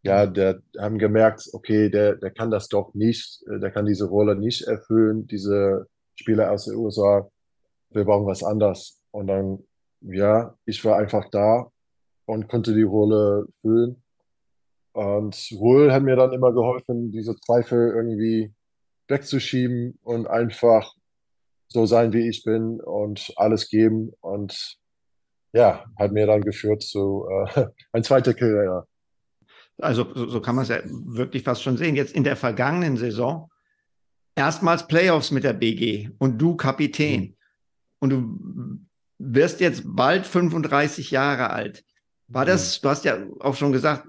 ja, 0.04 0.28
der 0.28 0.62
haben 0.78 1.00
gemerkt, 1.00 1.50
okay, 1.54 1.90
der, 1.90 2.16
der 2.16 2.30
kann 2.32 2.52
das 2.52 2.68
doch 2.68 2.94
nicht, 2.94 3.42
der 3.48 3.72
kann 3.72 3.86
diese 3.86 4.06
Rolle 4.06 4.36
nicht 4.36 4.62
erfüllen, 4.68 5.26
diese 5.26 5.88
Spieler 6.16 6.52
aus 6.52 6.66
den 6.66 6.76
USA, 6.76 7.30
wir 7.90 8.06
brauchen 8.06 8.26
was 8.26 8.44
anderes. 8.44 9.02
Und 9.12 9.28
dann, 9.28 9.60
ja, 10.02 10.56
ich 10.66 10.84
war 10.86 10.98
einfach 10.98 11.30
da 11.30 11.72
und 12.26 12.48
konnte 12.48 12.74
die 12.74 12.84
Rolle 12.84 13.48
füllen. 13.62 14.02
Und 14.94 15.50
Ruhl 15.54 15.92
hat 15.92 16.04
mir 16.04 16.16
dann 16.16 16.34
immer 16.34 16.54
geholfen, 16.54 17.12
diese 17.12 17.36
Zweifel 17.36 17.94
irgendwie 17.96 18.54
wegzuschieben 19.08 20.00
und 20.04 20.28
einfach 20.28 20.94
so 21.68 21.86
sein, 21.86 22.14
wie 22.14 22.30
ich 22.30 22.44
bin 22.44 22.80
und 22.80 23.34
alles 23.36 23.70
geben. 23.70 24.14
Und 24.22 24.78
ja, 25.54 25.86
hat 25.98 26.12
mir 26.12 26.28
dann 26.28 26.42
geführt 26.42 26.82
zu 26.84 27.28
äh, 27.30 27.66
ein 27.92 28.04
zweiter 28.04 28.34
Karriere. 28.34 28.88
Also 29.78 30.06
so, 30.14 30.28
so 30.30 30.42
kann 30.42 30.56
man 30.56 30.64
es 30.64 30.70
ja 30.70 30.80
wirklich 30.86 31.44
fast 31.44 31.62
schon 31.62 31.78
sehen. 31.78 31.96
Jetzt 31.96 32.16
in 32.16 32.24
der 32.24 32.38
vergangenen 32.38 32.96
Saison 32.96 33.50
erstmals 34.36 34.88
Playoffs 34.88 35.32
mit 35.32 35.44
der 35.44 35.54
BG 35.54 36.10
und 36.20 36.38
du 36.38 36.56
Kapitän. 36.56 37.22
Mhm. 37.22 37.34
Und 38.00 38.10
du 38.10 38.80
wirst 39.18 39.62
jetzt 39.62 39.84
bald 39.86 40.28
35 40.28 41.12
Jahre 41.12 41.50
alt. 41.50 41.84
War 42.28 42.46
das, 42.46 42.78
mhm. 42.78 42.82
du 42.84 42.90
hast 42.90 43.06
ja 43.06 43.18
auch 43.40 43.56
schon 43.56 43.72
gesagt, 43.72 44.08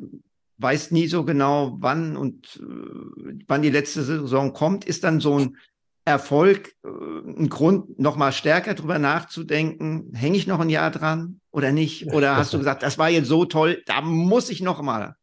weißt 0.59 0.93
nie 0.93 1.07
so 1.07 1.25
genau, 1.25 1.77
wann 1.81 2.17
und 2.17 2.57
äh, 2.57 3.45
wann 3.47 3.63
die 3.63 3.71
letzte 3.71 4.03
Saison 4.03 4.53
kommt. 4.53 4.85
Ist 4.85 5.05
dann 5.05 5.21
so 5.21 5.39
ein 5.39 5.57
Erfolg 6.05 6.75
äh, 6.85 6.89
ein 6.89 7.49
Grund, 7.49 7.99
noch 7.99 8.17
mal 8.17 8.33
stärker 8.33 8.75
drüber 8.75 8.99
nachzudenken? 8.99 10.13
Hänge 10.15 10.37
ich 10.37 10.47
noch 10.47 10.61
ein 10.61 10.71
Jahr 10.71 10.91
dran 10.91 11.41
oder 11.51 11.73
nicht? 11.73 12.13
Oder 12.13 12.37
hast 12.37 12.53
du 12.53 12.59
gesagt, 12.59 12.83
das 12.83 12.99
war 12.99 13.11
jetzt 13.11 13.29
so 13.29 13.45
toll, 13.45 13.83
da 13.87 14.01
muss 14.01 14.51
ich 14.51 14.63
noch 14.63 14.83
mal? 14.83 15.17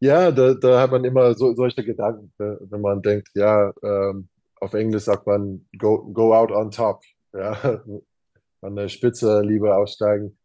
Ja, 0.00 0.32
da, 0.32 0.54
da 0.54 0.80
hat 0.80 0.90
man 0.90 1.04
immer 1.04 1.34
so, 1.34 1.54
solche 1.54 1.84
Gedanken, 1.84 2.32
wenn 2.36 2.80
man 2.80 3.00
denkt, 3.00 3.28
ja, 3.34 3.72
ähm, 3.82 4.28
auf 4.64 4.74
Englisch 4.74 5.04
sagt 5.04 5.26
man 5.26 5.66
go, 5.78 6.04
go 6.12 6.34
out 6.34 6.50
on 6.50 6.70
top, 6.70 7.02
ja, 7.32 7.52
an 8.62 8.76
der 8.76 8.88
Spitze 8.88 9.42
lieber 9.42 9.76
aussteigen. 9.76 10.38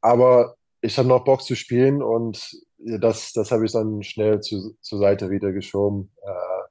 Aber 0.00 0.54
ich 0.80 0.96
habe 0.98 1.08
noch 1.08 1.24
Bock 1.24 1.42
zu 1.42 1.56
spielen 1.56 2.02
und 2.02 2.56
das, 2.78 3.32
das 3.32 3.50
habe 3.50 3.64
ich 3.64 3.72
dann 3.72 4.02
schnell 4.02 4.40
zu, 4.40 4.76
zur 4.80 4.98
Seite 4.98 5.30
wieder 5.30 5.52
geschoben, 5.52 6.12
äh, 6.22 6.62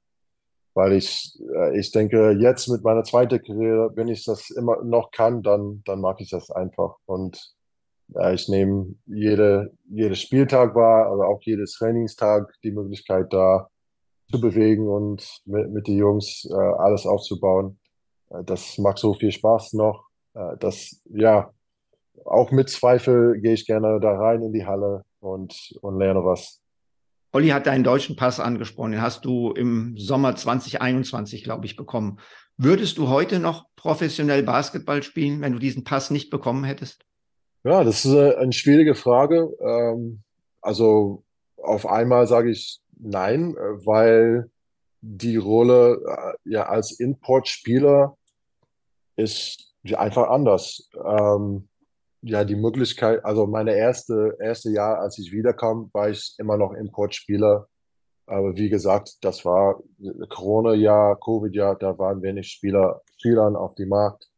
weil 0.74 0.94
ich, 0.94 1.38
äh, 1.54 1.78
ich 1.78 1.92
denke, 1.92 2.32
jetzt 2.40 2.68
mit 2.70 2.84
meiner 2.84 3.04
zweiten 3.04 3.44
Karriere, 3.44 3.92
wenn 3.96 4.08
ich 4.08 4.24
das 4.24 4.50
immer 4.52 4.84
noch 4.84 5.12
kann, 5.12 5.42
dann, 5.42 5.82
dann 5.86 6.00
mag 6.00 6.22
ich 6.22 6.30
das 6.30 6.52
einfach. 6.52 6.96
Und 7.06 7.56
äh, 8.16 8.36
ich 8.36 8.48
nehme 8.48 8.96
jede, 9.06 9.74
jede 9.90 10.16
Spieltag 10.16 10.76
wahr, 10.76 11.08
aber 11.08 11.28
auch 11.28 11.42
jedes 11.42 11.74
Trainingstag 11.74 12.54
die 12.64 12.72
Möglichkeit 12.72 13.34
da 13.34 13.70
zu 14.34 14.42
bewegen 14.42 14.88
und 14.88 15.42
mit, 15.46 15.70
mit 15.70 15.88
den 15.88 15.98
Jungs 15.98 16.48
äh, 16.50 16.56
alles 16.56 17.06
aufzubauen. 17.06 17.78
Äh, 18.32 18.44
das 18.44 18.80
macht 18.80 18.98
so 18.98 19.14
viel 19.14 19.32
Spaß 19.32 19.74
noch. 19.74 20.08
Äh, 20.34 20.58
das, 20.60 21.02
ja, 21.06 21.52
auch 22.26 22.50
mit 22.50 22.70
Zweifel 22.70 23.40
gehe 23.40 23.54
ich 23.54 23.68
gerne 23.68 24.00
da 24.00 24.18
rein 24.18 24.42
in 24.42 24.52
die 24.52 24.66
Halle 24.66 25.04
und, 25.20 25.78
und 25.82 26.00
lerne 26.00 26.26
was. 26.26 26.62
Olli 27.32 27.50
hat 27.50 27.68
deinen 27.68 27.84
deutschen 27.84 28.16
Pass 28.16 28.40
angesprochen, 28.40 28.94
den 28.94 29.02
hast 29.02 29.24
du 29.24 29.52
im 29.52 29.96
Sommer 29.98 30.36
2021, 30.36 31.44
glaube 31.44 31.68
ich, 31.68 31.76
bekommen. 31.76 32.20
Würdest 32.58 32.98
du 32.98 33.10
heute 33.10 33.40
noch 33.40 33.66
professionell 33.76 34.42
Basketball 34.42 35.04
spielen, 35.04 35.42
wenn 35.42 35.54
du 35.54 35.60
diesen 35.60 35.84
Pass 35.84 36.10
nicht 36.10 36.32
bekommen 36.32 36.64
hättest? 36.64 37.06
Ja, 37.64 37.84
das 37.84 38.04
ist 38.04 38.16
eine 38.16 38.52
schwierige 38.52 38.96
Frage. 38.96 39.50
Ähm, 39.62 40.24
also 40.62 41.24
auf 41.58 41.86
einmal 41.86 42.26
sage 42.26 42.50
ich 42.50 42.83
nein, 43.04 43.56
weil 43.56 44.50
die 45.02 45.38
Rolle 45.38 46.02
äh, 46.06 46.50
ja 46.50 46.68
als 46.68 47.00
Importspieler 47.00 48.18
ist 49.16 49.74
einfach 49.92 50.30
anders. 50.30 50.90
Ähm, 51.06 51.68
ja, 52.22 52.46
die 52.46 52.56
Möglichkeit, 52.56 53.24
also 53.26 53.46
meine 53.48 53.76
erste, 53.76 54.38
erste 54.40 54.70
Jahr, 54.72 55.00
als 55.00 55.20
ich 55.20 55.34
wiederkam, 55.34 55.90
war 55.94 56.10
ich 56.10 56.36
immer 56.38 56.58
noch 56.58 56.74
Importspieler. 56.74 57.68
Aber 58.26 58.56
wie 58.56 58.70
gesagt, 58.70 59.18
das 59.22 59.44
war 59.44 59.82
Corona-Jahr, 60.30 61.20
Covid-Jahr, 61.20 61.76
da 61.76 61.98
waren 61.98 62.22
wenig 62.22 62.48
Spieler, 62.48 63.02
Spielern 63.18 63.58
auf 63.58 63.76
dem 63.76 63.90
Markt. 63.90 64.30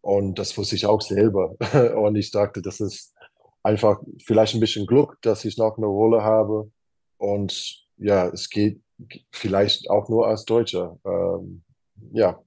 Und 0.00 0.38
das 0.38 0.56
wusste 0.56 0.76
ich 0.76 0.86
auch 0.86 1.02
selber. 1.02 1.56
Und 1.96 2.16
ich 2.16 2.30
dachte, 2.30 2.62
das 2.62 2.80
ist 2.80 3.14
einfach 3.62 4.00
vielleicht 4.24 4.54
ein 4.54 4.60
bisschen 4.60 4.86
Glück, 4.86 5.18
dass 5.20 5.44
ich 5.44 5.58
noch 5.58 5.76
eine 5.76 5.86
Rolle 5.86 6.22
habe. 6.22 6.70
Und 7.24 7.86
ja, 7.96 8.28
es 8.28 8.50
geht 8.50 8.80
vielleicht 9.32 9.88
auch 9.88 10.08
nur 10.08 10.28
als 10.28 10.44
Deutscher. 10.44 10.98
Ähm, 11.04 11.62
ja, 12.12 12.38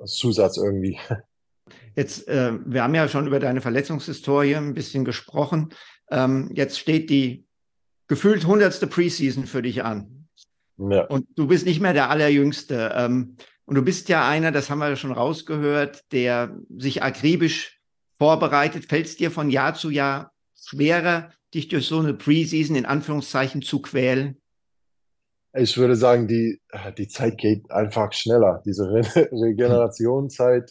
als 0.00 0.14
Zusatz 0.14 0.56
irgendwie. 0.56 0.98
Jetzt, 1.96 2.26
äh, 2.28 2.52
wir 2.64 2.82
haben 2.82 2.94
ja 2.94 3.08
schon 3.08 3.26
über 3.26 3.40
deine 3.40 3.60
Verletzungshistorie 3.60 4.56
ein 4.56 4.74
bisschen 4.74 5.04
gesprochen. 5.04 5.74
Ähm, 6.10 6.50
jetzt 6.54 6.78
steht 6.78 7.10
die 7.10 7.46
gefühlt 8.08 8.46
hundertste 8.46 8.86
Preseason 8.86 9.46
für 9.46 9.62
dich 9.62 9.84
an. 9.84 10.28
Ja. 10.78 11.04
Und 11.06 11.26
du 11.36 11.46
bist 11.46 11.66
nicht 11.66 11.80
mehr 11.80 11.92
der 11.92 12.10
Allerjüngste. 12.10 12.92
Ähm, 12.94 13.36
und 13.66 13.74
du 13.74 13.82
bist 13.82 14.08
ja 14.08 14.26
einer, 14.26 14.50
das 14.50 14.70
haben 14.70 14.78
wir 14.78 14.88
ja 14.88 14.96
schon 14.96 15.12
rausgehört, 15.12 16.04
der 16.12 16.56
sich 16.76 17.02
akribisch 17.02 17.80
vorbereitet. 18.18 18.86
Fällt 18.86 19.06
es 19.06 19.16
dir 19.16 19.30
von 19.30 19.50
Jahr 19.50 19.74
zu 19.74 19.90
Jahr 19.90 20.32
schwerer, 20.54 21.32
dich 21.54 21.68
durch 21.68 21.86
so 21.86 21.98
eine 21.98 22.14
Preseason 22.14 22.76
in 22.76 22.86
Anführungszeichen 22.86 23.62
zu 23.62 23.80
quälen? 23.82 24.40
Ich 25.52 25.76
würde 25.76 25.96
sagen, 25.96 26.28
die, 26.28 26.60
die 26.96 27.08
Zeit 27.08 27.38
geht 27.38 27.70
einfach 27.70 28.12
schneller. 28.12 28.62
Diese 28.64 28.84
Re 28.84 29.02
Regenerationszeit 29.32 30.70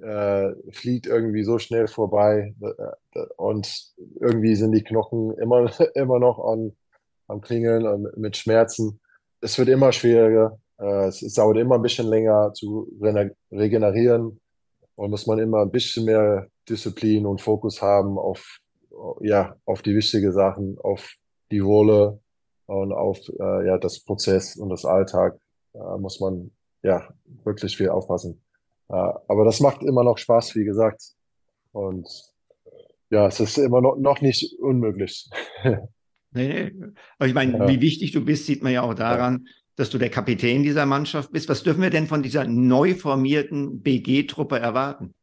äh, 0.00 0.52
fliegt 0.70 1.06
irgendwie 1.06 1.42
so 1.42 1.58
schnell 1.58 1.88
vorbei 1.88 2.54
äh, 2.60 3.20
und 3.36 3.92
irgendwie 4.20 4.54
sind 4.54 4.72
die 4.72 4.84
Knochen 4.84 5.32
immer, 5.38 5.70
immer 5.94 6.18
noch 6.18 6.38
an, 6.38 6.76
am 7.26 7.40
Klingeln 7.40 7.86
und 7.86 8.16
mit 8.16 8.36
Schmerzen. 8.36 9.00
Es 9.40 9.58
wird 9.58 9.68
immer 9.68 9.92
schwieriger. 9.92 10.58
Äh, 10.78 11.08
es, 11.08 11.22
es 11.22 11.34
dauert 11.34 11.56
immer 11.56 11.76
ein 11.76 11.82
bisschen 11.82 12.06
länger 12.06 12.52
zu 12.54 12.88
regenerieren 13.50 14.40
und 14.94 15.10
muss 15.10 15.26
man 15.26 15.38
immer 15.38 15.62
ein 15.62 15.70
bisschen 15.70 16.04
mehr 16.04 16.48
Disziplin 16.68 17.26
und 17.26 17.40
Fokus 17.40 17.80
haben 17.82 18.18
auf, 18.18 18.58
ja, 19.20 19.56
auf 19.64 19.82
die 19.82 19.94
wichtigen 19.94 20.32
Sachen, 20.32 20.78
auf 20.78 21.14
die 21.50 21.60
Rolle 21.60 22.20
und 22.66 22.92
auf 22.92 23.18
äh, 23.38 23.66
ja, 23.66 23.78
das 23.78 24.00
Prozess 24.00 24.56
und 24.56 24.70
das 24.70 24.84
Alltag. 24.84 25.38
Da 25.72 25.98
muss 25.98 26.20
man 26.20 26.50
ja 26.82 27.08
wirklich 27.44 27.76
viel 27.76 27.90
aufpassen. 27.90 28.42
Äh, 28.88 28.94
aber 28.94 29.44
das 29.44 29.60
macht 29.60 29.82
immer 29.82 30.04
noch 30.04 30.18
Spaß, 30.18 30.54
wie 30.56 30.64
gesagt. 30.64 31.02
Und 31.72 32.08
ja, 33.10 33.26
es 33.26 33.40
ist 33.40 33.58
immer 33.58 33.80
noch, 33.80 33.96
noch 33.96 34.20
nicht 34.20 34.58
unmöglich. 34.60 35.28
Nee, 36.32 36.70
nee. 36.70 36.92
Aber 37.18 37.28
ich 37.28 37.34
meine, 37.34 37.56
ja. 37.56 37.68
wie 37.68 37.80
wichtig 37.80 38.12
du 38.12 38.22
bist, 38.22 38.44
sieht 38.44 38.62
man 38.62 38.70
ja 38.70 38.82
auch 38.82 38.92
daran, 38.92 39.44
ja. 39.46 39.52
dass 39.76 39.88
du 39.88 39.96
der 39.96 40.10
Kapitän 40.10 40.64
dieser 40.64 40.84
Mannschaft 40.84 41.32
bist. 41.32 41.48
Was 41.48 41.62
dürfen 41.62 41.80
wir 41.80 41.88
denn 41.88 42.08
von 42.08 42.22
dieser 42.22 42.44
neu 42.44 42.94
formierten 42.94 43.80
BG-Truppe 43.80 44.58
erwarten? 44.58 45.14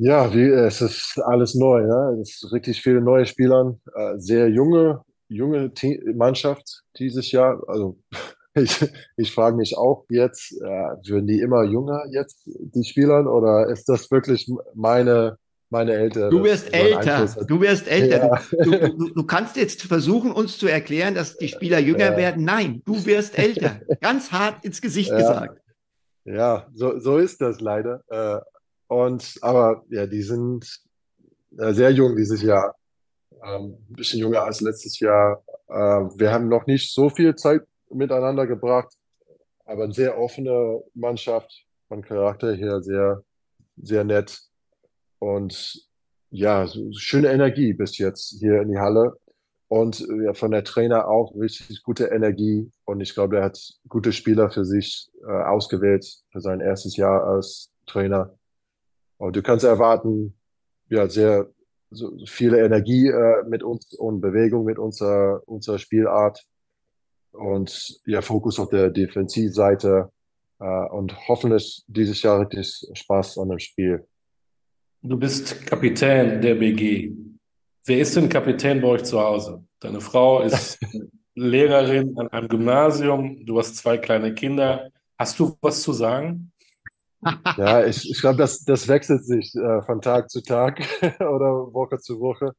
Ja, 0.00 0.32
wie, 0.32 0.44
es 0.44 0.80
ist 0.80 1.20
alles 1.24 1.56
neu. 1.56 1.82
Ne? 1.82 2.20
Es 2.22 2.42
ist 2.42 2.52
wirklich 2.52 2.80
viele 2.80 3.00
neue 3.00 3.26
Spieler, 3.26 3.76
äh, 3.96 4.14
sehr 4.18 4.48
junge, 4.48 5.02
junge 5.28 5.72
Mannschaft 6.14 6.82
dieses 6.98 7.32
Jahr. 7.32 7.60
Also 7.66 7.98
ich, 8.54 8.88
ich 9.16 9.32
frage 9.32 9.56
mich 9.56 9.76
auch 9.76 10.06
jetzt, 10.08 10.52
äh, 10.52 10.64
würden 11.08 11.26
die 11.26 11.40
immer 11.40 11.64
jünger 11.64 12.04
jetzt, 12.12 12.42
die 12.46 12.84
Spieler, 12.84 13.26
oder 13.26 13.68
ist 13.70 13.88
das 13.88 14.08
wirklich 14.12 14.48
meine, 14.72 15.36
meine 15.68 15.94
Eltern? 15.94 16.30
Du 16.30 16.44
wirst 16.44 16.72
älter, 16.72 17.26
du 17.48 17.60
wirst 17.60 17.88
älter. 17.88 18.40
Ja. 18.52 18.64
Du, 18.64 18.70
du, 18.70 19.14
du, 19.14 19.22
kannst 19.24 19.56
jetzt 19.56 19.82
versuchen, 19.82 20.30
uns 20.30 20.58
zu 20.58 20.68
erklären, 20.68 21.16
dass 21.16 21.36
die 21.36 21.48
Spieler 21.48 21.80
jünger 21.80 22.12
ja. 22.12 22.16
werden. 22.16 22.44
Nein, 22.44 22.82
du 22.84 23.04
wirst 23.04 23.36
älter. 23.36 23.80
Ganz 24.00 24.30
hart 24.30 24.64
ins 24.64 24.80
Gesicht 24.80 25.10
ja. 25.10 25.18
gesagt. 25.18 25.60
Ja, 26.24 26.68
so, 26.72 27.00
so 27.00 27.18
ist 27.18 27.40
das 27.40 27.60
leider. 27.60 28.02
Äh, 28.08 28.38
und, 28.88 29.38
aber 29.42 29.84
ja, 29.90 30.06
die 30.06 30.22
sind 30.22 30.80
äh, 31.58 31.72
sehr 31.72 31.90
jung 31.90 32.16
dieses 32.16 32.42
Jahr. 32.42 32.74
Ähm, 33.44 33.76
ein 33.88 33.94
bisschen 33.94 34.20
jünger 34.20 34.42
als 34.42 34.60
letztes 34.60 34.98
Jahr. 34.98 35.42
Äh, 35.68 35.74
wir 35.74 36.32
haben 36.32 36.48
noch 36.48 36.66
nicht 36.66 36.92
so 36.92 37.10
viel 37.10 37.34
Zeit 37.36 37.62
miteinander 37.90 38.46
gebracht. 38.46 38.92
Aber 39.64 39.84
eine 39.84 39.92
sehr 39.92 40.18
offene 40.18 40.82
Mannschaft, 40.94 41.66
von 41.88 42.02
Charakter 42.02 42.54
her 42.54 42.82
sehr, 42.82 43.22
sehr 43.76 44.04
nett. 44.04 44.40
Und 45.18 45.86
ja, 46.30 46.66
so 46.66 46.90
schöne 46.92 47.30
Energie 47.30 47.72
bis 47.72 47.98
jetzt 47.98 48.36
hier 48.38 48.62
in 48.62 48.70
die 48.70 48.78
Halle. 48.78 49.14
Und 49.68 50.06
ja, 50.22 50.32
von 50.32 50.50
der 50.50 50.64
Trainer 50.64 51.08
auch 51.08 51.34
richtig 51.34 51.82
gute 51.82 52.06
Energie. 52.06 52.70
Und 52.84 53.00
ich 53.00 53.14
glaube, 53.14 53.38
er 53.38 53.44
hat 53.44 53.58
gute 53.88 54.12
Spieler 54.12 54.50
für 54.50 54.64
sich 54.64 55.10
äh, 55.26 55.30
ausgewählt 55.30 56.06
für 56.30 56.40
sein 56.40 56.60
erstes 56.60 56.96
Jahr 56.96 57.26
als 57.26 57.70
Trainer. 57.86 58.37
Und 59.18 59.36
du 59.36 59.42
kannst 59.42 59.64
erwarten, 59.64 60.34
ja, 60.88 61.08
sehr 61.08 61.48
so 61.90 62.16
viele 62.26 62.64
Energie 62.64 63.08
äh, 63.08 63.44
mit 63.48 63.62
uns 63.62 63.94
und 63.94 64.20
Bewegung 64.20 64.64
mit 64.64 64.78
unserer, 64.78 65.42
unserer 65.46 65.78
Spielart 65.78 66.44
und 67.32 68.00
ja, 68.04 68.20
Fokus 68.20 68.58
auf 68.58 68.68
der 68.68 68.90
Defensivseite 68.90 70.10
äh, 70.60 70.88
und 70.90 71.28
hoffentlich 71.28 71.82
dieses 71.86 72.22
Jahr 72.22 72.40
richtig 72.40 72.86
Spaß 72.92 73.38
an 73.38 73.48
dem 73.48 73.58
Spiel. 73.58 74.06
Du 75.02 75.16
bist 75.16 75.66
Kapitän 75.66 76.40
der 76.40 76.56
BG. 76.56 77.12
Wer 77.86 77.98
ist 78.00 78.16
denn 78.16 78.28
Kapitän 78.28 78.80
bei 78.80 78.88
euch 78.88 79.04
zu 79.04 79.20
Hause? 79.20 79.64
Deine 79.80 80.00
Frau 80.00 80.42
ist 80.42 80.78
Lehrerin 81.34 82.18
an 82.18 82.28
einem 82.28 82.48
Gymnasium, 82.48 83.46
du 83.46 83.58
hast 83.58 83.76
zwei 83.76 83.96
kleine 83.96 84.34
Kinder. 84.34 84.90
Hast 85.16 85.38
du 85.38 85.56
was 85.60 85.82
zu 85.82 85.92
sagen? 85.92 86.52
Ja, 87.56 87.84
ich, 87.84 88.10
ich 88.10 88.20
glaube, 88.20 88.38
das, 88.38 88.64
das 88.64 88.86
wechselt 88.86 89.24
sich 89.24 89.54
äh, 89.54 89.82
von 89.82 90.00
Tag 90.00 90.30
zu 90.30 90.40
Tag 90.40 90.80
oder 91.20 91.72
Woche 91.72 91.98
zu 91.98 92.20
Woche. 92.20 92.52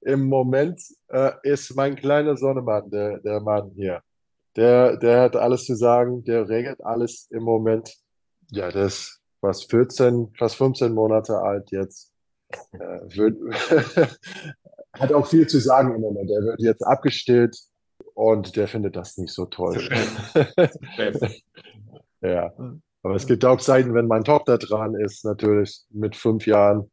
Im 0.00 0.28
Moment 0.28 0.80
äh, 1.08 1.32
ist 1.42 1.74
mein 1.76 1.96
kleiner 1.96 2.36
Sonnemann 2.36 2.90
der, 2.90 3.18
der 3.18 3.40
Mann 3.40 3.70
hier. 3.74 4.02
Der, 4.56 4.96
der 4.96 5.22
hat 5.22 5.36
alles 5.36 5.64
zu 5.64 5.76
sagen, 5.76 6.24
der 6.24 6.48
regelt 6.48 6.82
alles 6.84 7.28
im 7.30 7.42
Moment. 7.42 7.94
Ja, 8.50 8.70
der 8.70 8.86
ist 8.86 9.20
fast 9.40 9.70
14, 9.70 10.32
fast 10.38 10.56
15 10.56 10.92
Monate 10.92 11.38
alt 11.38 11.70
jetzt. 11.70 12.12
Äh, 12.72 12.78
wird, 12.78 13.38
hat 14.92 15.12
auch 15.12 15.26
viel 15.26 15.46
zu 15.46 15.60
sagen 15.60 15.94
im 15.94 16.00
Moment. 16.00 16.30
Der 16.30 16.42
wird 16.42 16.60
jetzt 16.60 16.82
abgestillt 16.82 17.56
und 18.14 18.56
der 18.56 18.66
findet 18.66 18.96
das 18.96 19.18
nicht 19.18 19.32
so 19.32 19.46
toll. 19.46 19.78
ja. 22.22 22.52
Aber 23.06 23.14
es 23.14 23.28
gibt 23.28 23.44
auch 23.44 23.60
Zeiten, 23.60 23.94
wenn 23.94 24.08
meine 24.08 24.24
Tochter 24.24 24.58
dran 24.58 24.96
ist, 24.96 25.24
natürlich 25.24 25.82
mit 25.90 26.16
fünf 26.16 26.44
Jahren, 26.44 26.90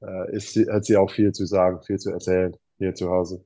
äh, 0.00 0.34
ist 0.34 0.54
sie, 0.54 0.64
hat 0.66 0.86
sie 0.86 0.96
auch 0.96 1.10
viel 1.10 1.32
zu 1.32 1.44
sagen, 1.44 1.82
viel 1.82 1.98
zu 1.98 2.10
erzählen 2.12 2.56
hier 2.78 2.94
zu 2.94 3.10
Hause. 3.10 3.44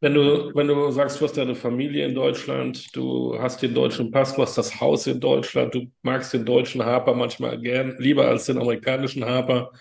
Wenn 0.00 0.14
du, 0.14 0.54
wenn 0.54 0.68
du 0.68 0.92
sagst, 0.92 1.20
du 1.20 1.24
hast 1.24 1.36
deine 1.36 1.56
Familie 1.56 2.06
in 2.06 2.14
Deutschland, 2.14 2.94
du 2.94 3.36
hast 3.36 3.62
den 3.62 3.74
deutschen 3.74 4.12
Pass, 4.12 4.36
du 4.36 4.42
hast 4.42 4.56
das 4.56 4.80
Haus 4.80 5.08
in 5.08 5.18
Deutschland, 5.18 5.74
du 5.74 5.90
magst 6.02 6.34
den 6.34 6.44
deutschen 6.44 6.84
Harper 6.84 7.14
manchmal 7.14 7.60
gern, 7.60 7.96
lieber 7.98 8.28
als 8.28 8.46
den 8.46 8.58
amerikanischen 8.58 9.24
Harper. 9.24 9.72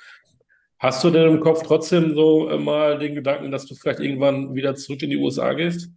Hast 0.79 1.03
du 1.03 1.11
denn 1.11 1.29
im 1.29 1.39
Kopf 1.39 1.61
trotzdem 1.61 2.15
so 2.15 2.49
äh, 2.49 2.57
mal 2.57 2.97
den 2.97 3.13
Gedanken, 3.13 3.51
dass 3.51 3.67
du 3.67 3.75
vielleicht 3.75 3.99
irgendwann 3.99 4.55
wieder 4.55 4.73
zurück 4.73 5.03
in 5.03 5.11
die 5.11 5.17
USA 5.17 5.53
gehst? 5.53 5.91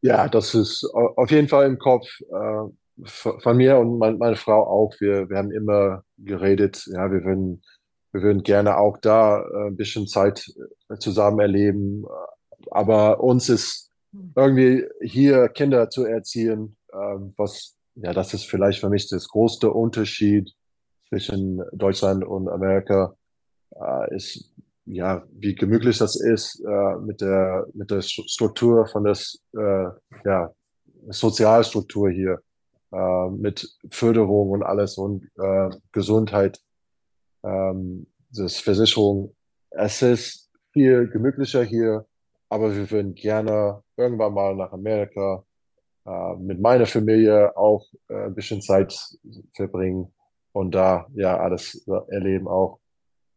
Ja, 0.00 0.26
das 0.26 0.54
ist 0.54 0.84
auf 0.94 1.30
jeden 1.30 1.48
Fall 1.48 1.66
im 1.66 1.78
Kopf 1.78 2.08
äh, 2.22 2.70
von 3.04 3.56
mir 3.56 3.78
und 3.78 3.98
mein, 3.98 4.18
meine 4.18 4.36
Frau 4.36 4.66
auch. 4.66 4.94
Wir, 5.00 5.28
wir 5.28 5.36
haben 5.36 5.50
immer 5.50 6.04
geredet, 6.18 6.86
ja, 6.86 7.10
wir 7.10 7.24
würden, 7.24 7.62
wir 8.12 8.22
würden 8.22 8.42
gerne 8.42 8.76
auch 8.78 8.98
da 8.98 9.42
äh, 9.42 9.68
ein 9.68 9.76
bisschen 9.76 10.06
Zeit 10.06 10.52
zusammen 10.98 11.40
erleben, 11.40 12.04
aber 12.70 13.22
uns 13.22 13.48
ist 13.48 13.90
irgendwie 14.36 14.84
hier 15.00 15.48
Kinder 15.48 15.90
zu 15.90 16.04
erziehen, 16.04 16.76
ähm, 16.92 17.34
was, 17.36 17.76
ja, 17.96 18.12
das 18.12 18.34
ist 18.34 18.44
vielleicht 18.44 18.80
für 18.80 18.90
mich 18.90 19.08
das 19.08 19.28
größte 19.28 19.70
Unterschied 19.70 20.52
zwischen 21.08 21.62
Deutschland 21.72 22.24
und 22.24 22.48
Amerika, 22.48 23.16
äh, 23.74 24.14
ist, 24.14 24.52
ja, 24.86 25.24
wie 25.32 25.54
gemütlich 25.54 25.98
das 25.98 26.20
ist, 26.20 26.62
äh, 26.64 26.96
mit 27.00 27.20
der, 27.20 27.66
mit 27.74 27.90
der 27.90 28.02
Struktur 28.02 28.86
von 28.86 29.04
das, 29.04 29.40
äh, 29.56 29.86
ja, 30.24 30.52
Sozialstruktur 31.08 32.10
hier, 32.10 32.40
äh, 32.94 33.30
mit 33.30 33.76
Förderung 33.90 34.50
und 34.50 34.62
alles 34.62 34.96
und 34.96 35.28
äh, 35.38 35.70
Gesundheit, 35.92 36.60
ähm, 37.42 38.06
das 38.30 38.58
Versicherung. 38.58 39.34
Es 39.70 40.02
ist 40.02 40.50
viel 40.72 41.08
gemütlicher 41.08 41.64
hier 41.64 42.06
aber 42.54 42.72
wir 42.72 42.88
würden 42.88 43.14
gerne 43.14 43.82
irgendwann 43.96 44.32
mal 44.32 44.54
nach 44.54 44.72
Amerika 44.72 45.44
äh, 46.06 46.36
mit 46.36 46.60
meiner 46.60 46.86
Familie 46.86 47.56
auch 47.56 47.84
äh, 48.08 48.26
ein 48.26 48.34
bisschen 48.36 48.62
Zeit 48.62 48.96
verbringen 49.56 50.14
und 50.52 50.72
da 50.72 51.08
ja 51.14 51.36
alles 51.36 51.84
erleben 52.08 52.46
auch. 52.46 52.78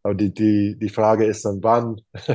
Aber 0.03 0.13
die, 0.13 0.31
die, 0.31 0.77
die 0.79 0.89
Frage 0.89 1.25
ist 1.25 1.45
dann 1.45 1.63
wann. 1.63 1.99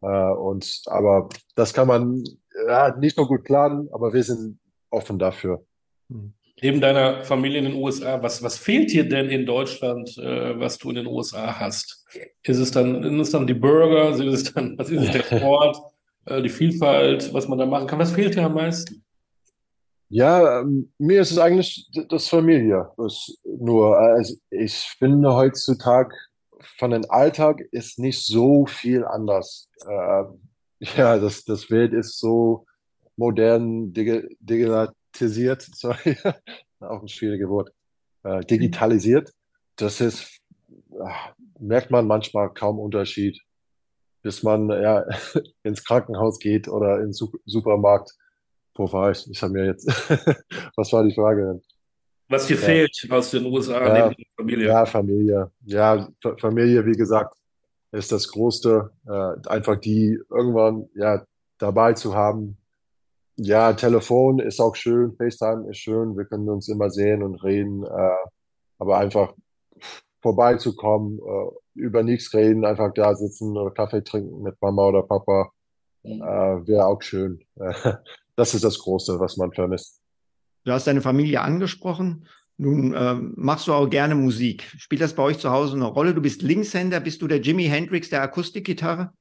äh, 0.00 0.32
und 0.32 0.82
aber 0.86 1.28
das 1.54 1.74
kann 1.74 1.88
man 1.88 2.24
ja, 2.66 2.96
nicht 2.96 3.16
so 3.16 3.26
gut 3.26 3.44
planen, 3.44 3.90
aber 3.92 4.14
wir 4.14 4.22
sind 4.22 4.58
offen 4.90 5.18
dafür. 5.18 5.64
Neben 6.60 6.80
deiner 6.80 7.24
Familie 7.24 7.58
in 7.58 7.64
den 7.64 7.74
USA, 7.74 8.22
was, 8.22 8.42
was 8.42 8.58
fehlt 8.58 8.92
dir 8.92 9.08
denn 9.08 9.30
in 9.30 9.46
Deutschland, 9.46 10.16
äh, 10.18 10.58
was 10.58 10.78
du 10.78 10.90
in 10.90 10.96
den 10.96 11.06
USA 11.06 11.58
hast? 11.58 12.04
Ist 12.42 12.58
es 12.58 12.70
dann, 12.70 13.02
sind 13.02 13.20
es 13.20 13.30
dann 13.30 13.46
die 13.46 13.54
Burger? 13.54 14.10
Ist 14.10 14.20
es 14.20 14.52
dann, 14.52 14.76
was 14.78 14.90
ist 14.90 15.02
es, 15.02 15.10
der 15.10 15.22
Sport, 15.38 15.76
äh, 16.26 16.42
die 16.42 16.48
Vielfalt, 16.48 17.32
was 17.32 17.48
man 17.48 17.58
da 17.58 17.66
machen 17.66 17.86
kann? 17.86 17.98
Was 17.98 18.12
fehlt 18.12 18.34
dir 18.34 18.44
am 18.44 18.54
meisten? 18.54 19.02
Ja, 20.08 20.60
ähm, 20.60 20.92
mir 20.98 21.22
ist 21.22 21.30
es 21.30 21.38
eigentlich 21.38 21.88
das 22.10 22.28
Familie. 22.28 22.90
Das 22.98 23.34
nur, 23.44 23.98
also 23.98 24.34
ich 24.50 24.74
finde 24.98 25.34
heutzutage 25.34 26.14
von 26.76 26.90
dem 26.90 27.04
Alltag 27.08 27.62
ist 27.70 27.98
nicht 27.98 28.24
so 28.24 28.66
viel 28.66 29.06
anders. 29.06 29.70
Äh, 29.88 30.24
ja, 30.96 31.18
das, 31.18 31.44
das 31.44 31.70
Welt 31.70 31.92
ist 31.94 32.18
so 32.18 32.66
modern, 33.16 33.92
digi 33.92 34.22
digitalisiert, 35.12 35.62
sorry, 35.74 36.16
auch 36.80 37.02
ein 37.02 37.08
schwieriges 37.08 37.48
Wort, 37.48 37.72
äh, 38.24 38.40
digitalisiert. 38.44 39.32
Das 39.76 40.00
ist, 40.00 40.40
ah, 41.00 41.32
merkt 41.58 41.90
man 41.90 42.06
manchmal 42.06 42.52
kaum 42.52 42.78
Unterschied, 42.78 43.40
bis 44.22 44.42
man 44.42 44.68
ja 44.70 45.04
ins 45.62 45.84
Krankenhaus 45.84 46.38
geht 46.38 46.68
oder 46.68 47.00
ins 47.00 47.18
Su 47.18 47.32
Supermarkt. 47.46 48.10
Wo 48.74 48.90
war 48.92 49.10
ich? 49.10 49.28
Ich 49.30 49.42
habe 49.42 49.52
mir 49.52 49.66
jetzt, 49.66 49.86
was 50.76 50.92
war 50.92 51.04
die 51.04 51.14
Frage? 51.14 51.60
Was 52.28 52.46
dir 52.46 52.56
Ja, 52.56 52.62
fehlt 52.62 53.06
aus 53.10 53.30
den 53.30 53.44
USA 53.44 53.88
ja, 53.88 54.08
neben 54.08 54.24
Familie? 54.36 54.66
ja, 54.68 54.86
Familie. 54.86 55.50
Ja, 55.66 56.08
Fa- 56.22 56.36
Familie, 56.38 56.86
wie 56.86 56.92
gesagt, 56.96 57.34
ist 57.92 58.10
das 58.12 58.28
Größte. 58.28 58.90
Äh, 59.06 59.48
einfach 59.48 59.76
die 59.76 60.18
irgendwann 60.30 60.88
ja 60.94 61.26
dabei 61.58 61.92
zu 61.92 62.14
haben. 62.14 62.56
Ja, 63.36 63.72
Telefon 63.72 64.38
ist 64.40 64.60
auch 64.60 64.76
schön, 64.76 65.14
FaceTime 65.16 65.70
ist 65.70 65.78
schön, 65.78 66.16
wir 66.16 66.26
können 66.26 66.48
uns 66.48 66.68
immer 66.68 66.90
sehen 66.90 67.22
und 67.22 67.42
reden, 67.42 67.84
äh, 67.84 68.28
aber 68.78 68.98
einfach 68.98 69.34
vorbeizukommen, 70.20 71.18
äh, 71.18 71.80
über 71.80 72.02
nichts 72.02 72.32
reden, 72.34 72.64
einfach 72.64 72.92
da 72.94 73.14
sitzen 73.14 73.56
oder 73.56 73.70
Kaffee 73.70 74.04
trinken 74.04 74.42
mit 74.42 74.60
Mama 74.60 74.86
oder 74.86 75.02
Papa, 75.02 75.50
äh, 76.04 76.10
wäre 76.10 76.86
auch 76.86 77.02
schön. 77.02 77.40
Das 78.34 78.54
ist 78.54 78.64
das 78.64 78.78
Große, 78.78 79.20
was 79.20 79.36
man 79.36 79.52
vermisst. 79.52 80.00
Du 80.64 80.72
hast 80.72 80.86
deine 80.86 81.02
Familie 81.02 81.42
angesprochen. 81.42 82.26
Nun 82.56 82.94
ähm, 82.96 83.34
machst 83.36 83.68
du 83.68 83.74
auch 83.74 83.88
gerne 83.88 84.14
Musik. 84.14 84.72
Spielt 84.78 85.02
das 85.02 85.14
bei 85.14 85.22
euch 85.22 85.38
zu 85.38 85.50
Hause 85.50 85.76
eine 85.76 85.84
Rolle? 85.84 86.14
Du 86.14 86.22
bist 86.22 86.40
Linkshänder, 86.40 87.00
bist 87.00 87.20
du 87.20 87.28
der 87.28 87.40
Jimi 87.40 87.64
Hendrix 87.64 88.08
der 88.08 88.22
Akustikgitarre? 88.22 89.12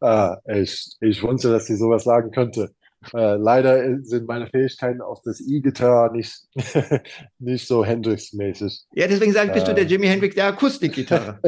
Ah, 0.00 0.38
ich, 0.46 0.96
ich 1.00 1.22
wusste, 1.22 1.52
dass 1.52 1.66
sie 1.66 1.76
sowas 1.76 2.02
sagen 2.02 2.32
könnte. 2.32 2.74
Äh, 3.14 3.36
leider 3.36 3.98
sind 4.02 4.26
meine 4.26 4.46
Fähigkeiten 4.46 5.00
auf 5.00 5.22
das 5.22 5.40
E-Gitarre 5.40 6.12
nicht, 6.14 6.46
nicht 7.38 7.66
so 7.66 7.84
Hendrix-mäßig. 7.84 8.84
Ja, 8.94 9.06
deswegen 9.06 9.32
sage 9.32 9.48
ich, 9.48 9.54
bist 9.54 9.68
du 9.68 9.74
der 9.74 9.84
Äh, 9.84 9.88
Jimi 9.88 10.06
Hendrix 10.06 10.34
der 10.34 10.46
Akustikgitarre? 10.48 11.40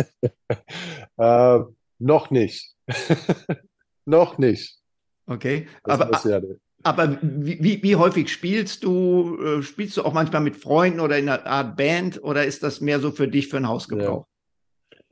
äh, 1.18 1.58
noch 1.98 2.30
nicht. 2.30 2.74
Noch 4.04 4.36
nicht. 4.38 4.78
Okay. 5.26 5.68
Das 5.84 6.00
Aber, 6.00 6.28
ja. 6.28 6.40
aber 6.82 7.18
wie, 7.22 7.80
wie, 7.82 7.94
häufig 7.96 8.32
spielst 8.32 8.82
du? 8.82 9.38
Äh, 9.40 9.62
Spielst 9.62 9.96
du 9.96 10.02
auch 10.02 10.12
manchmal 10.12 10.40
mit 10.42 10.56
Freunden 10.56 10.98
oder 10.98 11.18
in 11.18 11.28
einer 11.28 11.46
Art 11.46 11.76
Band 11.76 12.22
oder 12.24 12.44
ist 12.44 12.62
das 12.64 12.80
mehr 12.80 12.98
so 12.98 13.12
für 13.12 13.28
dich 13.28 13.46
für 13.48 13.58
den 13.58 13.64
Ja. 13.64 13.68
Hausgebrauch? 13.68 14.26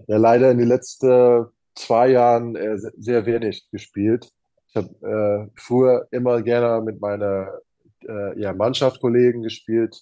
ja, 0.09 0.17
leider 0.17 0.51
in 0.51 0.59
den 0.59 0.67
letzten 0.69 1.45
zwei 1.77 2.09
Jahren 2.09 2.57
äh, 2.57 2.79
se- 2.79 2.93
sehr 2.99 3.27
wenig 3.27 3.69
gespielt. 3.71 4.29
Ich 4.71 4.77
habe 4.77 5.51
äh, 5.51 5.51
früher 5.57 6.07
immer 6.13 6.43
gerne 6.43 6.83
mit 6.83 7.01
meiner 7.01 7.61
äh, 8.09 8.41
ja, 8.41 8.53
Mannschaftskollegen 8.53 9.43
gespielt. 9.43 10.01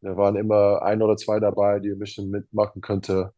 Da 0.00 0.16
waren 0.16 0.36
immer 0.36 0.82
ein 0.82 1.02
oder 1.02 1.16
zwei 1.16 1.38
dabei, 1.40 1.78
die 1.78 1.90
ein 1.90 1.98
bisschen 1.98 2.30
mitmachen 2.30 2.80
könnte. 2.82 3.32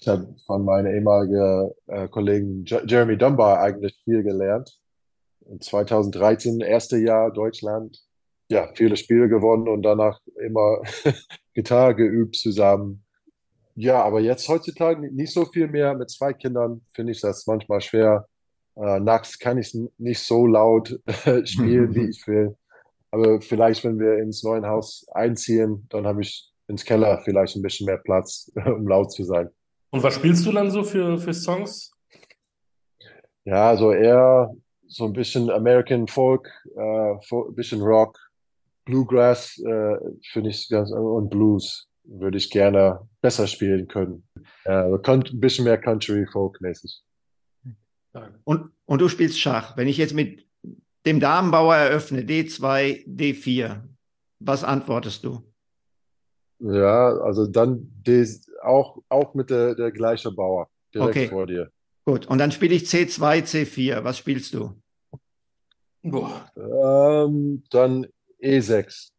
Ich 0.00 0.08
habe 0.08 0.34
von 0.46 0.64
meinem 0.64 0.94
ehemaligen 0.94 1.72
äh, 1.86 2.08
Kollegen 2.08 2.64
J 2.64 2.90
Jeremy 2.90 3.18
Dunbar 3.18 3.60
eigentlich 3.60 4.00
viel 4.04 4.22
gelernt. 4.22 4.78
In 5.46 5.60
2013, 5.60 6.60
erste 6.60 6.98
Jahr 6.98 7.32
Deutschland, 7.32 8.00
ja, 8.50 8.68
viele 8.74 8.96
Spiele 8.96 9.28
gewonnen 9.28 9.68
und 9.68 9.82
danach 9.82 10.20
immer 10.42 10.82
Gitarre 11.54 11.94
geübt 11.94 12.36
zusammen. 12.36 13.04
Ja, 13.74 14.02
aber 14.02 14.20
jetzt 14.20 14.48
heutzutage 14.48 15.14
nicht 15.14 15.32
so 15.32 15.44
viel 15.44 15.68
mehr. 15.68 15.94
Mit 15.94 16.10
zwei 16.10 16.32
Kindern 16.32 16.82
finde 16.94 17.12
ich 17.12 17.20
das 17.20 17.46
manchmal 17.46 17.80
schwer. 17.80 18.26
Äh, 18.80 19.00
nachts 19.00 19.38
kann 19.38 19.58
ich 19.58 19.76
nicht 19.98 20.20
so 20.20 20.46
laut 20.46 21.00
spielen, 21.44 21.94
wie 21.94 22.04
ich 22.10 22.26
will. 22.26 22.56
Aber 23.10 23.40
vielleicht, 23.40 23.84
wenn 23.84 23.98
wir 23.98 24.18
ins 24.18 24.42
neue 24.44 24.66
Haus 24.66 25.06
einziehen, 25.12 25.86
dann 25.88 26.06
habe 26.06 26.22
ich 26.22 26.50
ins 26.68 26.84
Keller 26.84 27.20
vielleicht 27.24 27.56
ein 27.56 27.62
bisschen 27.62 27.86
mehr 27.86 27.98
Platz, 27.98 28.52
um 28.66 28.86
laut 28.86 29.12
zu 29.12 29.24
sein. 29.24 29.48
Und 29.90 30.02
was 30.02 30.16
spielst 30.16 30.46
du 30.46 30.52
dann 30.52 30.70
so 30.70 30.84
für, 30.84 31.18
für 31.18 31.32
Songs? 31.32 31.92
Ja, 33.44 33.74
so 33.76 33.92
eher 33.92 34.54
so 34.86 35.06
ein 35.06 35.12
bisschen 35.12 35.50
American 35.50 36.06
Folk, 36.06 36.48
äh, 36.76 37.12
ein 37.12 37.54
bisschen 37.54 37.80
Rock, 37.80 38.18
Bluegrass, 38.84 39.58
äh, 39.58 39.96
finde 40.30 40.50
ich 40.50 40.68
ganz, 40.68 40.90
und 40.90 41.30
Blues 41.30 41.88
würde 42.04 42.38
ich 42.38 42.50
gerne 42.50 43.00
besser 43.20 43.46
spielen 43.46 43.88
können. 43.88 44.26
Äh, 44.64 44.92
ein 44.92 45.40
bisschen 45.40 45.64
mehr 45.64 45.78
Country 45.78 46.26
Folk 46.26 46.60
mäßig. 46.60 47.02
Und, 48.44 48.70
und 48.86 49.00
du 49.00 49.08
spielst 49.08 49.40
Schach. 49.40 49.76
Wenn 49.76 49.88
ich 49.88 49.96
jetzt 49.96 50.14
mit 50.14 50.46
dem 51.06 51.20
Damenbauer 51.20 51.76
eröffne, 51.76 52.22
D2, 52.22 53.06
D4, 53.06 53.82
was 54.40 54.64
antwortest 54.64 55.24
du? 55.24 55.42
Ja, 56.60 57.16
also 57.18 57.46
dann 57.46 57.90
des, 58.06 58.46
auch, 58.62 58.98
auch 59.08 59.34
mit 59.34 59.50
der, 59.50 59.74
der 59.74 59.92
gleiche 59.92 60.32
Bauer 60.32 60.68
direkt 60.94 61.10
Okay, 61.16 61.28
vor 61.28 61.46
dir. 61.46 61.70
gut. 62.04 62.26
Und 62.26 62.38
dann 62.38 62.50
spiele 62.52 62.74
ich 62.74 62.84
C2, 62.84 63.42
C4. 63.44 64.02
Was 64.04 64.18
spielst 64.18 64.54
du? 64.54 64.74
Boah. 66.02 66.50
Ähm, 66.56 67.62
dann 67.70 68.06
E 68.40 68.58
E6. 68.58 69.10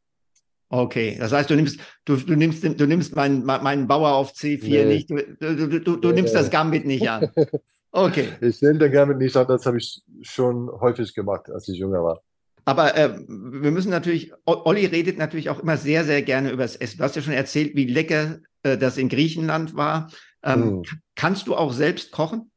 Okay, 0.71 1.17
das 1.19 1.31
heißt, 1.31 1.49
du 1.49 1.55
nimmst, 1.55 1.79
du, 2.05 2.15
du 2.15 2.35
nimmst, 2.35 2.63
du 2.63 2.85
nimmst 2.85 3.15
meinen, 3.15 3.43
meinen 3.43 3.87
Bauer 3.87 4.13
auf 4.13 4.33
C4 4.33 4.63
Nee, 4.63 4.85
nicht, 4.85 5.09
du, 5.09 5.15
du, 5.39 5.79
du, 5.79 5.95
du 5.97 6.11
nimmst 6.11 6.35
das 6.35 6.45
nee. 6.45 6.51
Gambit 6.51 6.85
nicht 6.85 7.09
an. 7.09 7.31
Okay, 7.91 8.29
Ich 8.41 8.61
nehme 8.61 8.77
den 8.79 8.91
gerne 8.91 9.15
nicht 9.15 9.35
an, 9.35 9.47
das 9.47 9.65
habe 9.65 9.77
ich 9.77 10.01
schon 10.21 10.69
häufig 10.79 11.13
gemacht, 11.15 11.49
als 11.49 11.67
ich 11.69 11.77
jünger 11.79 12.03
war. 12.03 12.21
aber 12.65 12.95
äh, 12.95 13.17
wir 13.27 13.71
müssen 13.71 13.89
natürlich, 13.89 14.31
Olli 14.45 14.85
redet 14.85 15.17
natürlich 15.17 15.49
auch 15.49 15.59
immer 15.59 15.75
sehr, 15.77 16.03
sehr 16.03 16.21
gerne 16.21 16.51
über 16.51 16.61
das 16.63 16.75
Essen. 16.75 16.97
Du 16.99 17.03
hast 17.03 17.15
ja 17.15 17.21
schon 17.23 17.33
erzählt, 17.33 17.75
wie 17.75 17.85
lecker 17.85 18.39
äh, 18.63 18.77
das 18.77 18.97
in 18.97 19.09
Griechenland 19.09 19.75
war. 19.75 20.11
Ähm, 20.43 20.63
Hm. 20.63 20.81
k- 20.83 20.95
kannst 21.15 21.47
du 21.47 21.55
auch 21.55 21.73
selbst 21.73 22.11
kochen? 22.11 22.51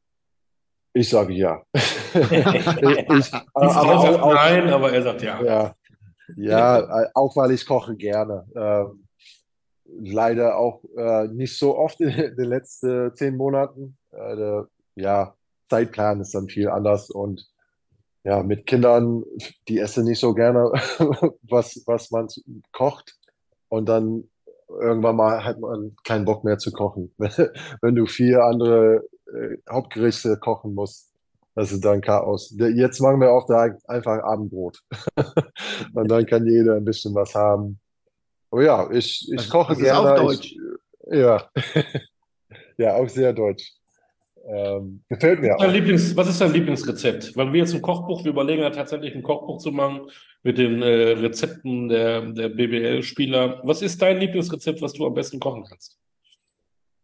Ich 0.93 1.09
sage 1.09 1.33
ja. 1.33 1.63
ich, 1.73 3.33
aber 3.33 3.97
auch, 3.99 4.21
auch, 4.21 4.33
nein, 4.35 4.69
aber 4.69 4.91
er 4.93 5.01
sagt 5.01 5.23
ja. 5.23 5.41
ja, 5.43 5.75
ja, 6.37 7.01
äh, 7.03 7.09
auch 7.15 7.35
weil 7.35 7.51
ich 7.51 7.65
koche 7.65 7.95
gerne. 7.95 8.45
Ähm, 8.55 9.07
leider 9.87 10.57
auch 10.57 10.83
äh, 10.95 11.27
nicht 11.29 11.57
so 11.57 11.75
oft 11.77 11.99
in 12.01 12.09
den 12.35 12.45
letzten 12.49 13.13
zehn 13.15 13.35
Monaten. 13.35 13.97
Äh, 14.11 14.61
ja, 14.95 15.35
Zeitplan 15.69 16.21
ist 16.21 16.35
dann 16.35 16.47
viel 16.47 16.69
anders 16.69 17.09
und 17.09 17.49
ja, 18.23 18.41
mit 18.41 18.65
Kindern, 18.67 19.23
die 19.67 19.79
essen 19.79 20.05
nicht 20.05 20.19
so 20.19 20.33
gerne, 20.33 20.71
was, 21.41 21.83
was 21.85 22.09
man 22.11 22.27
kocht. 22.71 23.17
Und 23.67 23.89
dann 23.89 24.29
irgendwann 24.69 25.15
mal 25.15 25.43
hat 25.43 25.59
man 25.59 25.95
keinen 26.05 26.23
Bock 26.25 26.43
mehr 26.43 26.57
zu 26.57 26.71
kochen. 26.71 27.13
Wenn 27.81 27.95
du 27.95 28.05
vier 28.05 28.43
andere 28.43 29.03
äh, 29.27 29.57
Hauptgerichte 29.69 30.37
kochen 30.37 30.73
musst, 30.73 31.11
das 31.55 31.71
ist 31.71 31.83
dann 31.83 32.01
Chaos. 32.01 32.55
Jetzt 32.57 32.99
machen 33.01 33.19
wir 33.19 33.31
auch 33.31 33.45
da 33.45 33.75
einfach 33.87 34.23
Abendbrot. 34.23 34.79
Und 35.93 36.09
dann 36.09 36.25
kann 36.25 36.47
jeder 36.47 36.75
ein 36.75 36.85
bisschen 36.85 37.13
was 37.13 37.35
haben. 37.35 37.79
Aber 38.49 38.63
ja, 38.63 38.89
ich, 38.91 39.29
ich 39.31 39.49
koche 39.49 39.73
das 39.73 39.81
ist 39.81 39.91
auch 39.91 40.03
gerne. 40.03 40.21
deutsch. 40.21 40.55
Ich, 40.55 41.17
ja. 41.17 41.49
Ja, 42.77 42.95
auch 42.95 43.09
sehr 43.09 43.33
deutsch. 43.33 43.73
Ähm, 44.53 45.03
gefällt 45.09 45.39
Was 45.39 45.41
mir 45.41 45.51
ist 45.51 45.61
dein 45.61 45.69
auch. 45.69 45.73
Lieblings, 45.73 46.15
was 46.15 46.29
ist 46.29 46.41
dein 46.41 46.53
Lieblingsrezept? 46.53 47.35
Weil 47.35 47.51
wir 47.51 47.61
jetzt 47.61 47.73
ein 47.73 47.81
Kochbuch, 47.81 48.23
wir 48.23 48.31
überlegen 48.31 48.61
ja 48.61 48.69
tatsächlich 48.69 49.15
ein 49.15 49.23
Kochbuch 49.23 49.57
zu 49.57 49.71
machen 49.71 50.11
mit 50.43 50.59
den 50.59 50.83
äh, 50.83 51.11
Rezepten 51.13 51.89
der, 51.89 52.21
der 52.21 52.49
BBL-Spieler. 52.49 53.61
Was 53.63 53.81
ist 53.81 53.99
dein 54.01 54.19
Lieblingsrezept, 54.19 54.81
was 54.81 54.93
du 54.93 55.07
am 55.07 55.15
besten 55.15 55.39
kochen 55.39 55.65
kannst? 55.67 55.97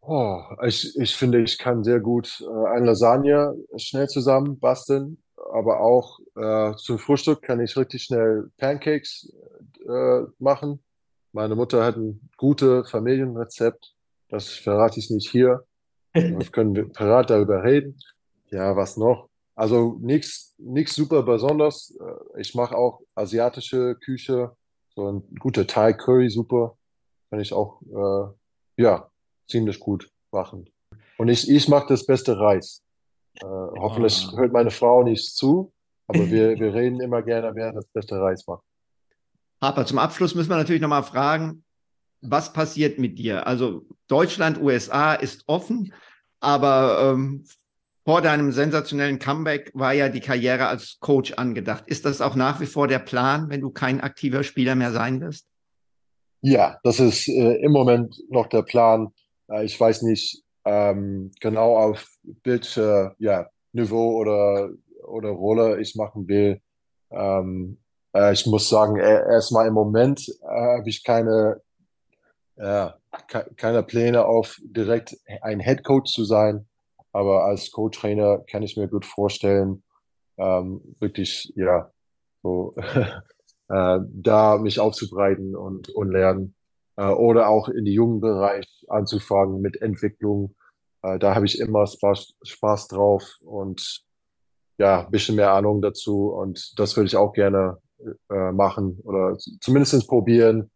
Oh, 0.01 0.41
ich, 0.63 0.95
ich 0.99 1.15
finde, 1.15 1.41
ich 1.41 1.57
kann 1.57 1.83
sehr 1.83 1.99
gut 1.99 2.39
äh, 2.41 2.67
eine 2.69 2.87
Lasagne 2.87 3.55
schnell 3.77 4.07
zusammen 4.07 4.59
basteln, 4.59 5.17
aber 5.51 5.79
auch 5.79 6.19
äh, 6.35 6.75
zum 6.75 6.99
Frühstück 6.99 7.41
kann 7.41 7.61
ich 7.61 7.75
richtig 7.75 8.03
schnell 8.03 8.51
Pancakes 8.57 9.33
äh, 9.87 10.21
machen. 10.37 10.83
Meine 11.31 11.55
Mutter 11.55 11.83
hat 11.83 11.97
ein 11.97 12.29
gutes 12.37 12.89
Familienrezept, 12.91 13.95
das 14.29 14.49
verrate 14.49 14.99
ich 14.99 15.09
nicht 15.09 15.29
hier. 15.31 15.63
Wir 16.13 16.39
können 16.51 16.75
wir 16.75 16.89
parat 16.89 17.29
darüber 17.29 17.63
reden. 17.63 17.97
Ja, 18.49 18.75
was 18.75 18.97
noch? 18.97 19.29
Also 19.55 19.97
nichts 20.01 20.55
nichts 20.57 20.95
super 20.95 21.23
besonders. 21.23 21.95
Äh, 21.99 22.41
Ich 22.41 22.55
mache 22.55 22.75
auch 22.75 23.01
asiatische 23.15 23.95
Küche, 24.03 24.55
so 24.95 25.11
ein 25.11 25.35
guter 25.39 25.67
Thai-Curry-Suppe 25.67 26.73
kann 27.29 27.39
ich 27.39 27.53
auch 27.53 27.81
äh, 27.83 28.81
ja 28.81 29.09
ziemlich 29.47 29.79
gut 29.79 30.09
machen. 30.31 30.69
Und 31.17 31.29
ich, 31.29 31.49
ich 31.49 31.67
mache 31.67 31.87
das 31.89 32.05
beste 32.05 32.39
Reis. 32.39 32.81
Äh, 33.41 33.45
hoffentlich 33.45 34.27
Ah. 34.33 34.37
hört 34.37 34.51
meine 34.53 34.71
Frau 34.71 35.03
nicht 35.03 35.35
zu, 35.35 35.71
aber 36.07 36.29
wir, 36.31 36.49
wir 36.59 36.73
reden 36.73 36.99
immer 37.01 37.21
gerne, 37.21 37.53
wer 37.53 37.71
das 37.73 37.85
beste 37.93 38.19
Reis 38.19 38.47
macht. 38.47 38.63
Harper, 39.61 39.85
zum 39.85 39.99
Abschluss 39.99 40.33
müssen 40.35 40.49
wir 40.49 40.57
natürlich 40.57 40.81
nochmal 40.81 41.03
fragen, 41.03 41.63
was 42.21 42.53
passiert 42.53 42.99
mit 42.99 43.17
dir? 43.17 43.47
Also 43.47 43.85
Deutschland, 44.07 44.61
USA 44.61 45.13
ist 45.13 45.43
offen, 45.47 45.93
aber 46.39 47.13
ähm, 47.13 47.45
vor 48.05 48.21
deinem 48.21 48.51
sensationellen 48.51 49.19
Comeback 49.19 49.71
war 49.73 49.93
ja 49.93 50.09
die 50.09 50.19
Karriere 50.19 50.67
als 50.67 50.97
Coach 50.99 51.33
angedacht. 51.33 51.83
Ist 51.87 52.05
das 52.05 52.21
auch 52.21 52.35
nach 52.35 52.59
wie 52.59 52.65
vor 52.65 52.87
der 52.87 52.99
Plan, 52.99 53.49
wenn 53.49 53.61
du 53.61 53.69
kein 53.69 54.01
aktiver 54.01 54.43
Spieler 54.43 54.75
mehr 54.75 54.91
sein 54.91 55.21
wirst? 55.21 55.45
Ja, 56.41 56.79
das 56.83 56.99
ist 56.99 57.27
äh, 57.27 57.55
im 57.61 57.71
Moment 57.71 58.15
noch 58.29 58.47
der 58.47 58.63
Plan. 58.63 59.09
Äh, 59.49 59.65
ich 59.65 59.79
weiß 59.79 60.03
nicht 60.03 60.43
ähm, 60.65 61.31
genau 61.39 61.77
auf 61.77 62.05
welche 62.43 63.15
ja, 63.19 63.47
Niveau 63.73 64.15
oder, 64.17 64.69
oder 65.03 65.29
Rolle 65.29 65.79
ich 65.81 65.95
machen 65.95 66.27
will. 66.27 66.61
Ähm, 67.11 67.77
äh, 68.13 68.33
ich 68.33 68.45
muss 68.45 68.69
sagen, 68.69 68.97
erstmal 68.97 69.67
im 69.67 69.73
Moment 69.73 70.27
äh, 70.41 70.77
habe 70.77 70.89
ich 70.89 71.03
keine, 71.03 71.61
ja, 72.59 72.95
ke 73.27 73.49
keine 73.57 73.83
Pläne 73.83 74.25
auf 74.25 74.57
direkt 74.63 75.17
ein 75.41 75.59
Head 75.61 75.83
Coach 75.85 76.11
zu 76.13 76.25
sein. 76.25 76.67
Aber 77.13 77.45
als 77.45 77.71
Co-Trainer 77.71 78.39
kann 78.51 78.63
ich 78.63 78.77
mir 78.77 78.87
gut 78.87 79.05
vorstellen, 79.05 79.83
ähm, 80.37 80.81
wirklich, 80.99 81.51
ja, 81.55 81.91
so 82.43 82.75
äh, 83.69 83.99
da 84.03 84.57
mich 84.59 84.79
aufzubreiten 84.79 85.55
und, 85.55 85.89
und 85.89 86.11
lernen. 86.11 86.55
Äh, 86.97 87.07
oder 87.09 87.49
auch 87.49 87.69
in 87.69 87.85
die 87.85 87.93
jungen 87.93 88.21
Bereich 88.21 88.85
anzufangen 88.89 89.61
mit 89.61 89.81
Entwicklung. 89.81 90.55
Äh, 91.03 91.19
da 91.19 91.35
habe 91.35 91.45
ich 91.47 91.59
immer 91.59 91.87
Spaß, 91.87 92.35
Spaß 92.43 92.89
drauf 92.89 93.23
und 93.41 94.03
ja, 94.79 95.03
bisschen 95.03 95.35
mehr 95.37 95.53
Ahnung 95.53 95.81
dazu. 95.81 96.29
Und 96.29 96.79
das 96.79 96.95
würde 96.97 97.07
ich 97.07 97.17
auch 97.17 97.33
gerne 97.33 97.79
äh, 98.29 98.51
machen 98.51 98.99
oder 99.03 99.37
z- 99.37 99.57
zumindest 99.61 100.07
probieren 100.07 100.71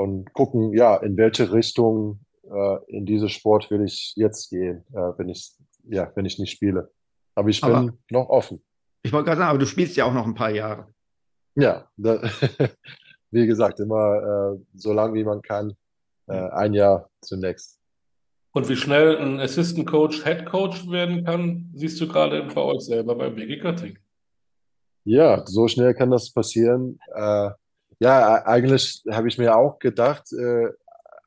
und 0.00 0.32
gucken, 0.32 0.72
ja, 0.72 0.96
in 0.96 1.16
welche 1.16 1.52
Richtung 1.52 2.20
äh, 2.44 2.78
in 2.88 3.04
diese 3.06 3.28
Sport 3.28 3.70
will 3.70 3.84
ich 3.84 4.14
jetzt 4.16 4.50
gehen, 4.50 4.84
äh, 4.92 5.12
wenn 5.18 5.28
ich, 5.28 5.52
ja, 5.84 6.10
wenn 6.14 6.24
ich 6.24 6.38
nicht 6.38 6.50
spiele. 6.50 6.90
Aber 7.34 7.48
ich 7.48 7.60
bin 7.60 7.70
Aber- 7.70 7.92
noch 8.10 8.28
offen. 8.28 8.62
Ich 9.02 9.12
wollte 9.12 9.26
gerade 9.26 9.38
sagen, 9.38 9.50
aber 9.50 9.58
du 9.58 9.66
spielst 9.66 9.96
ja 9.96 10.04
auch 10.04 10.12
noch 10.12 10.26
ein 10.26 10.34
paar 10.34 10.50
Jahre. 10.50 10.92
Ja, 11.54 11.88
da, 11.96 12.20
wie 13.30 13.46
gesagt, 13.46 13.80
immer 13.80 14.54
äh, 14.56 14.58
so 14.74 14.92
lang 14.92 15.14
wie 15.14 15.24
man 15.24 15.42
kann. 15.42 15.74
Äh, 16.26 16.48
ein 16.50 16.74
Jahr 16.74 17.08
zunächst. 17.22 17.78
Und 18.52 18.68
wie 18.68 18.76
schnell 18.76 19.16
ein 19.18 19.40
Assistant 19.40 19.86
Coach 19.86 20.24
Head 20.24 20.46
Coach 20.46 20.88
werden 20.90 21.24
kann, 21.24 21.70
siehst 21.74 22.00
du 22.00 22.08
gerade 22.08 22.42
bei 22.54 22.60
euch 22.60 22.80
selber 22.80 23.14
bei 23.14 23.30
BG 23.30 23.58
Göttingen. 23.58 23.98
Ja, 25.04 25.46
so 25.46 25.66
schnell 25.68 25.94
kann 25.94 26.10
das 26.10 26.32
passieren. 26.32 26.98
Ja, 28.00 28.38
e- 28.38 28.46
eigentlich 28.46 29.02
habe 29.10 29.28
ich 29.28 29.38
mir 29.38 29.56
auch 29.56 29.78
gedacht, 29.78 30.32
äh, 30.32 30.68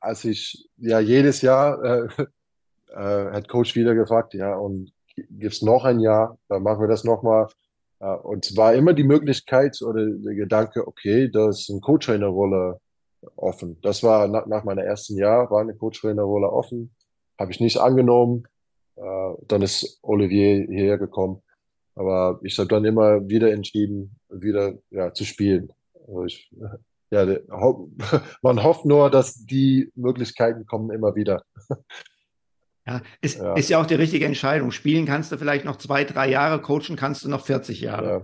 als 0.01 0.25
ich 0.25 0.69
ja 0.77 0.99
jedes 0.99 1.41
Jahr 1.41 1.83
äh, 1.83 2.07
äh, 2.89 3.31
hat 3.31 3.47
Coach 3.47 3.75
wieder 3.75 3.95
gefragt, 3.95 4.33
ja, 4.33 4.55
und 4.55 4.91
gibt's 5.15 5.61
noch 5.61 5.85
ein 5.85 5.99
Jahr, 5.99 6.37
dann 6.49 6.63
machen 6.63 6.81
wir 6.81 6.87
das 6.87 7.03
nochmal. 7.03 7.47
Äh, 7.99 8.15
und 8.15 8.45
es 8.45 8.57
war 8.57 8.73
immer 8.73 8.93
die 8.93 9.03
Möglichkeit 9.03 9.81
oder 9.81 10.05
der 10.05 10.35
Gedanke, 10.35 10.87
okay, 10.87 11.29
da 11.31 11.49
ist 11.49 11.69
eine 11.69 11.79
Co-Trainer-Rolle 11.79 12.79
offen. 13.35 13.79
Das 13.81 14.03
war 14.03 14.27
nach, 14.27 14.47
nach 14.47 14.63
meinem 14.63 14.85
ersten 14.85 15.17
Jahr, 15.17 15.49
war 15.51 15.61
eine 15.61 15.75
Co-Trainer-Rolle 15.75 16.49
offen. 16.51 16.95
Habe 17.39 17.51
ich 17.51 17.59
nicht 17.59 17.77
angenommen. 17.77 18.45
Äh, 18.95 19.33
dann 19.47 19.61
ist 19.61 19.99
Olivier 20.01 20.65
hierher 20.67 20.97
gekommen. 20.97 21.41
Aber 21.95 22.39
ich 22.43 22.57
habe 22.57 22.67
dann 22.69 22.85
immer 22.85 23.27
wieder 23.29 23.51
entschieden, 23.51 24.19
wieder 24.29 24.75
ja, 24.89 25.13
zu 25.13 25.25
spielen. 25.25 25.71
Also 26.07 26.23
ich, 26.25 26.51
ja, 27.11 27.25
man 28.41 28.63
hofft 28.63 28.85
nur, 28.85 29.09
dass 29.09 29.35
die 29.45 29.91
Möglichkeiten 29.95 30.65
kommen 30.65 30.91
immer 30.91 31.15
wieder. 31.15 31.43
Ja, 32.85 33.01
ist, 33.21 33.39
Ja. 33.39 33.53
ist 33.53 33.69
ja 33.69 33.79
auch 33.81 33.85
die 33.85 33.95
richtige 33.95 34.25
Entscheidung. 34.25 34.71
Spielen 34.71 35.05
kannst 35.05 35.31
du 35.31 35.37
vielleicht 35.37 35.63
noch 35.63 35.77
zwei, 35.77 36.03
drei 36.03 36.29
Jahre, 36.29 36.61
coachen 36.61 36.97
kannst 36.97 37.23
du 37.23 37.29
noch 37.29 37.45
40 37.45 37.79
Jahre. 37.79 38.05
Ja, 38.09 38.15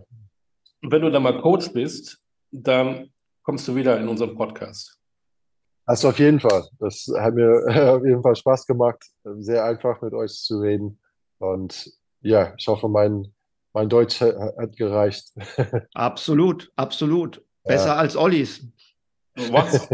Und 0.82 0.92
wenn 0.92 1.02
du 1.02 1.10
dann 1.10 1.24
mal 1.24 1.40
Coach 1.42 1.72
bist, 1.72 2.20
dann 2.52 3.10
kommst 3.44 3.66
du 3.70 3.76
wieder 3.76 3.98
in 3.98 4.10
unseren 4.10 4.36
Podcast. 4.36 4.98
also 5.86 6.10
auf 6.10 6.20
jeden 6.20 6.42
Fall. 6.42 6.68
Das 6.80 7.08
hat 7.20 7.36
mir 7.36 7.50
auf 7.96 8.04
jeden 8.06 8.22
Fall 8.22 8.36
Spaß 8.36 8.66
gemacht. 8.66 9.02
Sehr 9.38 9.64
einfach 9.64 10.02
mit 10.02 10.14
euch 10.14 10.34
zu 10.34 10.60
reden. 10.60 11.00
Und 11.38 11.90
ja, 12.20 12.54
ich 12.58 12.68
hoffe, 12.68 12.90
mein, 12.90 13.34
mein 13.72 13.88
Deutsch 13.88 14.20
ha- 14.20 14.52
hat 14.60 14.76
gereicht. 14.76 15.32
Absolut, 15.94 16.70
absolut. 16.76 17.42
Besser 17.64 17.88
Ja. 17.88 17.96
als 17.96 18.16
Ollis. 18.16 18.66
Was? 19.36 19.88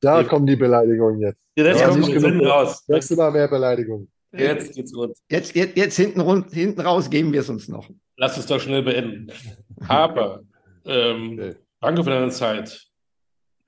Da 0.00 0.20
Ja. 0.20 0.28
kommen 0.28 0.46
die 0.46 0.56
Beleidigungen 0.56 1.20
jetzt. 1.20 1.38
Jetzt 1.56 1.80
Ja, 1.80 1.88
kommt 1.88 2.00
nicht 2.00 2.08
die 2.10 2.14
genug. 2.14 2.30
Sinn 2.32 2.46
raus. 2.46 2.84
Nächstes 2.88 3.16
Mal 3.16 3.30
mehr 3.30 3.48
Beleidigungen. 3.48 4.10
Jetzt 4.32 4.74
geht's 4.74 4.94
rund. 4.96 5.16
Jetzt, 5.30 5.54
jetzt, 5.54 5.76
jetzt 5.76 5.96
hinten, 5.96 6.20
rund, 6.20 6.52
hinten 6.52 6.80
raus 6.80 7.08
geben 7.08 7.32
wir 7.32 7.40
es 7.40 7.48
uns 7.48 7.68
noch. 7.68 7.88
Lass 8.16 8.36
es 8.36 8.46
doch 8.46 8.60
schnell 8.60 8.82
beenden. 8.82 9.28
Harper, 9.88 10.40
ähm, 10.84 11.32
Okay. 11.38 11.54
danke 11.80 12.04
für 12.04 12.10
deine 12.10 12.30
Zeit. 12.30 12.82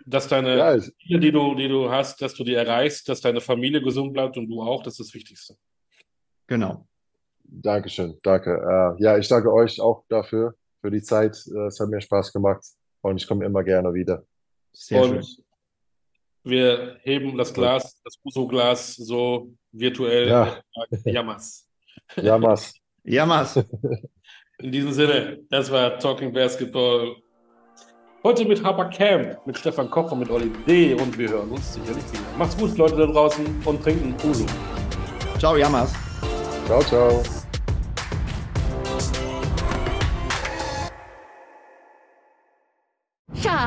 Dass 0.04 0.28
deine 0.28 0.56
Ja, 0.56 0.78
Ziele, 0.78 1.20
die 1.20 1.32
du, 1.32 1.54
die 1.54 1.68
du 1.68 1.90
hast, 1.90 2.20
dass 2.22 2.34
du 2.34 2.44
die 2.44 2.54
erreichst, 2.54 3.08
dass 3.08 3.20
deine 3.20 3.40
Familie 3.40 3.80
gesund 3.82 4.12
bleibt 4.12 4.36
und 4.36 4.48
du 4.48 4.60
auch, 4.62 4.82
das 4.82 4.94
ist 5.00 5.08
das 5.08 5.14
Wichtigste. 5.14 5.56
Genau. 6.48 6.86
Dankeschön, 7.44 8.16
danke. 8.22 8.50
Äh, 8.98 9.02
ja, 9.02 9.18
ich 9.18 9.26
danke 9.28 9.52
euch 9.52 9.80
auch 9.80 10.04
dafür, 10.08 10.54
für 10.86 10.90
die 10.92 11.02
Zeit. 11.02 11.36
Äh, 11.52 11.66
Es 11.66 11.80
hat 11.80 11.88
mir 11.88 12.00
Spaß 12.00 12.32
gemacht 12.32 12.64
und 13.02 13.16
ich 13.20 13.26
komme 13.26 13.44
immer 13.44 13.62
gerne 13.64 13.92
wieder. 13.92 14.22
Sehr 14.72 15.02
Und 15.02 15.24
schön. 15.26 15.44
wir 16.44 16.96
heben 17.02 17.36
das 17.36 17.52
Glas, 17.52 18.00
das 18.04 18.14
Uso-Glas 18.24 18.94
so 18.94 19.50
virtuell 19.72 20.28
Ja. 20.28 20.58
Jammers. 21.04 21.68
Jamas. 22.22 22.74
Jamas. 23.02 23.56
In 24.58 24.70
diesem 24.72 24.92
Sinne, 24.92 25.40
das 25.50 25.70
war 25.70 25.98
Talking 25.98 26.32
Basketball. 26.32 27.16
Heute 28.22 28.44
mit 28.44 28.62
Harper 28.62 28.88
Camp, 28.90 29.44
mit 29.46 29.58
Stefan 29.58 29.90
Koch 29.90 30.10
und 30.12 30.20
mit 30.20 30.30
Olli 30.30 30.50
D. 30.66 30.94
Und 30.94 31.16
wir 31.18 31.28
hören 31.30 31.50
uns 31.50 31.74
sicherlich 31.74 32.04
wieder. 32.12 32.22
Macht's 32.38 32.56
gut, 32.56 32.76
Leute 32.78 32.96
da 32.96 33.06
draußen, 33.06 33.44
und 33.64 33.82
trinken 33.82 34.14
Uso. 34.28 34.46
Ciao, 35.38 35.56
Jamas. 35.56 35.92
Ciao, 36.66 36.80
ciao. 36.82 37.35